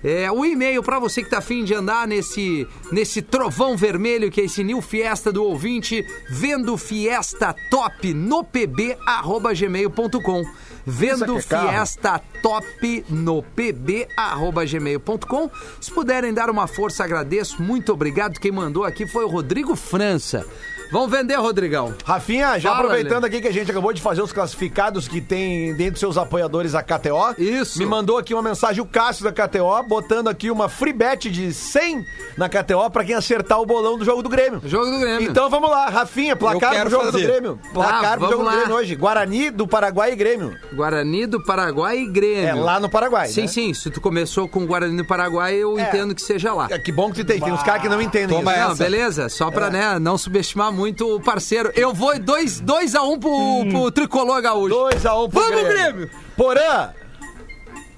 É, 0.04 0.32
o 0.32 0.46
e-mail 0.46 0.82
para 0.82 0.98
você 0.98 1.22
que 1.22 1.30
tá 1.30 1.40
afim 1.40 1.64
de 1.64 1.74
andar 1.74 2.08
nesse, 2.08 2.66
nesse 2.92 3.22
trovão 3.22 3.76
vermelho, 3.76 4.32
que 4.32 4.40
é 4.40 4.46
esse 4.46 4.64
New 4.64 4.82
Fiesta 4.82 5.32
do 5.32 5.44
ouvinte, 5.44 6.06
vendo 6.30 6.78
Fiesta 6.78 7.54
Top 7.70 8.14
no 8.14 8.44
pb, 8.44 8.98
arroba 9.06 9.54
gmail.com. 9.54 10.46
Vendo 10.86 11.38
é? 11.38 11.42
Fiesta 11.42 12.22
Top 12.42 13.06
no 13.10 13.44
pb, 13.44 14.08
arroba 14.16 14.66
gmail.com. 14.66 15.50
Se 15.80 15.92
puderem 15.92 16.34
dar 16.34 16.50
uma 16.50 16.68
força, 16.68 17.04
agradeço. 17.04 17.62
Muito 17.62 17.94
obrigado. 17.94 18.40
Quem 18.40 18.52
mandou 18.52 18.84
aqui 18.84 19.08
foi 19.08 19.26
o 19.26 19.30
Rodrigo 19.30 19.76
França. 19.76 20.46
Vamos 20.92 21.10
vender, 21.12 21.36
Rodrigão. 21.36 21.94
Rafinha, 22.04 22.58
já 22.60 22.70
Fala, 22.72 22.82
aproveitando 22.84 23.24
Lelê. 23.24 23.28
aqui 23.28 23.42
que 23.42 23.48
a 23.48 23.54
gente 23.54 23.70
acabou 23.70 23.94
de 23.94 24.02
fazer 24.02 24.22
os 24.22 24.32
classificados 24.34 25.08
que 25.08 25.22
tem 25.22 25.74
dentro 25.76 25.94
dos 25.94 26.00
seus 26.00 26.18
apoiadores 26.18 26.74
a 26.76 26.82
KTO. 26.82 27.36
Isso. 27.38 27.78
Me 27.80 27.86
mandou 27.86 28.18
aqui 28.18 28.34
uma 28.34 28.42
mensagem 28.44 28.82
o 28.82 28.86
Cássio 28.86 29.24
da 29.24 29.32
KTO, 29.32 29.84
botando 29.88 30.28
aqui 30.30 30.50
uma 30.50 30.68
free 30.68 30.94
bet 30.94 31.30
de 31.30 31.54
100 31.54 32.06
na 32.38 32.50
KTO 32.50 32.90
pra 32.92 33.04
quem 33.06 33.16
acertar 33.16 33.60
o 33.62 33.66
bolão 33.66 33.98
do 33.98 34.04
jogo 34.06 34.24
do 34.24 34.30
Grêmio. 34.30 34.62
Jogo 34.66 34.90
do 34.90 35.00
Grêmio. 35.00 35.30
Então 35.30 35.50
vamos 35.50 35.70
lá, 35.70 35.90
Rafinha, 35.90 36.36
placar 36.36 36.80
pro 36.82 36.90
jogo 36.90 37.06
fazer. 37.06 37.22
do 37.22 37.28
Grêmio. 37.28 37.60
Placar 37.74 38.02
Tá, 38.02 38.18
pro 38.18 38.22
jogo 38.30 38.38
vamos 38.38 38.46
do 38.46 38.46
lá. 38.46 38.56
Grêmio 38.64 38.76
hoje. 38.78 38.96
Guarani 38.96 39.50
do 39.52 39.68
Paraguai 39.68 40.14
e 40.14 40.16
Grêmio. 40.16 40.58
Guarani 40.74 41.26
do 41.28 41.44
Paraguai 41.44 42.00
e 42.00 42.08
Grêmio. 42.08 42.48
É 42.48 42.54
lá 42.56 42.80
no 42.80 42.90
Paraguai. 42.90 43.28
Sim, 43.28 43.42
né? 43.42 43.48
sim. 43.48 43.74
Se 43.74 43.90
tu 43.92 44.02
começou 44.02 44.48
com 44.48 44.66
Guarani 44.66 44.98
do 44.98 45.06
Paraguai, 45.06 45.54
eu 45.56 45.78
É. 45.78 45.84
entendo 45.84 46.16
que 46.16 46.22
seja 46.22 46.54
lá. 46.54 46.68
É, 46.72 46.80
Que 46.80 46.92
bom 46.92 47.12
que 47.12 47.24
tu 47.24 47.28
tem. 47.28 47.40
Tem 47.40 47.54
uns 47.54 47.62
caras 47.64 47.82
que 47.82 47.90
não 47.90 48.02
entendem 48.02 48.36
Toma 48.38 48.52
isso. 48.54 48.62
Não, 48.64 48.72
essa. 48.72 48.84
beleza. 48.84 49.30
Só 49.30 49.52
pra 49.52 49.70
né, 49.70 50.00
não 50.00 50.18
subestimar 50.18 50.72
muito 50.72 50.79
o 50.84 51.20
parceiro. 51.20 51.72
Eu 51.76 51.94
vou 51.94 52.10
2 52.18 52.20
dois, 52.20 52.60
dois 52.60 52.96
a 52.96 53.04
1 53.04 53.12
um 53.12 53.20
pro, 53.20 53.66
pro 53.70 53.92
tricolor 53.92 54.42
gaúcho. 54.42 54.76
2x1 54.76 55.30
pro 55.30 55.42
Vamos, 55.42 55.62
Grêmio. 55.62 55.70
Grêmio! 55.70 56.10
Porã, 56.36 56.90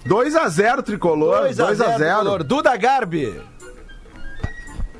2x0 0.08 0.84
tricolor. 0.84 1.48
2x0 1.50 1.76
2x0. 1.76 2.44
Duda 2.44 2.76
Garbi, 2.76 3.34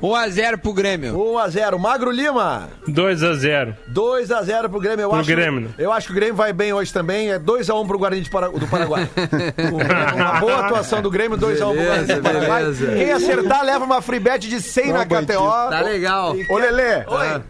1x0 0.02 0.58
pro 0.58 0.72
Grêmio. 0.72 1.14
1x0. 1.16 1.78
Magro 1.78 2.10
Lima, 2.10 2.68
2x0. 2.88 3.76
2x0 3.92 4.68
pro 4.68 4.80
Grêmio. 4.80 5.02
Eu 5.04 5.10
Pro 5.10 5.18
acho, 5.20 5.28
Grêmio? 5.28 5.74
Eu 5.78 5.92
acho 5.92 6.06
que 6.08 6.12
o 6.12 6.16
Grêmio 6.16 6.34
vai 6.34 6.52
bem 6.52 6.72
hoje 6.72 6.92
também. 6.92 7.30
É 7.30 7.38
2x1 7.38 7.86
pro 7.86 7.98
Guarani 7.98 8.28
Para- 8.28 8.48
do 8.48 8.66
Paraguai. 8.66 9.08
uma 10.14 10.40
boa 10.40 10.66
atuação 10.66 11.00
do 11.00 11.10
Grêmio, 11.10 11.38
2x1 11.38 11.58
pro 11.58 11.84
Guarani 11.84 12.14
do 12.14 12.22
Paraguai. 12.22 12.62
beleza. 12.62 12.86
Quem 12.86 13.12
acertar 13.12 13.64
leva 13.64 13.84
uma 13.84 14.02
free 14.02 14.18
bet 14.18 14.48
de 14.48 14.60
100 14.60 14.92
na 14.92 14.98
Não, 14.98 15.06
KTO. 15.06 15.70
Tá 15.70 15.80
legal. 15.82 16.34
Ô, 16.48 16.58
Lelê. 16.58 17.04
Oi. 17.06 17.42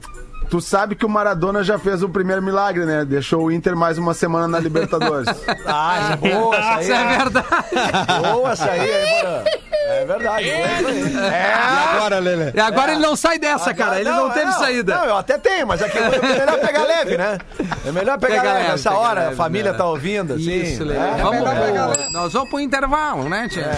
Tu 0.53 0.61
sabe 0.61 0.95
que 0.95 1.07
o 1.07 1.09
Maradona 1.09 1.65
já 1.65 1.79
fez 1.79 2.03
o 2.03 2.11
primeiro 2.11 2.43
milagre, 2.43 2.85
né? 2.85 3.07
Deixou 3.07 3.45
o 3.45 3.51
Inter 3.51 3.75
mais 3.75 3.97
uma 3.97 4.13
semana 4.13 4.47
na 4.47 4.61
Libertadores. 4.61 5.27
Ah, 5.65 6.11
é 6.13 6.17
boa 6.17 6.57
essa 6.57 6.75
aí. 6.75 6.83
Isso 6.83 6.93
é 6.93 7.17
verdade. 7.17 7.47
Boa 8.33 8.53
essa 8.53 8.71
aí, 8.71 8.81
hein? 8.81 9.45
É 9.87 10.05
verdade. 10.05 10.51
aí. 10.51 11.17
É. 11.17 11.55
Agora, 11.95 12.19
Lelê. 12.19 12.53
E 12.55 12.61
agora 12.61 12.93
ele 12.93 13.01
não 13.01 13.17
sai 13.17 13.39
dessa, 13.39 13.73
cara. 13.73 14.01
Ele 14.01 14.11
não, 14.11 14.29
teve 14.31 14.51
é, 14.51 14.53
saída. 14.53 14.95
Não, 14.97 15.05
eu 15.05 15.17
até 15.17 15.39
tenho, 15.39 15.67
mas 15.67 15.81
aqui 15.81 15.97
é 15.97 16.11
melhor 16.11 16.61
pegar 16.61 16.83
leve, 16.85 17.17
né? 17.17 17.39
É 17.87 17.93
melhor 17.93 18.19
pegar 18.19 18.41
Pega 18.41 18.53
leve. 18.53 18.63
leve, 18.65 18.75
Essa 18.75 18.91
pega 18.91 19.01
hora 19.03 19.21
leve, 19.21 19.33
a 19.33 19.37
família 19.37 19.73
né? 19.73 19.79
tá 19.79 19.87
ouvindo, 19.87 20.35
assim. 20.35 20.63
Isso, 20.63 20.85
legal. 20.85 21.05
É, 21.05 21.23
Vamos 21.23 21.43
leve. 21.43 22.11
Nós 22.11 22.33
vamos 22.33 22.51
pro 22.51 22.61
intervalo, 22.61 23.29
né, 23.29 23.49
tia? 23.49 23.71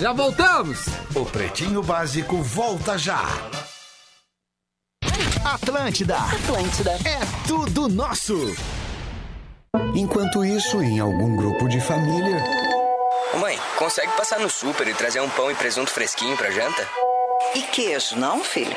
Já 0.00 0.12
voltamos. 0.12 0.86
O 1.14 1.24
Pretinho 1.24 1.82
Básico 1.82 2.40
volta 2.42 2.96
já. 2.96 3.24
Atlântida. 5.44 6.16
Atlântida. 6.18 6.92
É 7.04 7.18
tudo 7.48 7.88
nosso. 7.88 8.34
Enquanto 9.94 10.44
isso, 10.44 10.80
em 10.80 11.00
algum 11.00 11.36
grupo 11.36 11.68
de 11.68 11.80
família. 11.80 12.42
Ô, 13.34 13.38
Mãe, 13.38 13.58
consegue 13.76 14.12
passar 14.12 14.38
no 14.38 14.48
super 14.48 14.86
e 14.86 14.94
trazer 14.94 15.20
um 15.20 15.28
pão 15.30 15.50
e 15.50 15.54
presunto 15.54 15.90
fresquinho 15.90 16.36
pra 16.36 16.50
janta? 16.52 16.86
E 17.56 17.62
queijo, 17.62 18.16
não, 18.16 18.44
filho? 18.44 18.76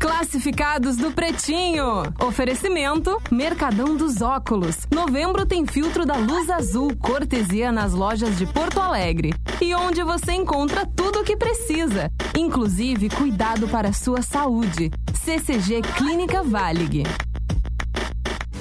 Classificados 0.00 0.96
do 0.96 1.12
Pretinho. 1.12 2.02
Oferecimento 2.26 3.20
Mercadão 3.30 3.94
dos 3.94 4.22
Óculos. 4.22 4.78
Novembro 4.90 5.44
tem 5.44 5.66
filtro 5.66 6.06
da 6.06 6.16
luz 6.16 6.48
azul, 6.48 6.96
cortesia 6.96 7.70
nas 7.70 7.92
lojas 7.92 8.38
de 8.38 8.46
Porto 8.46 8.80
Alegre. 8.80 9.34
E 9.60 9.74
onde 9.74 10.02
você 10.02 10.32
encontra 10.32 10.86
tudo 10.86 11.20
o 11.20 11.22
que 11.22 11.36
precisa, 11.36 12.10
inclusive 12.34 13.10
cuidado 13.10 13.68
para 13.68 13.90
a 13.90 13.92
sua 13.92 14.22
saúde. 14.22 14.90
CCG 15.22 15.82
Clínica 15.98 16.42
Valig. 16.42 17.02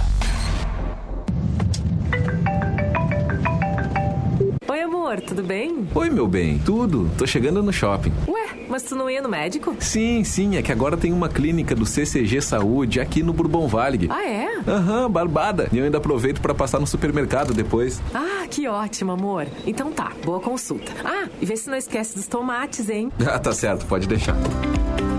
Amor, 5.16 5.22
tudo 5.22 5.44
bem? 5.44 5.88
Oi, 5.94 6.10
meu 6.10 6.28
bem, 6.28 6.60
tudo? 6.60 7.10
Tô 7.18 7.26
chegando 7.26 7.64
no 7.64 7.72
shopping. 7.72 8.12
Ué, 8.28 8.50
mas 8.70 8.84
tu 8.84 8.96
não 8.96 9.10
ia 9.10 9.22
no 9.22 9.30
médico? 9.30 9.76
Sim, 9.80 10.24
sim, 10.24 10.58
é 10.58 10.62
que 10.62 10.72
agora 10.72 10.98
tem 10.98 11.14
uma 11.14 11.30
clínica 11.30 11.74
do 11.74 11.86
CCG 11.86 12.42
Saúde 12.42 13.00
aqui 13.00 13.24
no 13.24 13.32
Bourbon 13.32 13.68
Valley. 13.68 14.08
Ah, 14.10 14.26
é? 14.26 14.60
Aham, 14.68 15.10
barbada. 15.10 15.70
E 15.72 15.78
eu 15.78 15.86
ainda 15.86 15.98
aproveito 15.98 16.42
para 16.42 16.54
passar 16.54 16.80
no 16.80 16.88
supermercado 16.88 17.54
depois. 17.54 18.02
Ah, 18.14 18.46
que 18.50 18.68
ótimo, 18.68 19.12
amor. 19.12 19.48
Então 19.66 19.92
tá, 19.92 20.12
boa 20.24 20.40
consulta. 20.40 20.92
Ah, 21.04 21.28
e 21.42 21.46
vê 21.46 21.56
se 21.56 21.70
não 21.70 21.78
esquece 21.78 22.16
dos 22.16 22.28
tomates, 22.28 22.90
hein? 22.90 23.12
Ah, 23.26 23.40
tá 23.40 23.52
certo, 23.54 23.86
pode 23.88 24.08
deixar. 24.08 24.36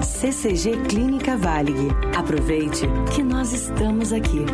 CCG 0.02 0.76
Clínica 0.88 1.36
Valig. 1.36 1.76
Aproveite 2.16 2.86
que 3.14 3.22
nós 3.22 3.52
estamos 3.52 4.12
aqui. 4.12 4.44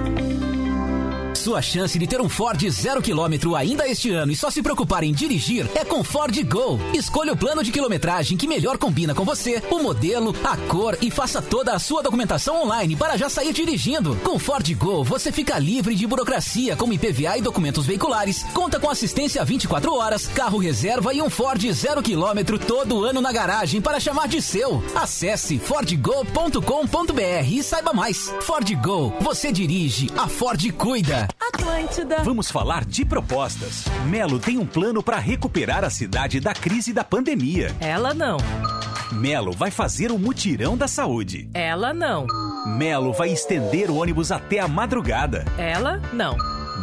Sua 1.42 1.60
chance 1.60 1.98
de 1.98 2.06
ter 2.06 2.20
um 2.20 2.28
Ford 2.28 2.70
zero 2.70 3.02
quilômetro 3.02 3.56
ainda 3.56 3.88
este 3.88 4.12
ano 4.12 4.30
e 4.30 4.36
só 4.36 4.48
se 4.48 4.62
preocupar 4.62 5.02
em 5.02 5.12
dirigir 5.12 5.68
é 5.74 5.84
com 5.84 6.04
Ford 6.04 6.40
Go. 6.44 6.78
Escolha 6.94 7.32
o 7.32 7.36
plano 7.36 7.64
de 7.64 7.72
quilometragem 7.72 8.36
que 8.36 8.46
melhor 8.46 8.78
combina 8.78 9.12
com 9.12 9.24
você, 9.24 9.60
o 9.68 9.80
modelo, 9.80 10.36
a 10.44 10.56
cor 10.56 10.96
e 11.02 11.10
faça 11.10 11.42
toda 11.42 11.74
a 11.74 11.80
sua 11.80 12.00
documentação 12.00 12.62
online 12.62 12.94
para 12.94 13.16
já 13.16 13.28
sair 13.28 13.52
dirigindo. 13.52 14.14
Com 14.22 14.38
Ford 14.38 14.72
Go, 14.76 15.02
você 15.02 15.32
fica 15.32 15.58
livre 15.58 15.96
de 15.96 16.06
burocracia 16.06 16.76
como 16.76 16.92
IPVA 16.92 17.36
e 17.38 17.42
documentos 17.42 17.86
veiculares, 17.86 18.44
conta 18.54 18.78
com 18.78 18.88
assistência 18.88 19.44
24 19.44 19.92
horas, 19.92 20.28
carro 20.28 20.58
reserva 20.58 21.12
e 21.12 21.20
um 21.20 21.28
Ford 21.28 21.60
zero 21.72 22.04
quilômetro 22.04 22.56
todo 22.56 23.04
ano 23.04 23.20
na 23.20 23.32
garagem 23.32 23.80
para 23.80 23.98
chamar 23.98 24.28
de 24.28 24.40
seu. 24.40 24.80
Acesse 24.94 25.58
fordgo.com.br 25.58 27.50
e 27.50 27.64
saiba 27.64 27.92
mais. 27.92 28.32
Ford 28.42 28.72
Go, 28.76 29.12
você 29.20 29.50
dirige, 29.50 30.08
a 30.16 30.28
Ford 30.28 30.70
cuida. 30.74 31.31
Atlântida. 31.40 32.22
Vamos 32.22 32.50
falar 32.50 32.84
de 32.84 33.04
propostas. 33.04 33.84
Melo 34.06 34.38
tem 34.38 34.58
um 34.58 34.66
plano 34.66 35.02
para 35.02 35.18
recuperar 35.18 35.84
a 35.84 35.90
cidade 35.90 36.40
da 36.40 36.54
crise 36.54 36.92
da 36.92 37.04
pandemia. 37.04 37.74
Ela 37.80 38.14
não. 38.14 38.38
Melo 39.12 39.52
vai 39.52 39.70
fazer 39.70 40.10
o 40.10 40.18
mutirão 40.18 40.76
da 40.76 40.88
saúde. 40.88 41.48
Ela 41.52 41.92
não. 41.92 42.26
Melo 42.66 43.12
vai 43.12 43.30
estender 43.30 43.90
o 43.90 43.96
ônibus 43.96 44.32
até 44.32 44.58
a 44.60 44.68
madrugada. 44.68 45.44
Ela 45.58 46.00
não. 46.12 46.36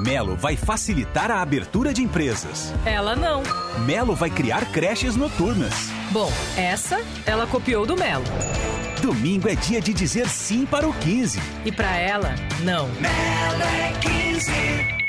Melo 0.03 0.35
vai 0.35 0.55
facilitar 0.55 1.29
a 1.31 1.41
abertura 1.41 1.93
de 1.93 2.01
empresas. 2.01 2.73
Ela 2.85 3.15
não. 3.15 3.43
Melo 3.85 4.15
vai 4.15 4.29
criar 4.29 4.65
creches 4.71 5.15
noturnas. 5.15 5.73
Bom, 6.11 6.31
essa 6.55 7.01
ela 7.25 7.45
copiou 7.47 7.85
do 7.85 7.97
Melo. 7.97 8.23
Domingo 8.99 9.47
é 9.47 9.55
dia 9.55 9.79
de 9.81 9.93
dizer 9.93 10.27
sim 10.27 10.65
para 10.65 10.87
o 10.87 10.93
15. 10.93 11.39
E 11.65 11.71
para 11.71 11.97
ela, 11.97 12.35
não. 12.63 12.87
Melo 12.89 13.63
é 13.63 13.93
15. 13.99 14.99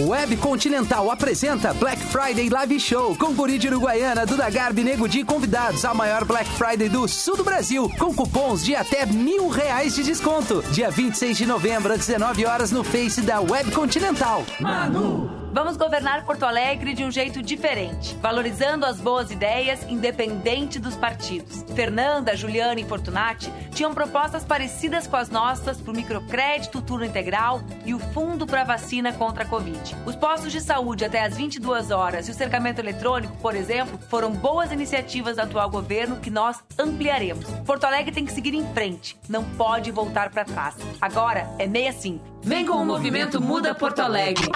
Web 0.00 0.36
Continental 0.38 1.08
apresenta 1.08 1.72
Black 1.74 2.02
Friday 2.06 2.48
Live 2.48 2.80
Show 2.80 3.14
com 3.16 3.32
Guri 3.32 3.58
de 3.58 3.68
Uruguaiana, 3.68 4.26
Duda 4.26 4.50
Garbi 4.50 4.80
e 4.80 4.84
Nego 4.84 5.08
Di 5.08 5.22
convidados 5.22 5.84
a 5.84 5.94
maior 5.94 6.24
Black 6.24 6.50
Friday 6.50 6.88
do 6.88 7.06
sul 7.06 7.36
do 7.36 7.44
Brasil, 7.44 7.88
com 7.98 8.12
cupons 8.12 8.64
de 8.64 8.74
até 8.74 9.06
mil 9.06 9.48
reais 9.48 9.94
de 9.94 10.02
desconto. 10.02 10.64
Dia 10.72 10.90
26 10.90 11.36
de 11.36 11.46
novembro, 11.46 11.92
às 11.92 12.00
19 12.00 12.44
horas, 12.44 12.72
no 12.72 12.82
Face 12.82 13.20
da 13.20 13.40
Web 13.40 13.70
Continental. 13.70 14.44
Manu! 14.58 15.43
Vamos 15.54 15.76
governar 15.76 16.24
Porto 16.24 16.42
Alegre 16.42 16.94
de 16.94 17.04
um 17.04 17.12
jeito 17.12 17.40
diferente, 17.40 18.16
valorizando 18.16 18.84
as 18.84 19.00
boas 19.00 19.30
ideias, 19.30 19.84
independente 19.88 20.80
dos 20.80 20.96
partidos. 20.96 21.64
Fernanda, 21.76 22.36
Juliana 22.36 22.80
e 22.80 22.84
Fortunati 22.84 23.52
tinham 23.70 23.94
propostas 23.94 24.44
parecidas 24.44 25.06
com 25.06 25.14
as 25.14 25.30
nossas 25.30 25.80
para 25.80 25.92
o 25.92 25.94
microcrédito, 25.94 26.82
turno 26.82 27.04
integral 27.04 27.62
e 27.86 27.94
o 27.94 28.00
fundo 28.00 28.48
para 28.48 28.64
vacina 28.64 29.12
contra 29.12 29.44
a 29.44 29.46
Covid. 29.46 29.96
Os 30.04 30.16
postos 30.16 30.50
de 30.50 30.60
saúde 30.60 31.04
até 31.04 31.22
às 31.22 31.36
22 31.36 31.92
horas 31.92 32.26
e 32.26 32.32
o 32.32 32.34
cercamento 32.34 32.80
eletrônico, 32.80 33.36
por 33.36 33.54
exemplo, 33.54 33.96
foram 34.10 34.32
boas 34.32 34.72
iniciativas 34.72 35.36
do 35.36 35.42
atual 35.42 35.70
governo 35.70 36.16
que 36.16 36.30
nós 36.30 36.58
ampliaremos. 36.76 37.46
Porto 37.64 37.84
Alegre 37.84 38.10
tem 38.10 38.24
que 38.24 38.32
seguir 38.32 38.54
em 38.54 38.66
frente, 38.74 39.16
não 39.28 39.44
pode 39.44 39.92
voltar 39.92 40.30
para 40.30 40.44
trás. 40.44 40.74
Agora 41.00 41.48
é 41.60 41.68
65. 41.68 42.34
Vem 42.44 42.66
com 42.66 42.74
o 42.74 42.84
movimento 42.84 43.40
Muda 43.40 43.74
Porto 43.74 44.00
Alegre. 44.00 44.46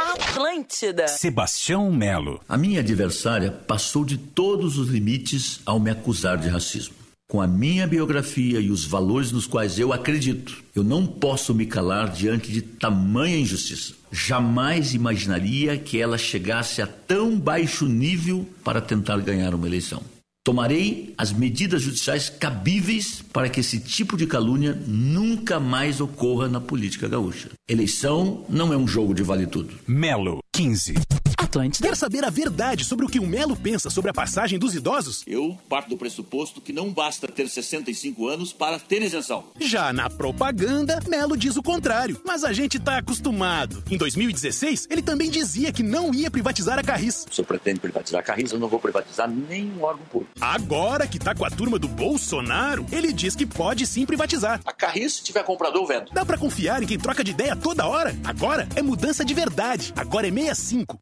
Atlântida. 0.88 1.08
Sebastião 1.08 1.92
Melo. 1.92 2.40
A 2.48 2.56
minha 2.56 2.80
adversária 2.80 3.50
passou 3.50 4.04
de 4.04 4.16
todos 4.16 4.78
os 4.78 4.88
limites 4.88 5.60
ao 5.64 5.78
me 5.78 5.90
acusar 5.90 6.38
de 6.38 6.48
racismo. 6.48 6.94
Com 7.30 7.42
a 7.42 7.46
minha 7.46 7.86
biografia 7.86 8.58
e 8.58 8.70
os 8.70 8.86
valores 8.86 9.30
nos 9.30 9.46
quais 9.46 9.78
eu 9.78 9.92
acredito, 9.92 10.64
eu 10.74 10.82
não 10.82 11.06
posso 11.06 11.54
me 11.54 11.66
calar 11.66 12.10
diante 12.10 12.50
de 12.50 12.62
tamanha 12.62 13.38
injustiça. 13.38 13.92
Jamais 14.10 14.94
imaginaria 14.94 15.76
que 15.76 16.00
ela 16.00 16.16
chegasse 16.16 16.80
a 16.80 16.86
tão 16.86 17.38
baixo 17.38 17.86
nível 17.86 18.48
para 18.64 18.80
tentar 18.80 19.18
ganhar 19.18 19.54
uma 19.54 19.66
eleição. 19.66 20.02
Tomarei 20.42 21.12
as 21.18 21.30
medidas 21.30 21.82
judiciais 21.82 22.30
cabíveis 22.30 23.22
para 23.30 23.50
que 23.50 23.60
esse 23.60 23.78
tipo 23.78 24.16
de 24.16 24.26
calúnia 24.26 24.72
nunca 24.86 25.60
mais 25.60 26.00
ocorra 26.00 26.48
na 26.48 26.58
política 26.58 27.06
gaúcha. 27.06 27.50
Eleição 27.68 28.46
não 28.48 28.72
é 28.72 28.76
um 28.78 28.88
jogo 28.88 29.12
de 29.12 29.22
vale 29.22 29.46
tudo. 29.46 29.74
Melo 29.86 30.38
15. 30.58 30.94
Atlântida. 31.38 31.88
Quer 31.88 31.96
saber 31.96 32.24
a 32.24 32.30
verdade 32.30 32.84
sobre 32.84 33.06
o 33.06 33.08
que 33.08 33.20
o 33.20 33.26
Melo 33.26 33.56
pensa 33.56 33.88
sobre 33.88 34.10
a 34.10 34.14
passagem 34.14 34.58
dos 34.58 34.74
idosos? 34.74 35.22
Eu 35.26 35.56
parto 35.68 35.88
do 35.88 35.96
pressuposto 35.96 36.60
que 36.60 36.72
não 36.72 36.92
basta 36.92 37.28
ter 37.28 37.48
65 37.48 38.26
anos 38.26 38.52
para 38.52 38.78
ter 38.78 39.00
isenção. 39.02 39.44
Já 39.60 39.92
na 39.92 40.10
propaganda, 40.10 40.98
Melo 41.08 41.36
diz 41.36 41.56
o 41.56 41.62
contrário, 41.62 42.20
mas 42.26 42.42
a 42.42 42.52
gente 42.52 42.78
tá 42.78 42.98
acostumado. 42.98 43.82
Em 43.88 43.96
2016, 43.96 44.88
ele 44.90 45.00
também 45.00 45.30
dizia 45.30 45.72
que 45.72 45.82
não 45.82 46.12
ia 46.12 46.30
privatizar 46.30 46.78
a 46.78 46.82
Carris. 46.82 47.24
Se 47.30 47.40
eu 47.40 47.44
pretendo 47.44 47.80
privatizar 47.80 48.20
a 48.20 48.22
Carris, 48.22 48.50
eu 48.50 48.58
não 48.58 48.68
vou 48.68 48.80
privatizar 48.80 49.30
nenhum 49.30 49.82
órgão 49.82 50.04
público. 50.06 50.32
Agora 50.40 51.06
que 51.06 51.20
tá 51.20 51.36
com 51.36 51.44
a 51.44 51.50
turma 51.50 51.78
do 51.78 51.88
Bolsonaro, 51.88 52.84
ele 52.90 53.12
diz 53.12 53.36
que 53.36 53.46
pode 53.46 53.86
sim 53.86 54.04
privatizar. 54.04 54.60
A 54.66 54.72
Carris, 54.72 55.14
se 55.14 55.22
tiver 55.22 55.44
comprador, 55.44 55.86
vendo. 55.86 56.10
Dá 56.12 56.26
pra 56.26 56.36
confiar 56.36 56.82
em 56.82 56.86
quem 56.86 56.98
troca 56.98 57.22
de 57.22 57.30
ideia 57.30 57.54
toda 57.54 57.86
hora? 57.86 58.14
Agora 58.24 58.68
é 58.74 58.82
mudança 58.82 59.24
de 59.24 59.32
verdade. 59.32 59.92
Agora 59.96 60.26
é 60.26 60.30
65. 60.54 61.00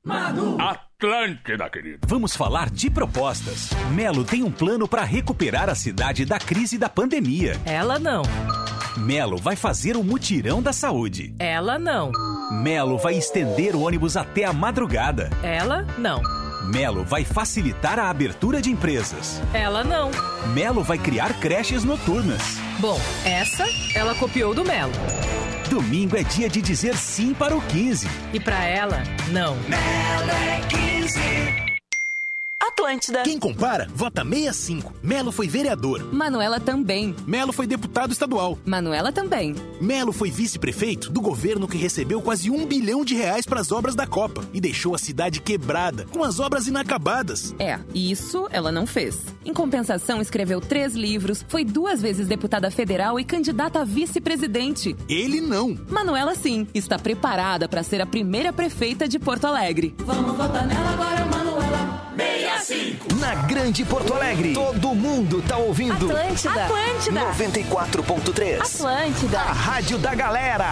Atlântida, 0.59 1.69
querido. 1.71 2.07
Vamos 2.07 2.35
falar 2.35 2.71
de 2.71 2.91
propostas. 2.91 3.71
Melo 3.93 4.25
tem 4.25 4.43
um 4.43 4.51
plano 4.51 4.89
para 4.89 5.05
recuperar 5.05 5.69
a 5.69 5.75
cidade 5.75 6.25
da 6.25 6.39
crise 6.39 6.79
da 6.79 6.89
pandemia. 6.89 7.61
Ela 7.65 7.99
não. 7.99 8.23
Melo 8.97 9.37
vai 9.37 9.57
fazer 9.57 9.97
o 9.97 10.03
mutirão 10.03 10.63
da 10.63 10.73
saúde. 10.73 11.35
Ela 11.39 11.79
não. 11.79 12.11
Melo 12.51 12.97
vai 12.99 13.15
estender 13.15 13.77
o 13.77 13.83
ônibus 13.83 14.17
até 14.17 14.45
a 14.45 14.53
madrugada. 14.53 15.31
Ela 15.43 15.87
não. 15.99 16.21
Melo 16.67 17.05
vai 17.05 17.25
facilitar 17.25 17.99
a 17.99 18.11
abertura 18.11 18.61
de 18.61 18.71
empresas. 18.71 19.41
Ela 19.55 19.85
não. 19.85 20.11
Melo 20.53 20.83
vai 20.83 20.99
criar 20.99 21.39
creches 21.39 21.85
noturnas. 21.85 22.43
Bom, 22.81 22.99
essa 23.25 23.65
ela 23.95 24.15
copiou 24.17 24.55
do 24.55 24.65
Melo. 24.65 24.93
Domingo 25.69 26.17
é 26.17 26.23
dia 26.23 26.49
de 26.49 26.63
dizer 26.63 26.97
sim 26.97 27.35
para 27.35 27.57
o 27.57 27.61
15. 27.61 28.09
E 28.33 28.41
pra 28.41 28.65
ela, 28.65 29.03
não. 29.31 29.57
Atlântida. 32.87 33.23
Quem 33.23 33.37
compara, 33.37 33.89
vota 33.93 34.25
65. 34.25 34.95
Melo 35.03 35.33
foi 35.33 35.49
vereador. 35.49 36.05
Manuela 36.15 36.61
também. 36.61 37.17
Melo 37.27 37.53
foi 37.53 37.67
deputado 37.67 38.13
estadual. 38.13 38.57
Manuela 38.65 39.11
também. 39.11 39.57
Melo 39.81 40.13
foi 40.13 40.31
vice-prefeito 40.31 41.11
do 41.11 41.21
governo 41.21 41.67
que 41.67 41.77
recebeu 41.77 42.23
quase 42.23 42.49
um 42.49 42.65
bilhão 42.65 43.05
de 43.05 43.17
reais 43.17 43.45
para 43.45 43.61
as 43.61 43.73
obras 43.73 43.97
da 43.97 44.07
Copa 44.07 44.45
e 44.53 44.61
deixou 44.61 44.95
a 44.95 44.99
cidade 44.99 45.41
quebrada, 45.41 46.07
com 46.13 46.23
as 46.23 46.39
obras 46.39 46.69
inacabadas. 46.69 47.55
É, 47.59 47.81
isso 47.93 48.47
ela 48.53 48.71
não 48.71 48.87
fez. 48.87 49.19
Em 49.45 49.53
compensação, 49.53 50.21
escreveu 50.21 50.61
três 50.61 50.95
livros, 50.95 51.45
foi 51.49 51.65
duas 51.65 52.01
vezes 52.01 52.29
deputada 52.29 52.71
federal 52.71 53.19
e 53.19 53.25
candidata 53.25 53.81
a 53.81 53.85
vice-presidente. 53.85 54.95
Ele 55.09 55.41
não. 55.41 55.77
Manuela, 55.91 56.37
sim, 56.37 56.69
está 56.73 56.99
preparada 56.99 57.69
para 57.69 57.83
ser 57.83 58.01
a 58.01 58.07
primeira 58.07 58.53
prefeita 58.53 59.09
de 59.09 59.19
Porto 59.19 59.47
Alegre. 59.47 59.93
Vamos 59.99 60.37
votar 60.37 60.65
nela 60.67 60.91
agora, 60.91 61.25
Manuela. 61.25 61.46
65. 62.67 63.15
Na 63.21 63.35
Grande 63.47 63.85
Porto 63.85 64.13
Alegre, 64.13 64.53
todo 64.53 64.93
mundo 64.95 65.41
tá 65.41 65.57
ouvindo. 65.57 66.11
Atlântida. 66.11 66.65
Atlântida. 66.65 67.21
94.3. 67.21 68.61
Atlântida. 68.61 69.39
A 69.39 69.53
rádio 69.53 69.99
da 69.99 70.15
galera. 70.15 70.71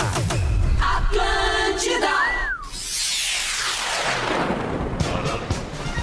Atlântida. 0.80 2.43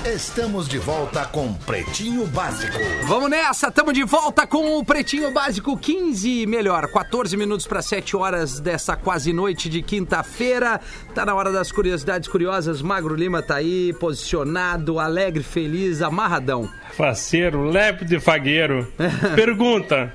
Estamos 0.05 0.67
de 0.67 0.79
volta 0.79 1.25
com 1.25 1.53
Pretinho 1.53 2.25
Básico. 2.25 2.75
Vamos 3.05 3.29
nessa, 3.29 3.67
estamos 3.67 3.93
de 3.93 4.03
volta 4.03 4.47
com 4.47 4.79
o 4.79 4.83
Pretinho 4.83 5.31
Básico 5.31 5.77
15, 5.77 6.47
melhor, 6.47 6.91
14 6.91 7.37
minutos 7.37 7.67
para 7.67 7.83
7 7.83 8.17
horas 8.17 8.59
dessa 8.59 8.95
quase 8.95 9.31
noite 9.31 9.69
de 9.69 9.83
quinta-feira. 9.83 10.81
Tá 11.13 11.23
na 11.23 11.35
hora 11.35 11.51
das 11.51 11.71
curiosidades 11.71 12.27
curiosas. 12.27 12.81
Magro 12.81 13.13
Lima 13.13 13.43
tá 13.43 13.57
aí, 13.57 13.93
posicionado, 13.93 14.99
alegre, 14.99 15.43
feliz, 15.43 16.01
amarradão. 16.01 16.67
Faceiro, 16.93 17.63
lepe 17.65 18.03
de 18.03 18.19
fagueiro. 18.19 18.91
Pergunta: 19.35 20.11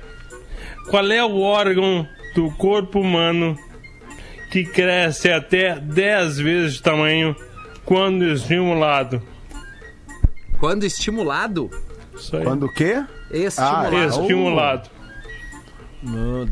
Qual 0.89 1.09
é 1.09 1.23
o 1.23 1.39
órgão 1.39 2.05
do 2.35 2.51
corpo 2.51 2.99
humano 2.99 3.57
que 4.51 4.65
cresce 4.65 5.31
até 5.31 5.79
10 5.79 6.39
vezes 6.39 6.73
de 6.73 6.83
tamanho 6.83 7.33
quando 7.85 8.25
estimulado? 8.25 9.36
Quando 10.59 10.83
estimulado? 10.85 11.69
Isso 12.15 12.35
aí. 12.35 12.43
Quando 12.43 12.65
o 12.65 12.73
quê? 12.73 13.03
Estimulado. 13.31 13.95
Ah, 13.95 14.05
Estimulado. 14.05 14.89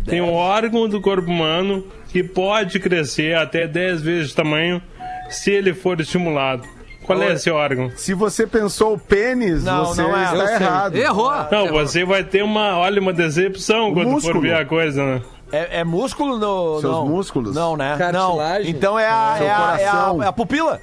Tem 0.05 0.21
um 0.21 0.33
órgão 0.33 0.87
do 0.89 0.99
corpo 1.01 1.29
humano 1.29 1.85
que 2.09 2.23
pode 2.23 2.79
crescer 2.79 3.35
até 3.35 3.67
10 3.67 4.01
vezes 4.01 4.29
de 4.29 4.35
tamanho 4.35 4.81
se 5.29 5.51
ele 5.51 5.73
for 5.73 5.99
estimulado. 5.99 6.63
Qual 7.03 7.21
é 7.21 7.33
esse 7.33 7.51
órgão? 7.51 7.91
Se 7.95 8.15
você 8.15 8.47
pensou 8.47 8.95
o 8.95 8.99
pênis, 8.99 9.63
Não, 9.63 9.85
você 9.85 10.01
não 10.01 10.17
é. 10.17 10.23
está 10.23 10.53
errado. 10.55 10.95
Errou. 10.95 11.31
Não, 11.51 11.67
você 11.67 12.03
vai 12.03 12.23
ter 12.23 12.43
uma, 12.43 12.79
olha, 12.79 12.99
uma 12.99 13.13
decepção 13.13 13.93
quando 13.93 14.09
músculo. 14.09 14.35
for 14.35 14.41
ver 14.41 14.55
a 14.55 14.65
coisa, 14.65 15.03
né? 15.05 15.21
É, 15.51 15.81
é 15.81 15.83
músculo 15.83 16.39
no. 16.39 16.81
Seus 16.81 16.91
não. 16.91 17.07
músculos? 17.07 17.55
Não, 17.55 17.77
né? 17.77 17.95
Cartilagem? 17.95 18.71
Não. 18.71 18.77
Então 18.77 18.97
é 18.99 19.07
a, 19.07 19.37
é 19.39 19.41
a, 19.41 19.45
é 19.45 19.51
a- 19.51 19.57
coração. 19.91 20.23
é 20.23 20.27
a 20.27 20.33
pupila. 20.33 20.81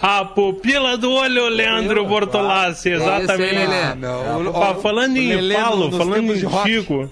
A 0.00 0.24
pupila 0.24 0.96
do 0.96 1.10
olho, 1.12 1.48
Leandro 1.48 2.04
Bortolassi, 2.06 2.90
exatamente. 2.90 3.54
Esse 3.54 4.52
Pá, 4.52 4.74
falando 4.74 5.16
em 5.16 5.28
Lelê 5.28 5.54
falo, 5.54 5.88
nos 5.88 5.96
falando 5.96 6.32
em. 6.34 6.62
Chico, 6.64 7.10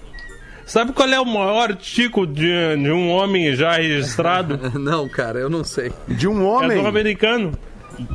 sabe 0.65 0.91
qual 0.93 1.07
é 1.09 1.19
o 1.19 1.25
maior 1.25 1.73
tico 1.75 2.25
de, 2.27 2.75
de 2.77 2.91
um 2.91 3.09
homem 3.11 3.55
já 3.55 3.73
registrado? 3.73 4.59
Não, 4.79 5.07
cara, 5.07 5.39
eu 5.39 5.49
não 5.49 5.63
sei. 5.63 5.91
De 6.07 6.27
um 6.27 6.41
É 6.41 6.45
homem. 6.45 6.81
do 6.81 6.87
americano. 6.87 7.53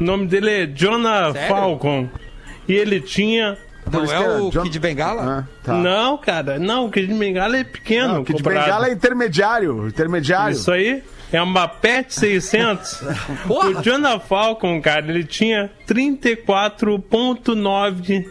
O 0.00 0.02
nome 0.04 0.26
dele 0.26 0.50
é 0.50 0.66
Jonah 0.66 1.32
Sério? 1.32 1.48
Falcon. 1.48 2.08
E 2.68 2.72
ele 2.74 3.00
tinha. 3.00 3.56
Não 3.90 4.04
é 4.04 4.18
o 4.40 4.50
John- 4.50 4.62
Kid 4.64 4.80
Bengala? 4.80 5.22
Ah, 5.22 5.44
tá. 5.62 5.74
Não, 5.74 6.18
cara, 6.18 6.58
não, 6.58 6.86
o 6.86 6.90
Kid 6.90 7.12
Bengala 7.14 7.56
é 7.58 7.62
pequeno. 7.62 8.14
Não, 8.14 8.24
que 8.24 8.32
de 8.34 8.42
comparado. 8.42 8.64
bengala 8.66 8.88
é 8.88 8.92
intermediário. 8.92 9.86
Intermediário. 9.86 10.52
Isso 10.56 10.72
aí 10.72 11.04
é 11.32 11.40
uma 11.42 11.66
PET 11.68 12.14
600. 12.14 13.02
o 13.48 13.82
Jonah 13.82 14.18
Falcon, 14.20 14.80
cara, 14.80 15.06
ele 15.08 15.24
tinha 15.24 15.70
34,9 15.88 18.24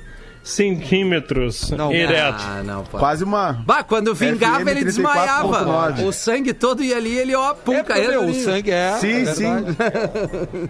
centímetros 0.43 1.71
Não. 1.71 1.91
ereto. 1.91 2.37
Ah, 2.39 2.61
não, 2.63 2.83
pô. 2.83 2.99
Quase 2.99 3.23
uma. 3.23 3.53
Bah, 3.65 3.83
quando 3.83 4.13
vingava, 4.13 4.59
FM 4.61 4.67
ele 4.67 4.83
desmaiava. 4.85 5.65
34.9. 5.65 6.05
O 6.05 6.11
sangue 6.13 6.53
todo 6.53 6.83
ia 6.83 6.97
ali, 6.97 7.17
ele, 7.17 7.33
ó, 7.35 7.55
pum, 7.55 7.73
É, 7.73 8.07
meu, 8.07 8.25
o 8.25 8.33
sangue 8.33 8.69
é. 8.69 8.93
Sim, 8.99 9.23
é 9.23 9.33
sim. 9.33 9.63
verdade. 9.63 10.69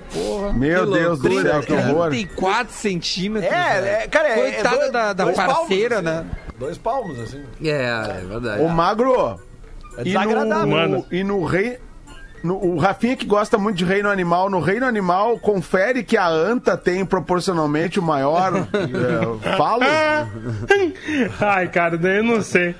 Meu 0.58 0.86
Que 0.88 0.94
Deus 0.94 1.20
do 1.20 1.42
céu, 1.42 1.60
que 1.62 1.74
horror. 1.74 2.10
34 2.10 2.74
centímetros. 2.74 3.52
É, 3.52 4.04
é, 4.04 4.08
cara, 4.08 4.30
é- 4.30 4.32
é 4.32 4.36
Coitada 4.54 4.78
dois- 4.78 4.92
da, 4.92 5.14
da 5.14 5.24
dois 5.26 5.36
palmos, 5.36 5.58
parceira, 5.58 5.96
assim. 5.96 6.06
né? 6.06 6.26
Dois 6.58 6.78
palmos, 6.78 7.20
assim. 7.20 7.44
É, 7.62 7.70
é 7.72 8.24
verdade. 8.30 8.62
Ô, 8.64 8.70
Magro. 8.70 9.38
É 9.98 10.02
E 10.02 10.14
no, 10.14 10.20
desagradável. 10.20 10.68
Mano. 10.68 11.06
e 11.12 11.24
no 11.24 11.44
rei. 11.44 11.78
No- 12.46 12.64
o 12.64 12.78
Rafinha 12.78 13.16
que 13.16 13.26
gosta 13.26 13.58
muito 13.58 13.78
de 13.78 13.86
reino 13.86 14.10
animal, 14.10 14.50
no 14.50 14.60
reino 14.60 14.86
animal, 14.86 15.38
confere 15.40 16.04
que 16.04 16.16
a 16.18 16.28
anta 16.28 16.78
tem 16.78 17.06
proporcionalmente 17.06 18.00
o 18.00 18.04
maior 18.04 18.54
é, 19.44 19.58
falo. 19.58 19.84
Ai, 21.42 21.68
cara, 21.70 21.98
daí 21.98 22.18
eu 22.18 22.24
não 22.24 22.42
sei. 22.42 22.76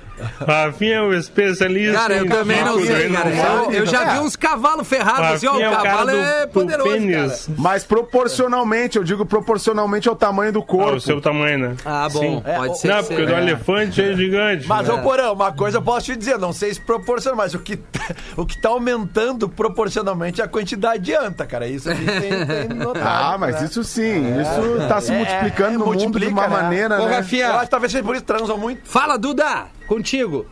Rafinha 0.46 0.94
é 0.96 1.02
o 1.02 1.12
especialista. 1.12 1.92
Cara, 1.98 2.14
eu 2.16 2.24
em 2.24 2.28
também 2.28 2.64
não 2.64 2.80
sei, 2.80 3.10
cara. 3.10 3.28
Eu, 3.30 3.72
eu 3.72 3.86
já 3.86 4.14
vi 4.14 4.18
uns 4.20 4.34
cavalos 4.34 4.88
ferrados, 4.88 5.32
assim, 5.32 5.46
ó, 5.46 5.56
o 5.56 5.60
é 5.60 5.70
cavalo 5.70 6.10
é 6.10 6.46
poderoso, 6.46 6.90
pênis. 6.90 7.46
cara. 7.46 7.58
Mas 7.58 7.84
proporcionalmente, 7.84 8.96
eu 8.96 9.04
digo 9.04 9.26
proporcionalmente 9.26 10.08
ao 10.08 10.16
tamanho 10.16 10.52
do 10.54 10.60
Ah, 10.60 10.64
corpo. 10.66 10.96
o 10.96 11.00
seu 11.00 11.20
tamanho, 11.20 11.58
né? 11.58 11.76
Ah, 11.84 12.08
bom, 12.10 12.20
Sim. 12.20 12.42
pode 12.56 12.78
ser. 12.80 12.88
Não, 12.88 12.96
que 13.02 13.08
porque 13.08 13.22
o 13.22 13.26
do 13.26 13.32
elefante 13.34 14.00
é 14.02 14.14
gigante. 14.14 14.66
Mas, 14.66 14.88
né? 14.88 14.94
ô 14.94 15.02
Porã, 15.02 15.32
uma 15.32 15.52
coisa 15.52 15.76
eu 15.78 15.82
posso 15.82 16.06
te 16.06 16.16
dizer, 16.16 16.38
não 16.38 16.52
sei 16.52 16.72
se 16.72 16.80
proporcional, 16.80 17.36
mas 17.36 17.52
o 17.52 17.58
que, 17.58 17.78
o 18.38 18.46
que 18.46 18.58
tá 18.58 18.70
aumentando 18.70 19.50
proporcionalmente 19.56 20.40
é 20.40 20.44
a 20.44 20.48
quantidade 20.48 21.02
de 21.02 21.14
anta, 21.14 21.46
cara. 21.46 21.66
Isso 21.66 21.90
a 21.90 21.94
gente 21.94 22.06
tem, 22.20 22.46
tem 22.46 22.68
notado. 22.76 23.34
Ah, 23.34 23.36
mas 23.38 23.60
né? 23.60 23.64
isso 23.66 23.82
sim, 23.82 24.40
isso 24.40 24.86
tá 24.88 25.00
se 25.00 25.12
É, 25.12 25.16
multiplicando 25.16 25.74
é, 25.74 25.78
no 25.78 25.86
mundo 25.86 26.20
de 26.20 26.26
uma 26.26 26.42
né? 26.42 26.48
maneira, 26.48 27.02
Ô, 27.02 27.06
né? 27.08 27.16
Rafinha, 27.16 27.46
Eu 27.46 27.54
acho 27.54 27.64
que 27.64 27.70
talvez 27.70 27.90
seja 27.92 28.04
por 28.04 28.14
isso 28.14 28.24
que 28.24 28.32
transam 28.32 28.58
muito. 28.58 28.82
Fala, 28.84 29.16
Duda, 29.18 29.66
contigo. 29.88 30.46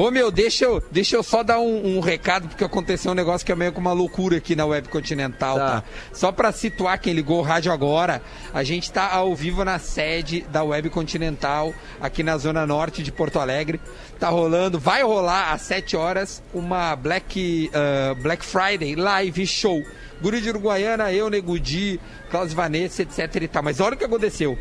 Ô 0.00 0.10
meu, 0.10 0.30
deixa 0.30 0.64
eu, 0.64 0.82
deixa 0.90 1.14
eu 1.14 1.22
só 1.22 1.42
dar 1.42 1.60
um, 1.60 1.98
um 1.98 2.00
recado, 2.00 2.48
porque 2.48 2.64
aconteceu 2.64 3.12
um 3.12 3.14
negócio 3.14 3.44
que 3.44 3.52
é 3.52 3.54
meio 3.54 3.70
que 3.70 3.78
uma 3.78 3.92
loucura 3.92 4.38
aqui 4.38 4.56
na 4.56 4.64
Web 4.64 4.88
Continental, 4.88 5.58
Tá. 5.58 5.82
tá? 5.82 5.84
Só 6.10 6.32
pra 6.32 6.50
situar 6.52 6.98
quem 6.98 7.12
ligou 7.12 7.40
o 7.40 7.42
rádio 7.42 7.70
agora, 7.70 8.22
a 8.54 8.62
gente 8.62 8.90
tá 8.90 9.12
ao 9.12 9.36
vivo 9.36 9.62
na 9.62 9.78
sede 9.78 10.40
da 10.50 10.64
Web 10.64 10.88
Continental, 10.88 11.74
aqui 12.00 12.22
na 12.22 12.38
Zona 12.38 12.66
Norte 12.66 13.02
de 13.02 13.12
Porto 13.12 13.38
Alegre. 13.38 13.78
Tá 14.18 14.30
rolando, 14.30 14.80
vai 14.80 15.02
rolar 15.02 15.52
às 15.52 15.60
7 15.60 15.98
horas 15.98 16.42
uma 16.54 16.96
Black, 16.96 17.70
ah, 17.74 18.14
Black 18.22 18.42
Friday 18.42 18.96
Live 18.96 19.46
Show. 19.46 19.82
Guri 20.22 20.40
de 20.40 20.48
Uruguaiana, 20.48 21.12
eu, 21.12 21.28
Negudi, 21.28 22.00
Klaus 22.30 22.54
Vanessa, 22.54 23.02
etc 23.02 23.36
e 23.36 23.48
tal. 23.48 23.62
Mas 23.62 23.80
olha 23.80 23.96
o 23.96 23.98
que 23.98 24.04
aconteceu. 24.04 24.56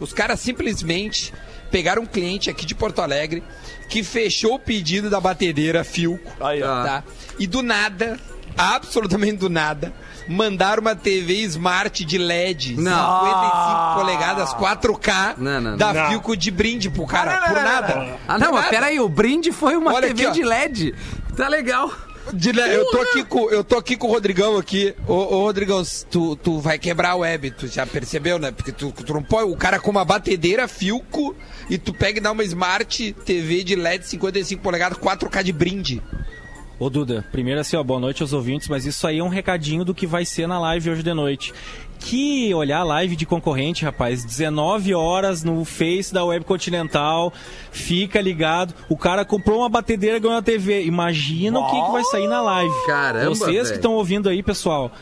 Os 0.00 0.12
caras 0.12 0.40
simplesmente 0.40 1.32
pegaram 1.70 2.02
um 2.02 2.06
cliente 2.06 2.50
aqui 2.50 2.64
de 2.66 2.74
Porto 2.74 3.00
Alegre 3.00 3.42
que 3.88 4.02
fechou 4.02 4.54
o 4.54 4.58
pedido 4.58 5.08
da 5.10 5.20
batedeira 5.20 5.84
Filco. 5.84 6.30
Aí, 6.40 6.62
ó. 6.62 6.82
tá? 6.84 7.04
E 7.38 7.46
do 7.46 7.62
nada, 7.62 8.18
absolutamente 8.56 9.36
do 9.36 9.50
nada, 9.50 9.92
mandaram 10.28 10.80
uma 10.80 10.94
TV 10.96 11.34
Smart 11.42 12.04
de 12.04 12.18
LED, 12.18 12.74
Não. 12.76 13.24
55 13.24 13.94
polegadas, 13.94 14.50
4K, 14.54 15.34
Não, 15.38 15.60
não, 15.60 15.76
da 15.76 15.92
não. 15.92 16.08
Filco 16.10 16.36
de 16.36 16.50
brinde 16.50 16.90
pro 16.90 17.06
cara, 17.06 17.38
por 17.48 17.62
nada. 17.62 18.16
Ah, 18.26 18.38
não, 18.38 18.48
Por 18.48 18.54
mas 18.60 18.68
peraí, 18.68 18.98
o 19.00 19.08
brinde 19.08 19.52
foi 19.52 19.76
uma 19.76 19.92
Olha 19.92 20.08
TV 20.08 20.26
aqui, 20.26 20.30
ó. 20.30 20.32
de 20.32 20.42
LED. 20.44 20.94
Tá 21.36 21.48
legal. 21.48 21.90
De 22.32 22.52
le- 22.52 22.62
eu, 22.74 22.86
tô 22.90 23.00
aqui 23.00 23.24
com, 23.24 23.50
eu 23.50 23.62
tô 23.62 23.76
aqui 23.76 23.96
com 23.96 24.08
o 24.08 24.10
Rodrigão 24.10 24.56
aqui. 24.56 24.94
Ô, 25.06 25.12
ô 25.12 25.42
Rodrigão, 25.42 25.82
tu, 26.10 26.34
tu 26.36 26.58
vai 26.58 26.78
quebrar 26.78 27.10
a 27.10 27.16
web, 27.16 27.50
tu 27.50 27.66
já 27.68 27.86
percebeu, 27.86 28.38
né? 28.38 28.50
Porque 28.50 28.72
tu, 28.72 28.90
tu 28.92 29.12
não 29.12 29.22
pode. 29.22 29.50
O 29.50 29.56
cara 29.56 29.78
com 29.78 29.90
uma 29.90 30.04
batedeira 30.04 30.66
Filco 30.66 31.34
e 31.68 31.76
tu 31.76 31.92
pega 31.92 32.18
e 32.18 32.22
dá 32.22 32.32
uma 32.32 32.42
Smart 32.44 33.12
TV 33.24 33.62
de 33.62 33.76
LED 33.76 34.06
55 34.06 34.62
polegadas, 34.62 34.98
4K 34.98 35.42
de 35.42 35.52
brinde. 35.52 36.02
Ô 36.76 36.90
Duda, 36.90 37.24
primeiro 37.30 37.60
assim, 37.60 37.76
ó, 37.76 37.84
boa 37.84 38.00
noite 38.00 38.20
aos 38.20 38.32
ouvintes, 38.32 38.66
mas 38.68 38.84
isso 38.84 39.06
aí 39.06 39.18
é 39.20 39.22
um 39.22 39.28
recadinho 39.28 39.84
do 39.84 39.94
que 39.94 40.06
vai 40.08 40.24
ser 40.24 40.48
na 40.48 40.58
live 40.58 40.90
hoje 40.90 41.02
de 41.04 41.14
noite. 41.14 41.52
Que 42.06 42.52
olhar 42.54 42.80
a 42.80 42.84
live 42.84 43.16
de 43.16 43.24
concorrente, 43.24 43.82
rapaz, 43.82 44.24
19 44.24 44.94
horas 44.94 45.42
no 45.42 45.64
Face 45.64 46.12
da 46.12 46.22
Web 46.22 46.44
Continental, 46.44 47.32
fica 47.72 48.20
ligado. 48.20 48.74
O 48.90 48.96
cara 48.96 49.24
comprou 49.24 49.60
uma 49.60 49.70
batedeira 49.70 50.18
e 50.18 50.20
ganhou 50.20 50.36
uma 50.36 50.42
TV. 50.42 50.84
Imagina 50.84 51.58
o 51.58 51.66
que, 51.66 51.82
que 51.82 51.92
vai 51.92 52.04
sair 52.04 52.28
na 52.28 52.42
live. 52.42 52.74
Caramba, 52.86 53.30
Vocês 53.30 53.54
velho. 53.54 53.68
que 53.68 53.76
estão 53.76 53.94
ouvindo 53.94 54.28
aí, 54.28 54.42
pessoal, 54.42 54.92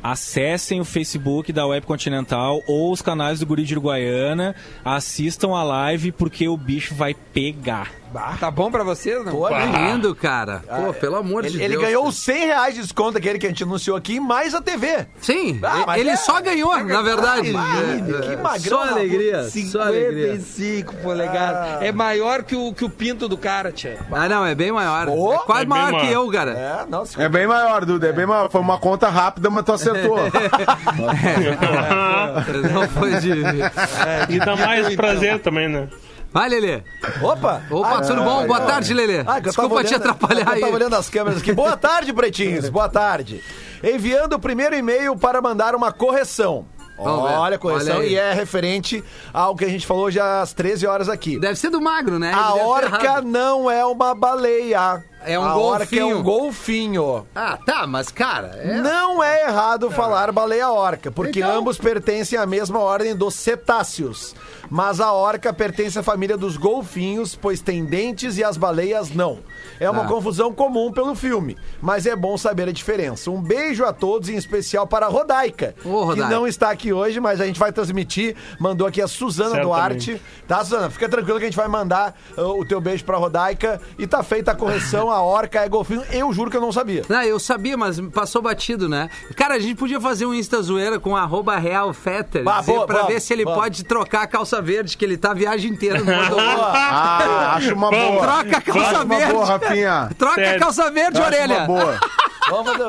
acessem 0.00 0.80
o 0.80 0.84
Facebook 0.84 1.52
da 1.52 1.66
Web 1.66 1.84
Continental 1.84 2.62
ou 2.68 2.92
os 2.92 3.02
canais 3.02 3.40
do 3.40 3.46
Guri 3.46 3.64
de 3.64 3.74
Uruguaiana, 3.74 4.54
assistam 4.84 5.50
a 5.56 5.64
live 5.64 6.12
porque 6.12 6.46
o 6.46 6.56
bicho 6.56 6.94
vai 6.94 7.12
pegar. 7.12 7.90
Tá 8.38 8.50
bom 8.50 8.70
pra 8.70 8.82
vocês, 8.84 9.24
não? 9.24 9.32
Pô, 9.32 9.48
lindo, 9.48 10.14
cara. 10.14 10.62
Pô, 10.66 10.92
pelo 10.92 11.16
amor 11.16 11.44
Ele, 11.44 11.56
de 11.58 11.62
ele 11.62 11.74
Deus. 11.74 11.84
ganhou 11.84 12.06
os 12.08 12.16
100 12.16 12.46
reais 12.46 12.74
de 12.74 12.82
desconto, 12.82 13.18
aquele 13.18 13.38
que 13.38 13.46
a 13.46 13.48
gente 13.48 13.62
anunciou 13.62 13.96
aqui, 13.96 14.18
mais 14.20 14.54
a 14.54 14.60
TV. 14.60 15.06
Sim, 15.20 15.58
Ah, 15.62 15.98
ele 15.98 16.10
é- 16.10 16.16
só 16.16 16.40
ganhou, 16.40 16.76
na 16.84 17.02
verdade. 17.02 17.52
Ah, 17.56 17.76
É, 17.76 18.20
que 18.22 18.32
é, 18.32 18.36
magrão, 18.36 18.78
Só 18.78 18.82
alegria, 18.90 19.44
só 19.44 19.82
alegria. 19.82 20.40
55 20.40 20.94
polegadas. 20.96 21.82
É 21.82 21.92
maior 21.92 22.42
que 22.42 22.54
o, 22.56 22.72
que 22.72 22.84
o 22.84 22.90
pinto 22.90 23.28
do 23.28 23.36
cara, 23.36 23.70
tia. 23.72 23.98
Ah, 24.10 24.28
não, 24.28 24.44
é 24.46 24.54
bem 24.54 24.72
maior. 24.72 25.08
Ô, 25.08 25.34
é 25.34 25.38
quase 25.38 25.62
é 25.62 25.64
bem 25.64 25.68
maior 25.68 25.86
que 26.00 26.06
maior. 26.06 26.12
eu, 26.12 26.30
cara. 26.30 26.50
É, 26.52 26.86
nossa. 26.88 27.22
É 27.22 27.28
bem 27.28 27.46
maior, 27.46 27.84
Duda, 27.84 28.08
é 28.08 28.12
bem 28.12 28.26
maior. 28.26 28.50
Foi 28.50 28.60
uma 28.60 28.78
conta 28.78 29.08
rápida, 29.08 29.50
mas 29.50 29.64
tu 29.64 29.72
acertou. 29.72 30.18
Não 32.72 32.88
foi 32.88 33.14
de... 33.16 33.30
E 34.28 34.38
dá 34.38 34.56
mais 34.56 34.94
prazer 34.94 35.38
também, 35.40 35.68
né? 35.68 35.88
Vai, 36.36 36.50
Lelê. 36.50 36.82
Opa! 37.22 37.62
Opa, 37.70 37.96
Ah, 37.96 38.00
tudo 38.02 38.22
bom? 38.22 38.46
Boa 38.46 38.58
ah, 38.58 38.66
tarde, 38.66 38.92
Lelê. 38.92 39.24
Ah, 39.26 39.40
Desculpa 39.40 39.82
te 39.82 39.94
atrapalhar 39.94 40.40
Eu 40.42 40.60
tava 40.60 40.66
aí. 40.66 40.74
olhando 40.74 40.94
as 40.94 41.08
câmeras 41.08 41.40
aqui. 41.40 41.50
Boa 41.50 41.78
tarde, 41.78 42.12
pretinhos. 42.12 42.68
Boa 42.68 42.90
tarde. 42.90 43.42
Enviando 43.82 44.34
o 44.34 44.38
primeiro 44.38 44.76
e-mail 44.76 45.16
para 45.16 45.40
mandar 45.40 45.74
uma 45.74 45.90
correção. 45.90 46.66
Olha 46.98 47.56
a 47.56 47.58
correção 47.58 47.96
Olha 47.96 48.04
aí. 48.06 48.12
e 48.12 48.16
é 48.16 48.34
referente 48.34 49.02
ao 49.32 49.56
que 49.56 49.64
a 49.64 49.68
gente 49.68 49.86
falou 49.86 50.10
já 50.10 50.42
às 50.42 50.52
13 50.52 50.86
horas 50.86 51.08
aqui. 51.08 51.38
Deve 51.40 51.56
ser 51.56 51.70
do 51.70 51.80
magro, 51.80 52.18
né? 52.18 52.32
A 52.34 52.54
orca 52.54 53.22
não 53.22 53.70
é 53.70 53.84
uma 53.86 54.14
baleia. 54.14 55.02
É 55.24 55.38
um 55.38 55.42
a 55.42 55.56
orca 55.56 55.84
é 55.84 55.98
golfinho. 55.98 56.18
um 56.18 56.22
golfinho. 56.22 57.26
Ah, 57.34 57.58
tá, 57.66 57.86
mas, 57.86 58.10
cara... 58.10 58.58
É... 58.62 58.74
Não 58.80 59.22
é 59.22 59.44
errado 59.44 59.90
falar 59.90 60.30
baleia-orca, 60.32 61.10
porque 61.10 61.40
Então. 61.40 61.58
ambos 61.58 61.78
pertencem 61.78 62.38
à 62.38 62.46
mesma 62.46 62.78
ordem 62.78 63.14
dos 63.16 63.34
cetáceos. 63.34 64.34
Mas 64.70 65.00
a 65.00 65.12
orca 65.12 65.52
pertence 65.52 65.98
à 65.98 66.02
família 66.02 66.36
dos 66.36 66.56
golfinhos, 66.56 67.34
pois 67.34 67.60
tem 67.60 67.84
dentes 67.84 68.36
e 68.38 68.44
as 68.44 68.56
baleias 68.56 69.10
não. 69.10 69.38
É 69.78 69.88
uma 69.90 70.04
Ah. 70.04 70.06
confusão 70.08 70.52
comum 70.52 70.90
pelo 70.92 71.14
filme, 71.14 71.56
mas 71.80 72.06
é 72.06 72.14
bom 72.16 72.36
saber 72.38 72.68
a 72.68 72.72
diferença. 72.72 73.30
Um 73.30 73.40
beijo 73.40 73.84
a 73.84 73.92
todos, 73.92 74.28
em 74.28 74.36
especial 74.36 74.86
para 74.86 75.06
a 75.06 75.08
Rodaica, 75.08 75.74
Ô, 75.84 76.04
Rodaica. 76.04 76.28
que 76.28 76.34
não 76.34 76.46
está 76.46 76.70
aqui 76.70 76.92
hoje, 76.92 77.20
mas 77.20 77.40
a 77.40 77.46
gente 77.46 77.58
vai 77.60 77.72
transmitir. 77.72 78.34
Mandou 78.58 78.86
aqui 78.86 79.00
a 79.02 79.08
Suzana 79.08 79.50
Certamente. 79.56 79.66
Duarte. 80.14 80.22
Tá, 80.48 80.64
Suzana? 80.64 80.90
Fica 80.90 81.08
tranquilo 81.08 81.38
que 81.38 81.44
a 81.44 81.48
gente 81.48 81.56
vai 81.56 81.68
mandar 81.68 82.14
uh, 82.36 82.60
o 82.60 82.64
teu 82.66 82.80
beijo 82.80 83.04
pra 83.04 83.16
Rodaica. 83.16 83.80
E 83.98 84.06
tá 84.06 84.22
feita 84.22 84.52
a 84.52 84.54
correção, 84.54 85.10
a 85.10 85.20
orca 85.22 85.60
é 85.60 85.68
golfinho. 85.68 86.02
Eu 86.10 86.32
juro 86.32 86.50
que 86.50 86.56
eu 86.56 86.60
não 86.60 86.72
sabia. 86.72 87.02
Não, 87.08 87.22
eu 87.22 87.38
sabia, 87.38 87.76
mas 87.76 88.00
passou 88.12 88.40
batido, 88.42 88.88
né? 88.88 89.10
Cara, 89.36 89.54
a 89.54 89.58
gente 89.58 89.74
podia 89.76 90.00
fazer 90.00 90.26
um 90.26 90.34
Insta 90.34 90.60
zoeira 90.62 90.98
com 90.98 91.16
arroba 91.16 91.56
realfetter 91.56 92.42
Bah, 92.44 92.60
dizer 92.60 92.72
boa, 92.72 92.86
pra 92.86 92.96
vamos, 92.98 93.12
ver 93.12 93.20
se 93.20 93.32
ele 93.32 93.44
vamos. 93.44 93.58
pode 93.60 93.84
trocar 93.84 94.22
a 94.22 94.26
calça 94.26 94.55
verde, 94.60 94.96
que 94.96 95.04
ele 95.04 95.16
tá 95.16 95.30
a 95.30 95.34
viagem 95.34 95.70
inteira 95.72 95.98
no. 96.00 96.06
Ah, 96.78 97.54
acho 97.56 97.74
uma 97.74 97.90
boa. 97.90 98.20
Troca 98.22 98.56
a 98.56 98.60
calça 98.60 99.04
verde. 99.04 99.32
boa, 99.32 99.46
Rafinha. 99.46 100.10
Troca 100.18 100.50
a 100.50 100.58
calça 100.58 100.90
verde, 100.90 101.18
Acho 101.18 101.26
orelha. 101.26 101.56
uma 101.58 101.66
boa. 101.66 102.00
Vamos 102.50 102.72
fazer... 102.72 102.86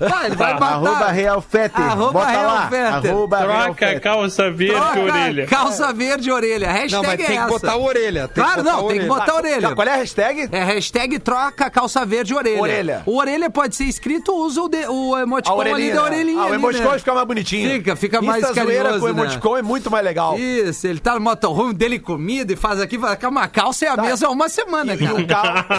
Ele 0.26 0.34
vai 0.36 0.54
botar. 0.54 0.66
Arroba 0.66 1.06
Real 1.08 1.40
Fete. 1.40 1.80
Arroba 1.80 2.12
Bota 2.12 2.30
Real 2.30 2.44
lá. 2.46 2.68
Fete. 2.68 3.08
Arroba 3.08 3.38
Real 3.38 3.48
Troca 3.64 3.86
Fete. 3.86 4.00
calça 4.00 4.50
verde 4.50 4.74
Troca 4.74 5.00
orelha. 5.00 5.46
calça 5.46 5.92
verde 5.92 6.30
orelha. 6.30 6.70
Hashtag 6.72 6.92
Não, 6.92 7.02
mas 7.02 7.12
é 7.12 7.16
tem 7.16 7.26
que 7.26 7.32
essa. 7.32 7.46
botar 7.48 7.72
a 7.72 7.78
orelha. 7.78 8.28
tem 8.28 8.34
que 8.44 8.50
Claro, 8.50 8.62
botar 8.62 8.76
não, 8.76 8.88
tem 8.88 9.00
que 9.00 9.06
botar 9.06 9.32
a 9.32 9.36
orelha. 9.36 9.74
Qual 9.74 9.88
é 9.88 9.92
a 9.92 9.96
hashtag? 9.96 10.48
É 10.52 10.64
hashtag 10.64 11.18
troca 11.18 11.70
calça 11.70 12.04
verde 12.06 12.34
orelha. 12.34 12.60
Orelha. 12.60 13.02
O 13.06 13.16
orelha 13.18 13.50
pode 13.50 13.74
ser 13.76 13.84
escrito, 13.84 14.32
usa 14.34 14.62
o, 14.62 14.68
de, 14.68 14.86
o 14.88 15.18
emoticon 15.18 15.60
ali 15.60 15.92
da 15.92 16.04
orelhinha. 16.04 16.40
Ah, 16.40 16.44
o 16.44 16.46
ali, 16.48 16.54
emoticon 16.56 16.90
né? 16.92 16.98
fica 16.98 17.14
mais 17.14 17.26
bonitinho. 17.26 17.70
Fica, 17.72 17.96
fica 17.96 18.22
mais 18.22 18.42
Insta 18.42 18.54
carinhoso, 18.54 19.00
com 19.00 19.06
o 19.06 19.12
né? 19.12 19.22
emoticon 19.22 19.56
é 19.56 19.62
muito 19.62 19.90
mais 19.90 20.04
legal. 20.04 20.38
Isso, 20.38 20.86
ele 20.86 21.00
tá 21.00 21.14
no 21.14 21.20
motorhome 21.20 21.74
dele 21.74 21.98
comida 21.98 22.52
e 22.52 22.56
faz 22.56 22.80
aqui, 22.80 22.98
faz 22.98 23.18
uma 23.24 23.48
calça 23.48 23.84
e 23.84 23.88
a 23.88 23.96
mesa 23.96 24.26
há 24.26 24.30
uma 24.30 24.48
semana, 24.48 24.96
Tá. 24.96 25.04
E 25.04 25.12
o, 25.12 25.26
cara. 25.26 25.62
cal, 25.64 25.78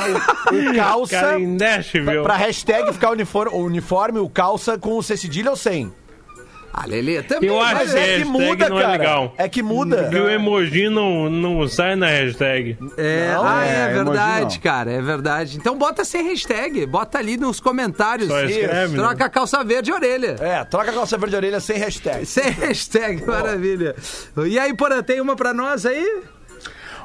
o, 0.54 0.70
o 0.72 0.76
calça, 0.76 1.20
Cara, 1.22 1.40
em 1.40 1.48
Nashville. 1.48 2.24
pra 2.24 2.36
hashtag 2.36 2.71
ficar 2.94 3.12
uniforme, 3.12 3.52
o 3.54 3.60
uniforme, 3.64 4.20
o 4.20 4.30
calça 4.30 4.78
com 4.78 4.98
o 4.98 5.04
C 5.04 5.16
cedilha 5.18 5.50
ou 5.52 5.56
sem? 5.56 5.92
Ah, 6.74 6.86
Lelê, 6.88 7.22
também. 7.22 7.50
Eu 7.50 7.60
acho 7.60 7.76
Mas 7.76 7.92
que 7.92 8.00
é 8.00 8.02
que 8.02 8.10
hashtag 8.12 8.30
muda, 8.30 8.70
não 8.70 8.80
é 8.80 8.82
cara. 8.82 8.92
legal. 8.94 9.34
É 9.38 9.50
que 9.50 9.62
muda. 9.62 10.04
Porque 10.04 10.18
o 10.18 10.30
emoji 10.30 10.88
não, 10.88 11.30
não 11.30 11.68
sai 11.68 11.98
na 11.98 12.08
hashtag. 12.08 12.78
É, 12.98 13.34
Não, 13.34 13.46
ah, 13.46 13.66
é, 13.66 13.80
é, 13.82 13.88
verdade, 13.90 14.60
cara, 14.60 14.90
é 14.90 15.02
verdade. 15.02 15.58
Então 15.58 15.78
bota 15.78 16.06
sem 16.06 16.24
hashtag, 16.24 16.86
bota 16.86 17.18
ali 17.18 17.36
nos 17.36 17.60
comentários. 17.60 18.30
Só 18.30 18.42
escreve, 18.44 18.96
né? 18.96 19.04
Troca 19.04 19.26
a 19.26 19.30
calça 19.30 19.62
verde 19.66 19.92
e 19.92 19.94
orelha. 19.94 20.38
É, 20.40 20.64
troca 20.64 20.92
a 20.92 20.94
calça 20.94 21.18
verde 21.18 21.32
de 21.32 21.36
orelha 21.36 21.60
sem 21.60 21.78
hashtag. 21.78 22.26
Sem 22.26 22.50
hashtag, 22.52 23.26
maravilha. 23.26 23.94
E 24.46 24.58
aí, 24.58 24.74
Porã, 24.74 25.04
tem 25.04 25.20
uma 25.20 25.36
pra 25.36 25.54
nós 25.54 25.86
aí? 25.86 26.24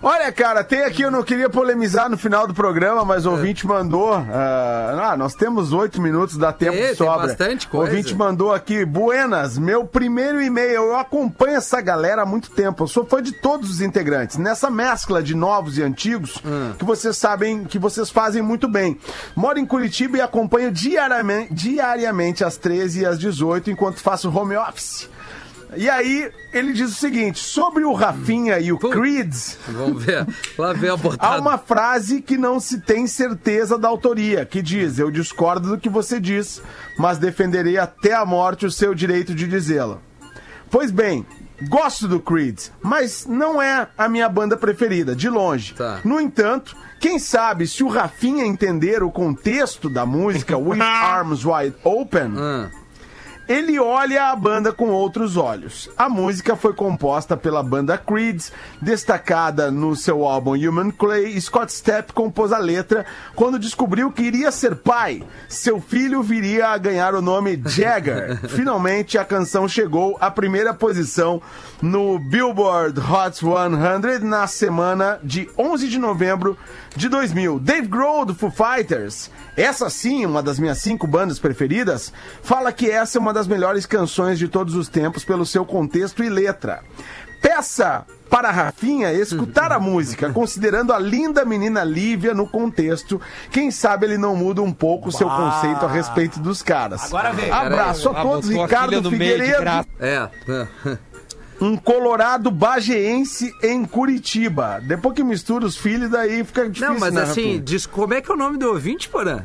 Olha, 0.03 0.31
cara, 0.31 0.63
tem 0.63 0.83
aqui, 0.85 1.03
eu 1.03 1.11
não 1.11 1.23
queria 1.23 1.49
polemizar 1.49 2.09
no 2.11 2.17
final 2.19 2.47
do 2.47 2.53
programa, 2.55 3.05
mas 3.05 3.25
o 3.27 3.31
ouvinte 3.31 3.67
mandou. 3.67 4.13
ah, 4.15 5.11
ah, 5.13 5.17
nós 5.17 5.35
temos 5.35 5.73
oito 5.73 6.01
minutos, 6.01 6.37
dá 6.37 6.53
tempo 6.53 6.77
É, 6.77 6.81
de 6.81 6.87
tem 6.89 6.95
sobra. 6.97 7.27
bastante 7.29 7.67
O 7.67 7.71
coisa. 7.71 7.91
ouvinte 7.91 8.15
mandou 8.15 8.53
aqui, 8.53 8.85
Buenas, 8.85 9.59
meu 9.59 9.85
primeiro 9.85 10.41
e-mail. 10.43 10.67
Eu 10.83 10.97
acompanho 10.97 11.57
essa 11.57 11.81
galera 11.81 12.23
há 12.23 12.27
muito 12.27 12.51
tempo. 12.51 12.85
Eu 12.85 12.89
sou 12.89 13.05
fã 13.07 13.23
de 13.23 13.33
todos 13.33 13.71
os 13.71 13.81
integrantes. 13.81 14.37
Nessa 14.37 14.71
mescla 14.71 15.23
de 15.23 15.35
novos 15.35 15.79
e 15.79 15.83
antigos, 15.83 16.41
Hum. 16.45 16.73
que 16.79 16.85
vocês 16.85 17.17
sabem, 17.17 17.65
que 17.65 17.79
vocês 17.79 18.11
fazem 18.11 18.43
muito 18.43 18.69
bem. 18.69 18.99
Moro 19.35 19.59
em 19.59 19.67
Curitiba 19.67 20.19
e 20.19 20.21
acompanho 20.21 20.71
diariamente, 20.71 21.53
diariamente 21.55 22.45
às 22.45 22.57
13 22.57 23.01
e 23.01 23.07
às 23.07 23.19
18, 23.19 23.71
enquanto 23.71 24.01
faço 24.01 24.31
home 24.31 24.57
office. 24.57 25.09
E 25.75 25.89
aí, 25.91 26.31
ele 26.53 26.73
diz 26.73 26.91
o 26.91 26.95
seguinte: 26.95 27.39
sobre 27.39 27.85
o 27.85 27.93
Rafinha 27.93 28.59
e 28.59 28.73
o 28.73 28.79
Creeds. 28.79 29.59
Vamos 29.69 30.05
ver. 30.05 30.27
Lá 30.57 30.73
vem 30.73 30.91
a 30.91 30.95
Há 30.95 30.97
botada. 30.97 31.41
uma 31.41 31.59
frase 31.59 32.21
que 32.23 32.37
não 32.37 32.61
se 32.61 32.81
tem 32.81 33.07
certeza 33.07 33.79
da 33.79 33.89
autoria, 33.89 34.45
que 34.45 34.63
diz: 34.63 34.99
Eu 34.99 35.11
discordo 35.11 35.71
do 35.71 35.79
que 35.79 35.89
você 35.89 36.21
diz, 36.21 36.63
mas 36.99 37.19
defenderei 37.19 37.79
até 37.79 38.13
a 38.15 38.25
morte 38.25 38.67
o 38.67 38.71
seu 38.71 38.95
direito 38.95 39.35
de 39.35 39.47
dizê-la. 39.49 39.99
Pois 40.71 40.91
bem, 40.91 41.25
gosto 41.69 42.09
do 42.09 42.21
Creed, 42.21 42.59
mas 42.83 43.25
não 43.27 43.61
é 43.61 43.89
a 43.97 44.09
minha 44.09 44.29
banda 44.29 44.57
preferida, 44.57 45.15
de 45.15 45.29
longe. 45.29 45.75
Tá. 45.75 46.01
No 46.05 46.21
entanto, 46.21 46.77
quem 47.01 47.19
sabe 47.19 47.67
se 47.67 47.85
o 47.85 47.89
Rafinha 47.89 48.45
entender 48.45 49.03
o 49.03 49.11
contexto 49.11 49.89
da 49.89 50.05
música 50.05 50.57
With 50.59 50.81
Arms 50.81 51.45
Wide 51.45 51.77
Open. 51.85 52.35
Ah. 52.37 52.71
Ele 53.49 53.79
olha 53.79 54.31
a 54.31 54.37
banda 54.37 54.73
com 54.73 54.89
outros 54.89 55.37
olhos. 55.37 55.89
A 55.97 56.09
música 56.09 56.57
foi 56.57 56.73
composta 56.75 57.37
pela 57.37 57.63
banda 57.63 57.97
Creed, 57.97 58.43
destacada 58.83 59.71
no 59.71 59.95
seu 59.95 60.25
álbum 60.25 60.55
Human 60.55 60.91
Clay. 60.91 61.41
Scott 61.41 61.73
Stepp 61.73 62.13
compôs 62.13 62.53
a 62.53 62.59
letra 62.59 63.07
quando 63.37 63.59
descobriu 63.59 64.11
que 64.11 64.23
iria 64.23 64.51
ser 64.51 64.75
pai. 64.75 65.23
Seu 65.49 65.81
filho 65.81 66.23
viria 66.23 66.69
a 66.69 66.79
ganhar 66.79 67.15
o 67.15 67.23
nome 67.23 67.61
Jagger. 67.65 68.41
Finalmente, 68.51 69.17
a 69.17 69.25
canção 69.25 69.69
chegou 69.69 70.17
à 70.21 70.29
primeira 70.29 70.75
posição 70.75 71.41
no 71.81 72.19
Billboard 72.19 72.99
Hot 73.01 73.37
100 73.39 74.29
na 74.29 74.47
semana 74.47 75.21
de 75.23 75.49
11 75.57 75.89
de 75.89 75.99
novembro 75.99 76.59
de 76.97 77.09
2000. 77.09 77.61
Dave 77.61 77.87
Grohl 77.87 78.25
do 78.25 78.35
Foo 78.35 78.51
Fighters, 78.51 79.31
essa 79.57 79.89
sim, 79.89 80.25
uma 80.25 80.43
das 80.43 80.59
minhas 80.59 80.79
cinco 80.79 81.07
bandas 81.07 81.39
preferidas, 81.39 82.13
fala 82.43 82.73
que 82.73 82.91
essa 82.91 83.19
é 83.19 83.21
uma 83.21 83.36
das 83.37 83.47
melhores 83.47 83.85
canções 83.85 84.39
de 84.39 84.49
todos 84.49 84.75
os 84.75 84.89
tempos 84.89 85.23
pelo 85.23 85.45
seu 85.45 85.65
contexto 85.65 86.25
e 86.25 86.29
letra. 86.31 86.81
Peça 87.43 88.07
para 88.31 88.51
Rafinha 88.51 89.13
escutar 89.13 89.71
a 89.73 89.79
música, 89.79 90.33
considerando 90.33 90.91
a 90.91 90.99
linda 90.99 91.45
menina 91.45 91.85
Lívia 91.85 92.33
no 92.33 92.49
contexto. 92.49 93.21
Quem 93.51 93.71
sabe 93.71 94.07
ele 94.07 94.17
não 94.17 94.35
muda 94.35 94.63
um 94.63 94.73
pouco 94.73 95.11
o 95.11 95.13
seu 95.13 95.29
conceito 95.29 95.85
a 95.85 95.89
respeito 95.89 96.41
dos 96.41 96.63
caras. 96.63 97.05
Agora 97.05 97.33
vem. 97.33 97.51
Abraço 97.51 98.09
a 98.09 98.23
todos, 98.23 98.49
a 98.49 98.53
Ricardo 98.53 99.11
Figueiredo. 99.11 99.87
É. 100.01 100.29
Um 101.61 101.77
colorado 101.77 102.51
bageense 102.51 103.53
em 103.63 103.85
Curitiba. 103.85 104.81
Depois 104.83 105.15
que 105.15 105.23
mistura 105.23 105.65
os 105.65 105.77
filhos, 105.77 106.11
daí 106.11 106.43
fica 106.43 106.69
difícil, 106.69 106.95
Não, 106.95 107.01
mas 107.01 107.15
né, 107.15 107.23
assim, 107.23 107.61
diz, 107.63 107.87
como 107.87 108.13
é 108.13 108.21
que 108.21 108.31
é 108.31 108.35
o 108.35 108.37
nome 108.37 108.59
do 108.59 108.69
ouvinte, 108.69 109.09
Porã? 109.09 109.43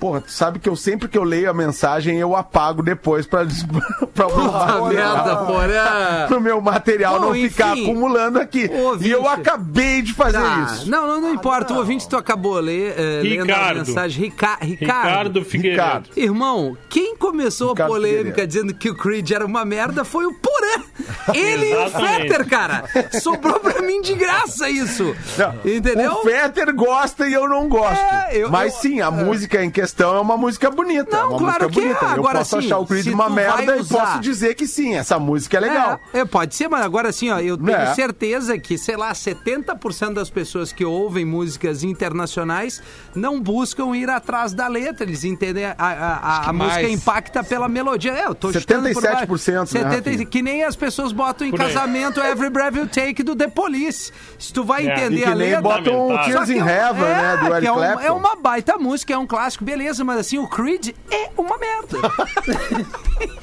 Porra, 0.00 0.20
tu 0.22 0.32
sabe 0.32 0.58
que 0.58 0.68
eu 0.68 0.74
sempre 0.74 1.06
que 1.08 1.18
eu 1.18 1.22
leio 1.22 1.50
a 1.50 1.54
mensagem, 1.54 2.18
eu 2.18 2.34
apago 2.34 2.82
depois 2.82 3.26
pra, 3.26 3.46
pra 4.14 4.26
o 4.28 4.36
meu 4.36 4.46
Puta 4.46 4.58
material- 4.66 4.88
merda, 4.88 5.36
Porã. 5.44 6.26
pro 6.26 6.40
meu 6.40 6.60
material 6.60 7.20
Bom, 7.20 7.26
não 7.26 7.34
ficar 7.34 7.76
enfim, 7.76 7.82
acumulando 7.90 8.38
aqui. 8.40 8.70
E 9.00 9.10
eu 9.10 9.28
acabei 9.28 10.00
de 10.02 10.14
fazer 10.14 10.38
Tá. 10.40 10.66
isso. 10.72 10.90
Não, 10.90 11.06
não, 11.06 11.20
não 11.20 11.34
importa. 11.34 11.74
O 11.74 11.76
ouvinte 11.76 12.08
tu 12.08 12.16
acabou 12.16 12.58
ler, 12.58 12.94
eh, 12.96 13.20
lendo 13.22 13.50
a 13.52 13.56
Ricardo. 13.56 13.76
mensagem. 13.86 14.24
Rica 14.24 14.58
Ricardo. 14.60 15.06
Ricardo 15.08 15.44
Figueiredo. 15.44 15.82
Ricardo. 15.82 16.08
Irmão, 16.16 16.76
quem 16.88 17.14
começou 17.16 17.70
Ricardo 17.70 17.90
a 17.90 17.94
polêmica 17.94 18.18
Figueiredo. 18.24 18.46
dizendo 18.46 18.74
que 18.74 18.88
o 18.88 18.94
Creed 18.96 19.30
era 19.30 19.44
uma 19.44 19.64
merda 19.66 20.02
foi 20.04 20.24
o 20.24 20.32
Porã. 20.32 20.82
Ele 21.34 21.72
e 21.72 21.76
o. 21.76 21.90
Fetter, 21.90 22.48
cara. 22.48 22.84
Sobrou 23.20 23.60
pra 23.60 23.82
mim 23.82 24.00
de 24.00 24.14
graça 24.14 24.68
isso. 24.70 25.14
Não, 25.36 25.54
Entendeu? 25.64 26.12
O 26.12 26.22
Fetter 26.22 26.74
gosta 26.74 27.26
e 27.28 27.32
eu 27.34 27.46
não 27.48 27.68
gosto. 27.68 28.00
É, 28.00 28.30
eu- 28.32 28.50
Mas 28.50 28.74
eu- 28.74 28.80
sim, 28.80 29.00
a 29.00 29.10
música 29.10 29.62
em 29.62 29.70
questão 29.70 29.89
é 29.98 30.06
uma 30.20 30.36
música 30.36 30.70
bonita. 30.70 31.16
Não, 31.16 31.30
uma 31.30 31.38
claro 31.38 31.64
música 31.64 31.68
que 31.70 31.78
é. 31.80 31.82
bonita. 31.82 32.04
Eu 32.06 32.10
Agora, 32.10 32.38
posso 32.38 32.56
assim, 32.58 32.66
achar 32.66 32.78
o 32.78 32.86
Creed 32.86 33.06
uma 33.08 33.30
merda 33.30 33.76
e 33.76 33.80
usar- 33.80 33.98
posso 34.06 34.20
dizer 34.20 34.54
que 34.54 34.66
sim, 34.66 34.94
essa 34.94 35.18
música 35.18 35.56
é 35.56 35.60
legal. 35.60 36.00
É, 36.12 36.20
é, 36.20 36.24
pode 36.24 36.54
ser, 36.54 36.68
mas 36.68 36.84
agora 36.84 37.08
assim, 37.08 37.30
ó, 37.30 37.38
eu 37.38 37.56
tenho 37.56 37.76
É. 37.76 37.94
certeza 37.94 38.58
que, 38.58 38.76
sei 38.78 38.96
lá, 38.96 39.12
70% 39.14 40.14
das 40.14 40.30
pessoas 40.30 40.72
que 40.72 40.84
ouvem 40.84 41.24
músicas 41.24 41.82
internacionais 41.82 42.82
não 43.14 43.40
buscam 43.40 43.94
ir 43.96 44.08
atrás 44.10 44.52
da 44.52 44.68
letra. 44.68 45.04
Eles 45.04 45.24
entendem 45.24 45.64
a, 45.66 45.74
a, 45.78 45.88
a, 45.88 46.48
a 46.50 46.52
música 46.52 46.88
impacta 46.88 47.42
pela 47.42 47.68
melodia. 47.68 48.12
É, 48.12 48.26
eu 48.26 48.34
tô 48.34 48.52
chutando 48.52 48.88
por 48.92 49.02
77%, 49.02 49.04
baixo. 49.12 49.56
né, 49.58 49.66
70, 49.66 49.94
Rafinha? 50.10 50.26
Que 50.26 50.42
nem 50.42 50.64
as 50.64 50.76
pessoas 50.76 51.12
botam 51.12 51.46
em 51.46 51.50
Por 51.50 51.60
aí. 51.60 51.66
casamento 51.72 52.20
Every 52.20 52.50
Breath 52.50 52.76
You 52.76 52.86
Take 52.86 53.22
do 53.22 53.34
The 53.34 53.48
Police. 53.48 54.12
Se 54.38 54.52
tu 54.52 54.64
vai 54.64 54.86
É. 54.86 54.92
entender 54.92 55.20
E 55.20 55.22
que 55.22 55.28
a 55.28 55.34
nem 55.34 55.46
letra... 55.48 55.62
botam 55.62 55.94
o 55.94 56.08
Lamentável. 56.08 56.32
Tears 56.34 56.50
in 56.50 56.58
é 56.58 56.62
um- 56.64 56.68
Heaven, 56.68 57.04
é, 57.04 57.16
né, 57.22 57.36
do 57.36 57.46
Eric 57.54 57.66
é, 57.66 57.72
um- 57.72 58.00
é 58.00 58.12
uma 58.12 58.36
baita 58.36 58.76
música, 58.78 59.12
é 59.14 59.18
um 59.18 59.26
clássico, 59.26 59.64
beleza, 59.64 59.79
mas 60.04 60.18
assim, 60.18 60.38
o 60.38 60.46
Creed 60.46 60.94
é 61.10 61.30
uma 61.36 61.56
merda. 61.58 61.98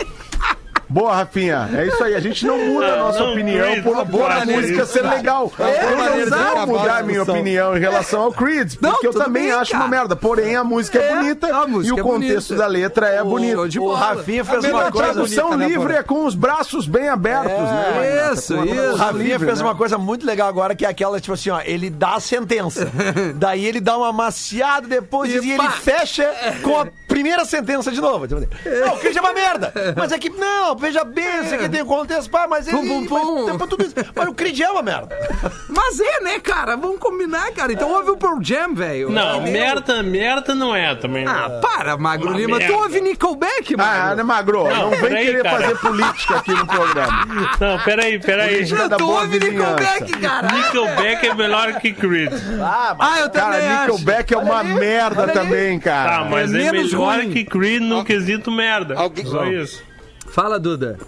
Boa, 0.89 1.15
Rafinha. 1.15 1.69
É 1.73 1.85
isso 1.87 2.03
aí. 2.03 2.15
A 2.15 2.19
gente 2.19 2.45
não 2.45 2.57
muda 2.57 2.85
a 2.87 2.89
Não, 2.91 2.97
nossa 3.07 3.19
não, 3.19 3.31
opinião 3.33 3.65
Creed, 3.71 3.83
por, 3.83 3.95
não 3.97 4.07
por 4.07 4.31
a 4.31 4.45
música 4.45 4.83
isso. 4.83 4.93
ser 4.93 5.01
legal. 5.03 5.51
eu 5.59 5.97
maneira 5.97 6.29
não 6.29 6.55
vou 6.65 6.77
mudar 6.79 6.91
a 6.95 6.97
a 6.99 7.03
minha 7.03 7.23
opinião 7.23 7.75
em 7.75 7.79
relação 7.79 8.21
ao 8.23 8.31
Creed, 8.31 8.73
Não, 8.81 8.91
porque 8.91 9.07
eu 9.07 9.11
tudo 9.11 9.23
também 9.25 9.43
bem, 9.43 9.51
acho 9.51 9.71
cara. 9.71 9.83
uma 9.83 9.89
merda. 9.89 10.15
Porém, 10.15 10.55
a 10.55 10.63
música 10.63 10.99
é, 10.99 11.11
É, 11.11 11.15
bonita 11.15 11.47
a 11.55 11.67
música 11.67 11.89
e 11.95 11.97
o 11.97 11.99
é 11.99 12.03
contexto 12.03 12.47
bonita. 12.49 12.55
da 12.55 12.67
letra 12.67 13.07
é 13.09 13.21
O- 13.21 13.25
bonito. 13.25 13.81
O. 13.83 13.93
Rafinha 13.93 14.41
A 14.41 14.45
fez 14.45 14.63
melhor 14.63 14.83
uma 14.83 14.91
coisa. 14.91 15.13
tradução 15.13 15.43
bonita, 15.49 15.57
né, 15.57 15.67
livre 15.67 15.87
Porã? 15.87 15.99
é 15.99 16.03
com 16.03 16.25
os 16.25 16.35
braços 16.35 16.87
bem 16.87 17.09
abertos, 17.09 17.51
né? 17.51 17.93
Magnata? 17.95 18.33
isso, 18.33 18.59
a 18.59 18.65
isso. 18.65 18.81
O 18.81 18.95
Rafinha 18.95 19.23
livre, 19.23 19.47
fez 19.47 19.59
né? 19.59 19.65
uma 19.65 19.75
coisa 19.75 19.97
muito 19.97 20.25
legal 20.25 20.47
agora, 20.47 20.75
que 20.75 20.85
é 20.85 20.89
aquela, 20.89 21.19
tipo 21.19 21.33
assim, 21.33 21.49
ó, 21.49 21.59
ele 21.65 21.89
dá 21.89 22.15
a 22.15 22.19
sentença. 22.19 22.89
daí 23.35 23.65
ele 23.65 23.81
dá 23.81 23.97
uma 23.97 24.11
maciada 24.13 24.87
depois 24.87 25.31
E 25.33 25.51
ele 25.51 25.69
fecha 25.81 26.29
com 26.63 26.79
a 26.79 26.87
primeira 27.17 27.43
sentença 27.45 27.91
de 27.91 27.99
novo. 27.99 28.27
Tipo 28.27 28.39
assim, 28.41 28.79
Não, 28.85 28.93
o 28.93 28.97
Creed 28.99 29.17
é 29.17 29.19
uma 29.21 29.33
merda. 29.33 29.73
Mas 29.97 30.11
é 30.11 30.19
que, 30.19 30.29
não, 30.29 30.75
veja 30.75 31.03
bem, 31.03 31.41
isso 31.43 31.55
aqui 31.55 31.67
tem 31.67 31.83
contexto, 31.83 32.29
pá, 32.29 32.45
mas 32.47 32.67
ele... 32.67 32.77
Pum, 32.77 32.87
pum, 32.87 33.05
pum. 33.07 33.45
Mas, 33.47 33.57
tem 33.57 33.67
tudo 33.67 33.83
isso. 33.83 33.95
mas 34.15 34.27
o 34.27 34.33
Creed 34.33 34.59
é 34.59 34.69
uma 34.69 34.83
merda. 34.83 35.17
Mas 35.69 35.99
é, 35.99 36.21
né, 36.21 36.39
cara? 36.39 36.75
Vamos 36.75 36.97
combinar, 36.99 37.51
cara. 37.51 37.71
Então 37.71 37.91
ouve 37.91 38.11
o 38.11 38.17
Pearl 38.17 38.39
Jam, 38.41 38.73
velho. 38.73 39.09
Não, 39.09 39.37
Entendeu? 39.37 39.53
merda, 39.53 40.03
merda 40.03 40.55
não 40.55 40.75
é 40.75 40.95
também. 40.95 41.25
Ah, 41.27 41.59
para, 41.61 41.95
Magro 41.97 42.29
Uma 42.29 42.37
Lima. 42.37 42.57
merda. 42.57 42.73
Tu 42.73 42.79
ouve 42.79 43.01
Nickelback, 43.01 43.73
Ah, 43.75 43.77
Magro? 43.77 44.15
né, 44.17 44.23
Magro? 44.23 44.63
Não, 44.63 44.75
Não, 44.75 44.89
vem 44.89 44.99
peraí, 45.01 45.25
querer 45.25 45.43
cara. 45.43 45.59
fazer 45.61 45.77
política 45.77 46.35
aqui 46.37 46.51
no 46.51 46.65
programa. 46.67 47.25
Não, 47.59 47.79
peraí, 47.83 48.19
peraí. 48.19 48.65
Da 48.65 48.97
tu 48.97 49.09
ouve. 49.09 49.39
Nickelback, 49.39 50.11
cara. 50.19 50.47
Nickelback 50.51 51.27
é 51.27 51.33
melhor 51.35 51.73
que 51.79 51.93
Creed. 51.93 52.33
Ah, 52.61 52.95
mas... 52.97 53.09
Ah, 53.13 53.19
eu 53.21 53.29
também 53.29 53.49
Cara, 53.61 53.73
acho. 53.83 53.91
Nickelback 53.91 54.33
é 54.33 54.37
uma 54.37 54.63
merda 54.63 55.27
também, 55.27 55.79
cara. 55.79 56.09
Tá, 56.09 56.23
mas 56.29 56.53
É 56.53 56.57
é, 56.57 56.71
menos 56.71 56.91
melhor 56.91 57.06
ruim. 57.15 57.31
que 57.31 57.45
Creed 57.45 57.81
no 57.81 58.03
quesito 58.03 58.51
merda. 58.51 58.95
Alguém- 58.97 59.25
Só 59.25 59.45
isso. 59.45 59.81
Fala, 60.29 60.59
Duda. 60.59 60.99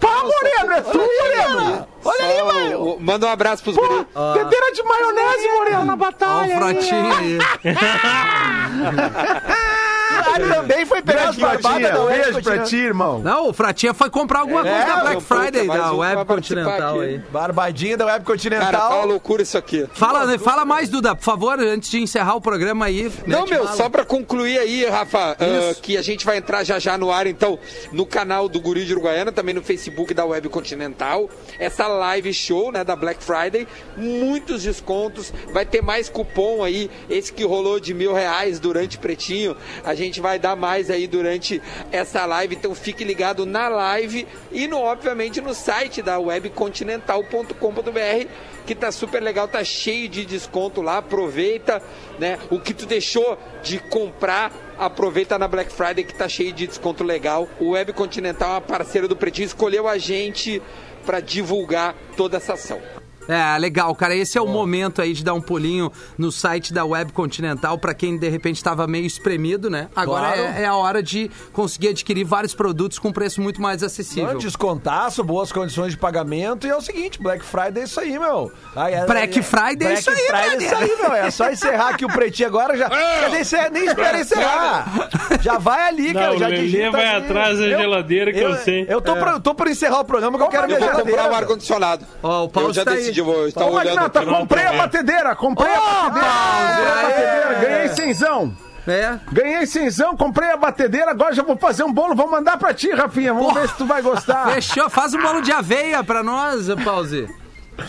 Pá, 0.00 0.22
Moreno, 0.22 0.72
é 0.74 0.80
tu, 0.82 0.98
Moreno? 0.98 1.88
Olha 2.04 2.24
aí, 2.26 2.42
mano. 2.42 2.78
o- 2.78 2.96
o- 2.96 3.00
Manda 3.00 3.26
um 3.26 3.30
abraço 3.30 3.62
pros 3.62 3.76
guris. 3.76 4.04
Teteira 4.34 4.72
de 4.72 4.82
maionese, 4.82 5.48
Moreno, 5.54 5.84
na 5.86 5.96
batalha. 5.96 6.54
o 6.54 6.58
Fratinho 6.58 7.12
aí. 7.14 7.38
Ah, 10.26 10.54
também 10.54 10.86
foi 10.86 11.02
pegar 11.02 11.28
as 11.28 11.36
Beijo 11.36 11.40
pra 11.40 11.56
ti, 11.56 11.62
barbadas 11.62 11.92
da 11.92 12.02
Web 12.02 12.14
beijo 12.14 12.30
pra 12.32 12.40
Continental. 12.42 12.66
ti, 12.66 12.76
irmão. 12.76 13.18
Não, 13.20 13.48
o 13.48 13.52
Fratinha 13.52 13.94
foi 13.94 14.10
comprar 14.10 14.40
alguma 14.40 14.62
coisa 14.62 14.76
É, 14.76 14.86
da 14.86 14.96
Black 15.00 15.22
Friday, 15.22 15.66
da 15.66 15.92
Web 15.92 16.24
Continental 16.24 17.00
aí. 17.00 17.18
Barbadinha 17.30 17.96
da 17.96 18.06
Web 18.06 18.24
Cara, 18.24 18.24
tá 18.24 18.32
uma 18.32 18.36
Continental. 18.36 19.06
loucura 19.06 19.42
isso 19.42 19.58
aqui. 19.58 19.86
Fala, 19.94 20.26
né, 20.26 20.38
fala 20.38 20.64
mais, 20.64 20.88
Duda, 20.88 21.14
por 21.14 21.22
favor, 21.24 21.58
antes 21.60 21.90
de 21.90 22.00
encerrar 22.00 22.34
o 22.36 22.40
programa 22.40 22.86
aí. 22.86 23.10
Não, 23.26 23.46
meu, 23.46 23.66
só 23.68 23.88
pra 23.88 24.04
concluir 24.04 24.58
aí, 24.58 24.84
Rafa, 24.86 25.36
Isso. 25.70 25.80
que 25.82 25.96
a 25.96 26.02
gente 26.02 26.24
vai 26.24 26.36
entrar 26.38 26.64
já 26.64 26.78
já 26.78 26.96
no 26.96 27.10
ar, 27.10 27.26
então, 27.26 27.58
no 27.92 28.06
canal 28.06 28.48
do 28.48 28.60
Guri 28.60 28.84
de 28.84 28.92
Uruguaiana, 28.92 29.30
também 29.32 29.54
no 29.54 29.62
Facebook 29.62 30.12
da 30.14 30.24
Web 30.24 30.48
Continental. 30.48 31.28
Essa 31.58 31.86
live 31.86 32.32
show, 32.32 32.72
né, 32.72 32.82
da 32.84 32.96
Black 32.96 33.22
Friday, 33.22 33.66
muitos 33.96 34.62
descontos, 34.62 35.32
vai 35.52 35.64
ter 35.64 35.82
mais 35.82 36.08
cupom 36.08 36.62
aí, 36.62 36.90
esse 37.08 37.32
que 37.32 37.44
rolou 37.44 37.78
de 37.80 37.92
mil 37.94 38.12
reais 38.12 38.58
durante 38.58 38.98
Pretinho, 38.98 39.56
a 39.84 39.94
gente 39.94 40.13
vai 40.20 40.38
dar 40.38 40.56
mais 40.56 40.90
aí 40.90 41.06
durante 41.06 41.62
essa 41.90 42.24
live, 42.26 42.54
então 42.54 42.74
fique 42.74 43.04
ligado 43.04 43.46
na 43.46 43.68
live 43.68 44.26
e, 44.50 44.66
no, 44.66 44.78
obviamente, 44.78 45.40
no 45.40 45.54
site 45.54 46.02
da 46.02 46.18
webcontinental.com.br, 46.18 48.28
que 48.66 48.74
tá 48.74 48.90
super 48.90 49.22
legal, 49.22 49.46
tá 49.46 49.62
cheio 49.62 50.08
de 50.08 50.24
desconto 50.24 50.80
lá, 50.80 50.98
aproveita, 50.98 51.82
né, 52.18 52.38
o 52.50 52.58
que 52.58 52.74
tu 52.74 52.86
deixou 52.86 53.38
de 53.62 53.78
comprar, 53.78 54.52
aproveita 54.78 55.38
na 55.38 55.46
Black 55.46 55.72
Friday 55.72 56.04
que 56.04 56.14
tá 56.14 56.28
cheio 56.28 56.52
de 56.52 56.66
desconto 56.66 57.04
legal. 57.04 57.48
O 57.60 57.70
Web 57.70 57.92
Continental 57.92 58.50
é 58.50 58.54
uma 58.54 58.60
parceira 58.60 59.06
do 59.06 59.16
Pretinho, 59.16 59.46
escolheu 59.46 59.86
a 59.86 59.98
gente 59.98 60.62
para 61.04 61.20
divulgar 61.20 61.94
toda 62.16 62.38
essa 62.38 62.54
ação. 62.54 63.03
É, 63.28 63.58
legal, 63.58 63.94
cara. 63.94 64.14
Esse 64.14 64.36
é 64.36 64.40
o 64.40 64.46
momento 64.46 65.00
aí 65.00 65.12
de 65.12 65.24
dar 65.24 65.34
um 65.34 65.40
pulinho 65.40 65.90
no 66.18 66.30
site 66.30 66.72
da 66.72 66.84
Web 66.84 67.12
Continental 67.12 67.78
pra 67.78 67.94
quem 67.94 68.18
de 68.18 68.28
repente 68.28 68.56
estava 68.56 68.86
meio 68.86 69.06
espremido, 69.06 69.70
né? 69.70 69.88
Agora 69.96 70.32
Claro. 70.32 70.40
é, 70.40 70.62
é 70.62 70.66
a 70.66 70.74
hora 70.76 71.02
de 71.02 71.30
conseguir 71.52 71.88
adquirir 71.88 72.24
vários 72.24 72.54
produtos 72.54 72.98
com 72.98 73.12
preço 73.12 73.40
muito 73.40 73.60
mais 73.62 73.82
acessível. 73.82 74.32
Não, 74.34 74.38
descontaço, 74.38 75.22
boas 75.24 75.50
condições 75.52 75.92
de 75.92 75.98
pagamento. 75.98 76.66
E 76.66 76.70
é 76.70 76.76
o 76.76 76.80
seguinte, 76.80 77.20
Black 77.22 77.44
Friday 77.44 77.82
é 77.82 77.84
isso 77.84 77.98
aí, 78.00 78.18
meu. 78.18 78.52
Aí, 78.76 78.94
é- 78.94 79.06
Black 79.06 79.42
Friday 79.42 79.70
é 79.70 79.76
Black 79.76 80.00
isso 80.00 80.10
aí, 80.10 80.16
Friday 80.16 80.66
é 80.66 80.66
isso 80.66 80.74
aí, 80.76 80.96
meu. 81.02 81.12
É 81.14 81.30
só 81.30 81.50
encerrar 81.50 81.88
aqui 81.90 82.04
o 82.04 82.08
pretinho 82.08 82.48
agora. 82.48 82.76
Já, 82.76 82.88
já 82.88 83.28
nem, 83.30 83.40
encerra- 83.40 83.70
nem 83.70 83.84
espera 83.86 84.20
encerrar. 84.20 85.08
Já 85.40 85.58
vai 85.58 85.88
ali, 85.88 86.12
Não, 86.12 86.20
cara. 86.20 86.38
Já 86.38 86.50
digita 86.50 86.90
vai 86.90 87.06
ali. 87.06 87.24
atrás 87.24 87.58
da 87.58 87.68
geladeira 87.68 88.32
que 88.32 88.40
eu 88.40 88.54
sei. 88.56 88.86
Eu 88.88 89.00
tô, 89.00 89.14
pra, 89.16 89.32
eu 89.32 89.40
tô 89.40 89.54
por 89.54 89.66
encerrar 89.68 90.00
o 90.00 90.04
programa 90.04 90.36
que 90.38 90.44
eu 90.44 90.48
quero 90.48 90.66
minha 90.66 90.76
Eu 90.76 90.80
vou 90.80 90.90
geladeira. 90.90 91.18
comprar 91.22 91.32
um 91.34 91.36
ar-condicionado. 91.40 92.04
Ó, 92.22 92.44
o 92.44 92.48
Paulo 92.48 92.68
Eu 92.70 92.74
já 92.74 92.82
está 92.82 92.92
aí. 92.92 93.13
Eu 93.20 93.24
vou 93.24 93.48
estar 93.48 93.64
Ô, 93.64 93.74
olhando 93.74 93.96
Magnata, 93.96 94.24
comprei 94.24 94.64
a 94.64 94.72
batedeira, 94.72 95.36
comprei 95.36 95.74
a 95.74 95.80
batedeira. 95.80 96.04
Comprei 96.04 96.88
a 96.88 97.02
batedeira, 97.02 97.54
ganhei 97.60 97.88
cenzão. 97.88 98.56
É. 98.86 99.18
Ganhei 99.32 99.66
cenzão, 99.66 100.16
comprei 100.16 100.50
a 100.50 100.56
batedeira, 100.56 101.10
agora 101.10 101.34
já 101.34 101.42
vou 101.42 101.56
fazer 101.56 101.84
um 101.84 101.92
bolo, 101.92 102.14
vou 102.14 102.30
mandar 102.30 102.58
pra 102.58 102.74
ti, 102.74 102.90
Rafinha. 102.90 103.32
Vamos 103.32 103.54
ver 103.54 103.68
se 103.68 103.76
tu 103.76 103.86
vai 103.86 104.02
gostar. 104.02 104.52
Fechou. 104.52 104.90
Faz 104.90 105.14
um 105.14 105.22
bolo 105.22 105.40
de 105.40 105.52
aveia 105.52 106.04
pra 106.04 106.22
nós, 106.22 106.66
Pause. 106.84 107.43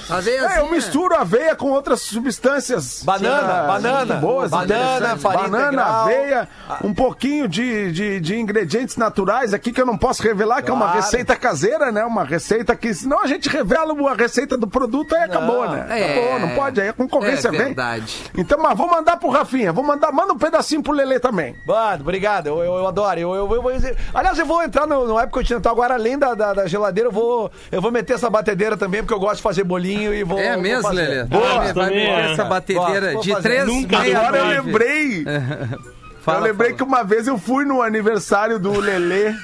Aveia 0.10 0.42
É, 0.56 0.60
eu 0.60 0.70
misturo 0.72 1.16
aveia 1.16 1.56
com 1.56 1.70
outras 1.72 2.02
substâncias. 2.02 3.04
Banana, 3.04 3.62
ah, 3.62 3.68
banana, 3.68 4.16
boas, 4.16 4.52
banana, 4.52 5.18
farinha 5.18 5.44
banana, 5.50 5.68
integral. 5.68 6.02
aveia, 6.04 6.50
um 6.84 6.94
pouquinho 6.94 7.48
de, 7.48 7.92
de, 7.92 8.20
de 8.20 8.36
ingredientes 8.40 8.96
naturais 8.98 9.54
aqui 9.54 9.72
que 9.72 9.82
eu 9.82 9.86
não 9.86 9.98
posso 9.98 10.22
revelar, 10.24 10.62
que 10.62 10.70
é 10.70 10.74
uma 10.74 10.86
Claro. 10.86 11.02
receita 11.02 11.36
caseira, 11.36 11.92
né? 11.92 12.06
Uma 12.06 12.24
receita 12.24 12.76
que, 12.76 12.94
senão 12.94 13.22
a 13.22 13.28
gente 13.28 13.50
revela 13.50 13.94
a 14.10 14.14
receita 14.14 14.58
do 14.58 14.68
produto 14.68 15.16
aí 15.16 15.24
acabou, 15.24 15.70
né? 15.70 15.86
É. 15.90 16.06
Acabou, 16.14 16.40
não 16.40 16.56
pode, 16.56 16.82
aí 16.82 16.90
a 16.90 16.94
concorrência 16.94 17.48
É 17.48 17.52
vem. 17.52 17.60
verdade. 17.68 18.32
Então, 18.38 18.60
mas 18.62 18.78
vou 18.78 18.88
mandar 18.88 19.18
pro 19.18 19.30
Rafinha, 19.30 19.72
vou 19.74 19.84
mandar, 19.84 20.12
manda 20.12 20.34
um 20.34 20.38
pedacinho 20.38 20.82
pro 20.84 20.94
Lelê 20.94 21.20
também. 21.20 21.56
Mano, 21.66 22.02
obrigado, 22.02 22.48
eu, 22.48 22.58
eu, 22.60 22.74
eu 22.76 22.88
adoro. 22.88 23.20
Eu, 23.20 23.36
eu, 23.36 23.56
eu 23.56 23.96
Aliás, 24.14 24.38
eu 24.38 24.46
vou 24.46 24.62
entrar 24.64 24.86
no, 24.88 25.08
no 25.08 25.16
Web 25.16 25.32
Continental 25.32 25.72
agora, 25.72 25.96
além 25.96 26.18
da, 26.18 26.34
da, 26.34 26.54
da 26.54 26.68
geladeira, 26.68 27.10
eu 27.10 27.14
vou, 27.14 27.52
eu 27.72 27.82
vou 27.82 27.92
meter 27.92 28.14
essa 28.14 28.30
batedeira 28.30 28.78
também, 28.78 29.02
porque 29.02 29.14
eu 29.14 29.20
gosto 29.20 29.38
de 29.38 29.42
fazer 29.44 29.64
bolinho 29.76 30.14
e 30.14 30.24
vou. 30.24 30.40
É 30.40 30.56
mesmo. 30.58 30.90
Lelê? 30.90 31.24
Boa. 31.26 31.74
Vai, 31.74 31.94
é. 31.94 32.32
essa 32.32 32.46
batedeira 32.46 33.14
vou 33.14 33.22
de 33.22 33.36
três 33.42 33.66
Nunca 33.66 34.00
meia 34.00 34.20
Agora 34.20 34.38
eu 34.38 34.64
lembrei. 34.64 35.26
Fala, 36.22 36.40
eu 36.40 36.44
lembrei 36.46 36.70
fala. 36.70 36.78
que 36.78 36.84
uma 36.84 37.04
vez 37.04 37.28
eu 37.28 37.38
fui 37.38 37.66
no 37.66 37.84
aniversário 37.84 38.58
do 38.58 38.80
Lelê 38.80 39.36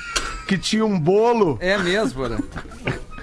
que 0.47 0.57
tinha 0.57 0.83
um 0.83 0.99
bolo. 0.99 1.57
É 1.61 1.77
mesmo, 1.77 2.27
né? 2.27 2.37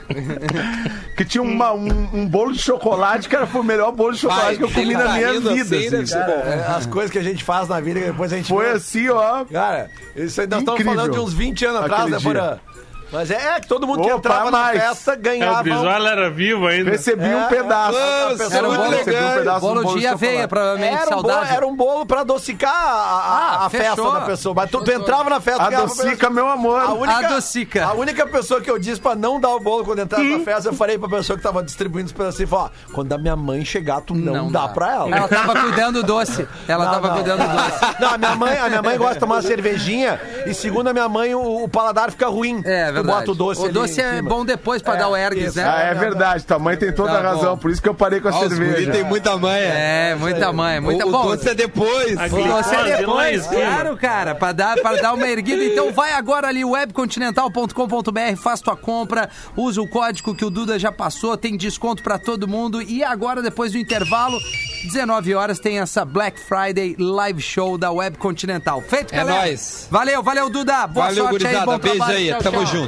Que 1.17 1.25
tinha 1.25 1.43
uma- 1.43 1.73
um, 1.73 1.89
um 2.15 2.27
bolo 2.27 2.53
de 2.53 2.61
chocolate, 2.61 3.29
cara, 3.29 3.47
foi 3.47 3.61
o 3.61 3.65
melhor 3.65 3.93
bolo 3.93 4.13
de 4.13 4.21
chocolate 4.21 4.45
Vai, 4.47 4.57
que 4.57 4.63
eu 4.63 4.71
comi 4.71 4.95
na 4.95 5.09
minha 5.13 5.33
vida. 5.33 5.51
assim, 5.51 5.61
assim, 5.61 5.91
deve 5.91 6.07
ser 6.07 6.19
cara. 6.19 6.33
É, 6.33 6.67
as 6.77 6.87
coisas 6.87 7.11
que 7.11 7.19
a 7.19 7.23
gente 7.23 7.43
faz 7.45 7.69
na 7.69 7.79
vida 7.81 8.01
que 8.01 8.07
depois 8.07 8.33
a 8.33 8.37
gente 8.37 8.49
Foi 8.49 8.65
vê. 8.67 8.71
assim, 8.71 9.09
ó. 9.11 9.45
Cara, 9.45 9.91
isso 10.17 10.41
aí 10.41 10.47
nós 10.47 10.61
estamos 10.61 10.83
falando 10.83 11.13
de 11.13 11.19
uns 11.19 11.35
20 11.35 11.67
anos 11.67 11.83
atrás, 11.83 12.11
né. 12.11 12.19
Porã? 12.23 12.59
Mas 13.11 13.31
é, 13.31 13.35
é 13.57 13.61
que 13.61 13.67
todo 13.67 13.87
mundo 13.87 14.03
que 14.03 14.09
Opa, 14.09 14.19
entrava 14.19 14.51
na 14.51 14.59
mais. 14.59 14.83
festa 14.83 15.13
É, 15.13 15.17
o 15.17 15.21
ganhava. 15.21 15.63
Bisol 15.63 15.89
era 15.91 16.31
vivo 16.31 16.67
ainda. 16.67 16.91
Recebi 16.91 17.25
É, 17.25 17.37
um 17.37 17.49
pedaço. 17.49 17.97
a 17.99 18.29
pessoa 18.37 18.55
Era 18.55 18.67
um 18.67 18.71
muito 18.71 18.83
bolo, 18.83 18.95
elegante. 18.95 19.25
um 19.25 19.35
pedaço 19.39 19.61
bolo 19.61 19.81
do 19.81 19.87
bolo 19.87 19.99
de 20.01 20.07
aveia, 20.07 20.49
provavelmente, 20.49 20.95
Era 20.95 21.05
um, 21.17 21.23
bolo, 21.23 21.29
saudável. 21.33 21.57
era 21.57 21.67
um 21.67 21.77
bolo 21.77 22.07
pra 22.07 22.21
adocicar 22.21 22.75
a, 22.75 22.89
a- 22.89 23.39
Ah, 23.63 23.67
a 23.67 23.71
festa 23.71 24.03
da 24.13 24.21
pessoa. 24.23 24.55
Mas 24.55 24.71
tu, 24.71 24.83
tu 24.85 24.91
entrava 24.93 25.31
na 25.31 25.41
festa 25.41 25.65
ganhava 25.69 25.85
Adocica, 25.85 26.29
meu 26.31 26.49
amor. 26.49 26.81
A 26.81 26.93
única, 26.93 27.27
Adocica. 27.29 27.85
a 27.87 27.93
única 27.95 28.27
pessoa 28.27 28.61
que 28.61 28.71
eu 28.71 28.79
disse 28.79 29.01
pra 29.01 29.15
não 29.15 29.41
dar 29.41 29.51
o 29.55 29.61
bolo 29.61 29.85
quando 29.85 30.01
entrava 30.01 30.25
na 30.25 30.41
festa, 30.41 30.69
eu 30.69 30.75
falei 30.75 30.99
pra 30.99 31.09
pessoa 31.09 31.37
que 31.37 31.43
tava 31.43 31.63
distribuindo 31.63 32.07
os 32.07 32.13
pedacinhos, 32.13 32.51
falou, 32.51 32.67
ó, 32.67 32.93
quando 32.93 33.13
a 33.13 33.19
minha 33.19 33.37
mãe 33.37 33.65
chegar, 33.65 34.01
tu 34.03 34.15
não, 34.15 34.51
dá, 34.53 34.69
pra 34.69 34.93
ela. 34.93 35.17
Ela 35.17 35.29
tava 35.29 35.55
cuidando 35.61 36.03
do 36.03 36.07
doce. 36.07 36.47
Ela 36.69 36.85
Não, 36.85 36.93
tava 36.93 37.09
não. 37.09 37.15
cuidando 37.17 37.43
do 37.43 37.49
doce. 37.57 38.01
Não, 38.01 38.15
a 38.15 38.19
minha 38.19 38.35
mãe, 38.37 38.59
a 38.59 38.69
minha 38.69 38.83
mãe 38.83 38.99
gosta 38.99 39.15
de 39.15 39.21
tomar 39.21 39.37
uma 39.37 39.43
cervejinha 39.43 40.21
e 40.47 40.53
segundo 40.53 40.89
a 40.89 40.93
minha 40.93 41.09
mãe, 41.09 41.35
o, 41.35 41.65
o 41.65 41.69
paladar 41.69 42.11
fica 42.11 42.27
ruim. 42.29 42.61
É 42.65 42.98
Tu 43.03 43.07
bota 43.07 43.31
o 43.31 43.35
doce 43.35 43.61
O 43.67 43.73
doce 43.73 44.01
é 44.01 44.21
bom 44.23 44.45
depois 44.45 44.83
pra 44.83 44.95
É, 44.95 44.99
dar 44.99 45.09
o 45.09 45.17
ergues, 45.17 45.55
né? 45.55 45.65
Ah, 45.65 45.81
é 45.83 45.95
verdade, 45.95 46.45
tua 46.45 46.59
mãe 46.59 46.77
tem 46.77 46.93
toda 46.93 47.13
Tá 47.13 47.19
a 47.19 47.23
razão, 47.23 47.55
bom. 47.55 47.59
por 47.59 47.71
isso 47.71 47.81
que 47.83 47.89
eu 47.89 47.95
parei 47.95 48.21
com 48.21 48.29
a 48.29 48.33
cerveja. 48.33 48.91
tem 48.93 49.05
muita 49.05 49.37
manha. 49.37 49.59
É, 49.65 50.15
muita 50.15 50.53
mãe, 50.53 50.81
muita 50.81 51.07
o, 51.07 51.11
bom. 51.11 51.27
o 51.27 51.37
doce 51.37 51.49
é 51.51 51.55
depois. 51.55 52.13
O 52.33 52.45
doce 52.49 52.75
é 52.75 52.97
depois, 52.99 53.47
claro, 53.47 53.97
cara, 53.97 54.35
pra 54.35 54.53
dar, 54.53 54.77
pra 54.81 54.97
dar 54.97 55.13
uma 55.15 55.27
erguida. 55.29 55.59
Então 55.79 55.93
vai 55.93 56.13
agora 56.13 56.49
ali, 56.49 56.65
webcontinental.com.br, 56.65 58.37
faz 58.43 58.61
tua 58.61 58.77
compra, 58.77 59.29
usa 59.57 59.81
o 59.81 59.89
código 59.89 60.35
que 60.35 60.45
o 60.45 60.51
Duda 60.51 60.79
já 60.79 60.91
passou, 60.91 61.37
tem 61.37 61.57
desconto 61.57 62.03
pra 62.03 62.19
todo 62.19 62.49
mundo. 62.49 62.81
E 62.83 63.03
agora, 63.05 63.43
depois 63.43 63.73
do 63.73 63.79
intervalo, 63.79 64.39
19 64.85 65.35
horas, 65.35 65.59
tem 65.59 65.79
essa 65.79 66.05
Black 66.05 66.41
Friday 66.41 66.97
Live 66.99 67.41
Show 67.43 67.77
da 67.79 67.91
Web 67.91 68.19
Continental. 68.19 68.81
Feito, 68.83 69.13
É 69.15 69.19
galera? 69.19 69.39
nóis. 69.43 69.87
Valeu, 69.91 70.23
valeu, 70.23 70.49
Duda. 70.51 70.87
Boa 70.87 71.07
Valeu, 71.07 71.25
sorte 71.25 71.47
aí, 71.47 71.53
gurizada. 71.55 71.67
bom 71.67 71.79
Beijo 71.79 71.97
trabalho. 71.99 72.19
aí, 72.19 72.29
Tchau, 72.29 72.43
tamo 72.43 72.65
tchau. 72.65 72.67
junto. 72.67 72.88